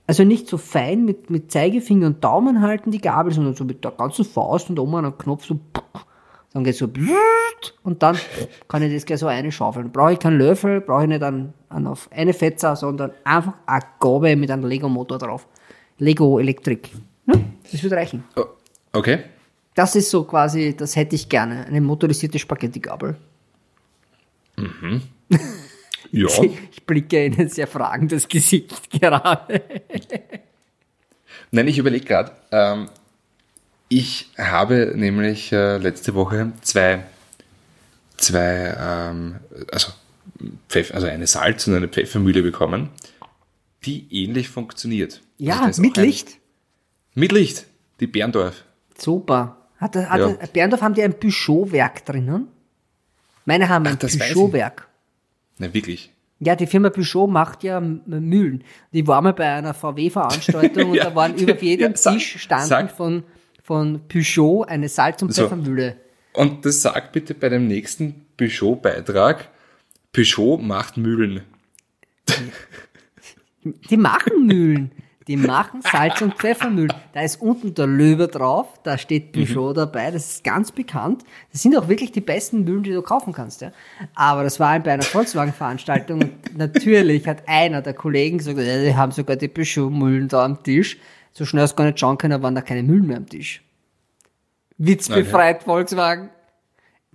[0.05, 3.83] also nicht so fein mit, mit Zeigefinger und Daumen halten die Gabel, sondern so mit
[3.83, 5.57] der ganzen Faust und oben an einem Knopf so
[6.57, 6.89] dann geht so
[7.83, 8.17] und dann
[8.67, 9.91] kann ich das gleich so eine schaufeln.
[9.91, 13.83] Brauche ich keinen Löffel, brauche ich nicht an, an auf eine Fetzer, sondern einfach eine
[13.99, 15.47] Gabel mit einem Lego-Motor drauf.
[15.99, 16.89] Lego Elektrik.
[17.27, 17.35] Ja,
[17.71, 18.23] das wird reichen.
[18.35, 18.45] Oh,
[18.93, 19.19] Okay.
[19.75, 21.67] Das ist so quasi, das hätte ich gerne.
[21.67, 23.15] Eine motorisierte Spaghetti-Gabel.
[26.09, 26.27] Ja.
[26.71, 29.61] Ich blicke in ein sehr fragendes Gesicht gerade.
[31.51, 32.31] Nein, ich überlege gerade.
[32.49, 32.87] Ähm,
[33.89, 37.03] ich habe nämlich äh, letzte Woche zwei,
[38.17, 39.35] zwei ähm,
[39.71, 39.91] also,
[40.69, 42.89] Pfeff, also eine Salz- und eine Pfeffermühle bekommen,
[43.85, 45.21] die ähnlich funktioniert.
[45.37, 46.37] Ja, Also mit auch ein- Licht.
[47.15, 47.65] Mit Licht,
[47.99, 48.63] die Berndorf.
[48.97, 49.57] Super.
[49.79, 50.29] Hat, hat Ja.
[50.31, 52.47] er- Berndorf haben die ein Peugeot-Werk drinnen?
[53.45, 53.99] Meine haben ein Ach.
[53.99, 54.87] Peugeot-Werk.
[55.59, 56.11] Nein, wirklich.
[56.39, 58.63] Ja, die Firma Peugeot macht ja Mühlen.
[58.93, 62.67] Die war mal bei einer VW-Veranstaltung und Ja, da waren über jedem ja, Tisch standen
[62.67, 62.91] sag.
[62.91, 63.23] von,
[63.67, 65.41] von Peugeot eine Salz- und So.
[65.43, 65.97] Pfeffermühle.
[66.31, 69.49] Und das sagt bitte bei dem nächsten Peugeot-Beitrag,
[70.13, 71.41] Peugeot macht Mühlen.
[73.89, 74.91] Die machen Mühlen.
[75.27, 76.93] Die machen Salz- und Pfeffermühlen.
[77.11, 81.25] Da ist unten der Löwe drauf, da steht Peugeot dabei, das ist ganz bekannt.
[81.51, 83.59] Das sind auch wirklich die besten Mühlen, die du kaufen kannst.
[83.59, 83.73] Ja.
[84.15, 89.11] Aber das war bei einer Volkswagen-Veranstaltung und natürlich hat einer der Kollegen gesagt, die haben
[89.11, 90.97] sogar die Peugeot-Mühlen da am Tisch.
[91.37, 93.61] So schnell hast du gar nicht schauen können, waren da keine Mühlen mehr am Tisch.
[94.79, 96.29] Witzbefreit Volkswagen.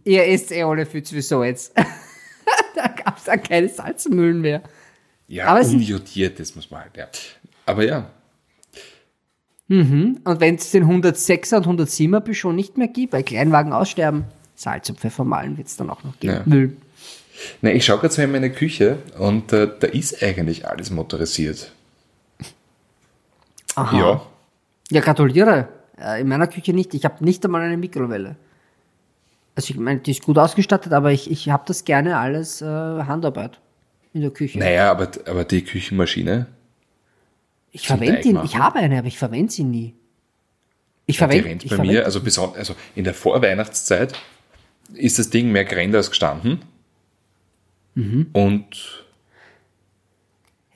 [0.05, 1.77] Ihr esst eh alle viel sowieso jetzt.
[2.77, 4.63] da gab es dann keine Salzmühlen mehr.
[5.27, 7.09] Ja, Aber unjodiert, das muss man halt, ja.
[7.67, 8.13] Aber ja,
[10.23, 14.89] Und wenn es den 106er und 107er Peugeot nicht mehr gibt, weil Kleinwagen aussterben, Salz
[14.89, 16.35] und Pfeffer malen wird es dann auch noch geben.
[16.35, 16.43] Ja.
[16.45, 16.77] Müll.
[17.61, 21.73] Na, ich schaue gerade so in meine Küche und äh, da ist eigentlich alles motorisiert.
[23.77, 23.99] Aha.
[23.99, 24.23] Ja.
[24.91, 25.69] Ja, gratuliere.
[25.99, 26.95] Äh, In meiner Küche nicht.
[26.95, 28.37] Ich habe nicht einmal eine Mikrowelle.
[29.55, 32.65] Also ich meine, die ist gut ausgestattet, aber ich, ich habe das gerne alles äh,
[32.67, 33.61] Handarbeit
[34.15, 34.59] in der Küche.
[34.59, 36.47] Naja, aber, aber die Küchenmaschine,
[37.71, 38.23] ich verwende die.
[38.29, 38.47] Teigmachen.
[38.47, 39.95] Ich habe eine, aber ich verwende sie nie.
[41.05, 44.15] Ich die verwende rennt ich bei verwende- mir, also, beson- also in der Vorweihnachtszeit
[44.95, 46.61] ist das Ding mehr gerannt als gestanden.
[47.95, 48.29] Mhm.
[48.33, 49.02] Und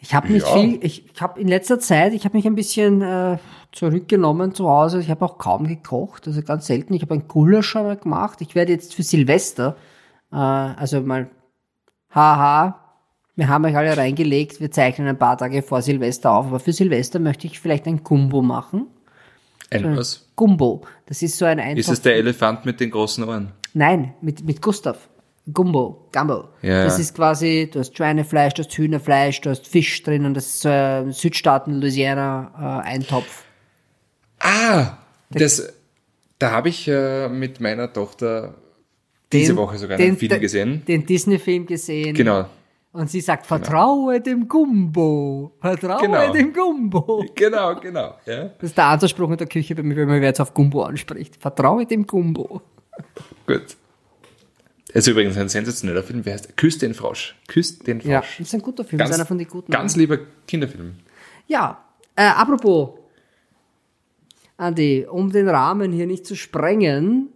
[0.07, 0.55] Ich habe mich Ja.
[0.55, 3.39] viel, ich, ich habe in letzter Zeit, ich habe mich ein bisschen äh,
[3.73, 5.01] zurückgenommen zu Hause.
[5.01, 6.95] Ich habe auch kaum gekocht, also ganz selten.
[6.95, 8.41] Ich habe ein Gulasch schon mal gemacht.
[8.41, 9.77] Ich werde jetzt für Silvester,
[10.31, 11.29] äh, also mal,
[12.15, 12.79] haha,
[13.35, 16.73] wir haben euch alle reingelegt, wir zeichnen ein paar Tage vor Silvester auf, aber für
[16.73, 18.87] Silvester möchte ich vielleicht ein Gumbo machen.
[19.73, 20.31] ein was?
[20.37, 21.79] Gumbo, das ist so ein Eintopf.
[21.81, 23.53] Ist es der Elefant mit den großen Ohren?
[23.75, 25.09] Nein, mit, mit Gustav.
[25.53, 26.49] Gumbo, Gumbo.
[26.63, 26.85] Ja.
[26.85, 30.57] Das ist quasi, du hast Schweinefleisch, du hast Hühnerfleisch, du hast Fisch drin und das
[30.57, 33.45] ist ein Südstaaten, Louisiana äh, Eintopf.
[34.41, 34.99] Ah,
[35.31, 35.73] das,
[36.39, 38.55] da habe ich äh, mit meiner Tochter
[39.33, 40.83] diese Woche sogar einen Film den- gesehen.
[40.87, 42.15] Den Disney-Film gesehen.
[42.15, 42.47] Genau,
[42.93, 45.53] Und sie sagt, vertraue dem Gumbo.
[45.61, 46.33] Vertraue Genau.
[46.33, 47.25] dem Gumbo.
[47.35, 48.15] genau, genau.
[48.27, 48.45] Ja.
[48.59, 51.37] Das ist der Anspruch in der Küche bei mir, wenn man jetzt auf Gumbo anspricht.
[51.37, 52.63] Vertraue dem Gumbo.
[53.47, 53.77] Gut.
[54.93, 56.25] Es ist übrigens ein sensationeller Film.
[56.25, 56.57] Wer heißt?
[56.57, 57.35] Küss den Frosch.
[57.49, 58.11] Küss den Frosch.
[58.11, 58.99] Ja, das ist ein guter Film.
[58.99, 59.73] das ist einer von den guten.
[59.73, 60.97] Ganz lieber Kinderfilm.
[61.49, 61.85] Ja,
[62.15, 62.91] äh, apropos,
[64.57, 67.29] Andi, um den Rahmen hier nicht zu sprengen,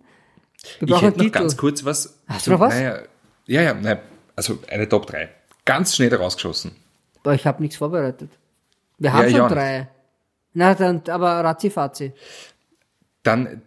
[0.80, 1.38] wir Ich hätte noch Titel.
[1.38, 2.18] ganz kurz was.
[2.28, 2.74] Hast du noch was?
[2.74, 2.98] Naja,
[3.46, 3.98] ja, ja, nein,
[4.36, 5.28] also eine Top 3.
[5.64, 6.72] Ganz schnell rausgeschossen.
[7.22, 8.30] Boah, ich habe nichts vorbereitet.
[8.98, 9.54] Wir haben Ja, schon nicht.
[9.56, 9.88] drei.
[10.54, 12.12] Na dann, aber razzi
[13.22, 13.62] Dann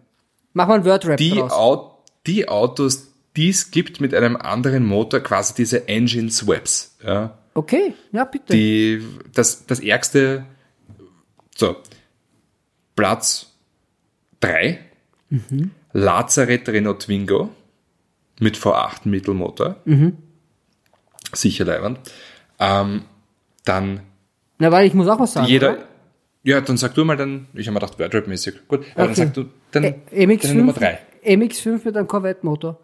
[0.54, 1.42] Mach mal ein Wordrap die.
[1.42, 1.98] Au
[2.28, 6.98] die Autos, die es gibt mit einem anderen Motor, quasi diese Engine Swaps.
[7.04, 8.54] Ja, Okay, ja bitte.
[8.54, 9.04] die,
[9.34, 10.46] das, das ärgste,
[11.56, 11.76] so,
[12.96, 13.52] Platz
[14.40, 14.80] 3,
[15.30, 15.72] Mhm.
[15.94, 17.50] Lazareth Renault Twingo
[18.40, 19.78] mit V8 Mittelmotor.
[19.86, 20.18] Mhm.
[21.34, 22.00] Sicher leibend.
[22.60, 23.04] Ähm,
[23.66, 24.02] dann
[24.60, 25.48] Na, weil ich muss auch was sagen.
[25.48, 25.74] Jeder.
[25.74, 25.88] oder?
[26.44, 28.68] Ja, dann sag du mal dann, ich habe mir gedacht, Wordrap-mäßig.
[28.68, 29.06] Gut, aber Okay.
[29.06, 31.00] dann sag du dann Ä- MX5, deine Nummer drei.
[31.26, 32.80] MX5 mit einem Corvette-Motor.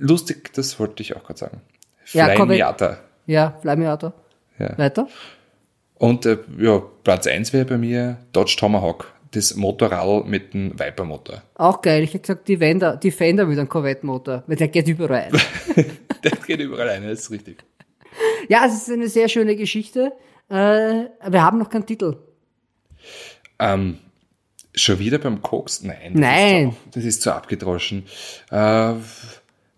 [0.00, 1.60] Lustig, das wollte ich auch gerade sagen.
[2.46, 2.98] Miata.
[3.26, 4.12] Ja, Flyme-Auto.
[4.58, 4.76] Ja.
[4.76, 5.08] Weiter?
[5.94, 11.42] Und äh, ja, Platz 1 wäre bei mir Dodge Tomahawk, das Motorrad mit dem Viper-Motor.
[11.54, 12.02] Auch geil.
[12.02, 14.42] Ich hätte gesagt, die Fender, die Fender mit einem Corvette-Motor.
[14.46, 15.32] Weil der geht überall ein.
[16.22, 17.64] Der geht überall rein, das ist richtig.
[18.48, 20.12] ja, es ist eine sehr schöne Geschichte.
[20.50, 22.16] Äh, wir haben noch keinen Titel.
[23.58, 23.96] Ähm,
[24.74, 25.82] schon wieder beim Koks?
[25.82, 26.12] Nein.
[26.14, 26.64] Nein.
[26.66, 28.04] Das ist zu, das ist zu abgedroschen.
[28.50, 28.94] Äh,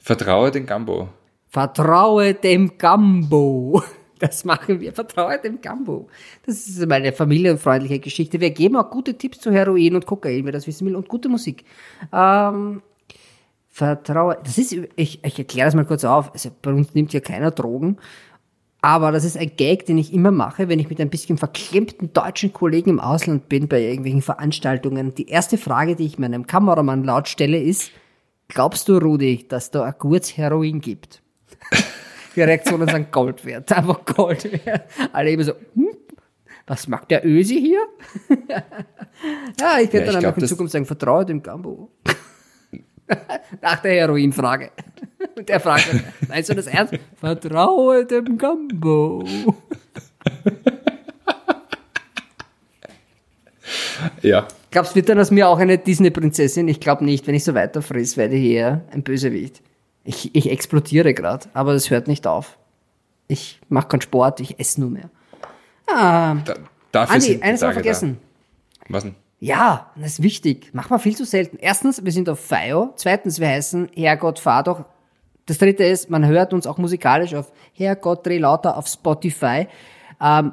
[0.02, 1.08] vertraue den Gambo.
[1.48, 3.82] Vertraue dem Gambo.
[4.18, 4.92] Das machen wir.
[4.92, 6.06] Vertraue dem Gambo.
[6.46, 8.38] Das ist meine familienfreundliche Geschichte.
[8.38, 11.28] Wir geben auch gute Tipps zu Heroin und Kokain, wer das wissen will, und gute
[11.28, 11.64] Musik.
[12.12, 12.82] Ähm,
[13.68, 14.38] vertraue.
[14.44, 16.32] Das ist, ich, ich erkläre das mal kurz auf.
[16.32, 17.96] Also bei uns nimmt ja keiner Drogen.
[18.80, 22.12] Aber das ist ein Gag, den ich immer mache, wenn ich mit ein bisschen verklemmten
[22.12, 25.16] deutschen Kollegen im Ausland bin, bei irgendwelchen Veranstaltungen.
[25.16, 27.90] Die erste Frage, die ich meinem Kameramann laut stelle, ist,
[28.52, 31.22] glaubst du, Rudi, dass da ein gutes Heroin gibt?
[32.36, 34.88] Die Reaktionen sind Gold wert, einfach Gold wert.
[35.12, 35.96] Alle immer so, hm,
[36.66, 37.80] was macht der Ösi hier?
[39.60, 41.90] ja, ich werde Ja, dann glaub, einfach in Zukunft sagen, vertraue dem Gambo.
[43.60, 44.70] Nach der Heroinfrage.
[45.36, 45.88] Und der fragt
[46.28, 46.94] meinst du das ernst?
[47.16, 49.24] Vertraue dem Gambo.
[54.22, 54.48] Ja.
[54.72, 56.66] Glaubst du, wird dann aus mir auch eine Disney-Prinzessin?
[56.66, 57.26] Ich glaube nicht.
[57.26, 59.62] Wenn ich so weiter friss, werde ich eher ein Bösewicht.
[60.02, 62.58] Ich, ich explodiere gerade, aber das hört nicht auf.
[63.28, 65.10] Ich mache keinen Sport, ich esse nur mehr.
[65.86, 66.54] Ah, Da,
[66.90, 68.18] dafür Andi, eines Tage vergessen.
[68.88, 68.94] Da.
[68.94, 69.14] Was denn?
[69.38, 70.72] Ja, das ist wichtig.
[70.72, 71.58] Machen wir viel zu selten.
[71.60, 72.92] Erstens, wir sind auf FIO.
[72.96, 74.84] Zweitens, wir heißen Herrgott, fahr doch.
[75.46, 79.66] Das dritte ist, man hört uns auch musikalisch auf Herrgott, dreh lauter auf Spotify.
[80.20, 80.52] Ähm,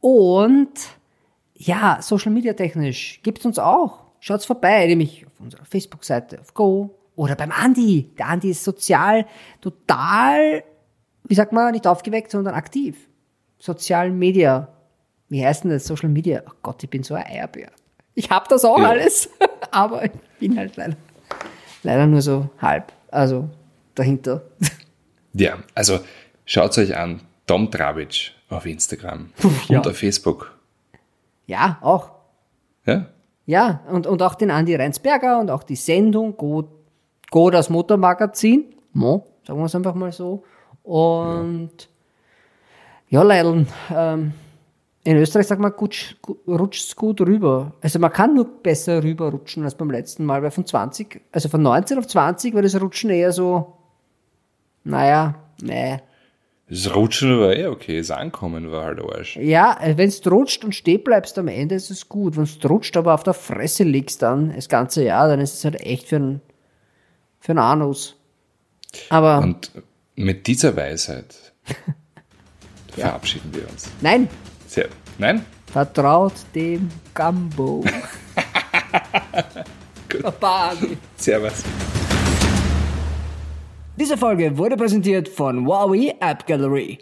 [0.00, 0.68] und
[1.58, 4.04] ja, Social Media technisch gibt's uns auch.
[4.20, 8.10] Schaut's vorbei, nämlich auf unserer Facebook-Seite, auf Go oder beim Andi.
[8.18, 9.26] Der Andi ist sozial
[9.60, 10.64] total,
[11.24, 12.96] wie sagt man, nicht aufgeweckt, sondern aktiv.
[13.58, 14.68] Sozial Media.
[15.28, 15.86] Wie heißt denn das?
[15.86, 16.42] Social Media.
[16.46, 17.70] Oh Gott, ich bin so ein Eierbär.
[18.14, 18.90] Ich hab das auch Ja.
[18.90, 19.30] alles,
[19.70, 20.10] aber ich
[20.40, 20.96] bin halt leider,
[21.82, 22.92] leider nur so halb.
[23.10, 23.48] Also
[23.94, 24.42] dahinter.
[25.32, 26.00] Ja, also
[26.44, 27.20] schaut euch an.
[27.46, 29.30] Tom Travic auf Instagram
[29.68, 29.78] ja.
[29.78, 30.55] und auf Facebook.
[31.46, 32.10] Ja, auch.
[32.84, 33.06] Ja?
[33.46, 36.64] Ja, und, und auch den Andi Reinsberger und auch die Sendung Go,
[37.30, 38.74] Go das Motormagazin.
[38.92, 40.42] Mo, sagen wir es einfach mal so.
[40.82, 41.88] Und
[43.08, 44.32] ja, Leideln, ähm,
[45.04, 47.72] in Österreich sagt man, rutscht gut rüber.
[47.80, 51.62] Also man kann nur besser rüberrutschen als beim letzten Mal, weil von 20, also von
[51.62, 53.74] 19 auf 20 war das Rutschen eher so,
[54.82, 55.98] naja, nee.
[56.68, 59.36] Das Rutschen war eh okay, das Ankommen war halt Arsch.
[59.36, 62.36] Ja, wenn du rutscht und stehen bleibst am Ende, ist es gut.
[62.36, 65.64] Wenn du rutscht, aber auf der Fresse liegst dann das ganze Jahr, dann ist es
[65.64, 66.40] halt echt für einen
[67.38, 68.16] für einen Anus.
[69.10, 69.70] Aber Und
[70.16, 71.52] mit dieser Weisheit
[72.92, 73.88] verabschieden wir uns.
[74.00, 74.28] nein,
[74.66, 74.88] Sehr.
[75.18, 75.44] Nein?
[75.72, 77.84] vertraut dem Gambo.
[80.22, 80.72] Baba.
[81.16, 81.62] Servus.
[83.98, 86.98] Diese Folge wurde präsentiert von Huawei App Gallery.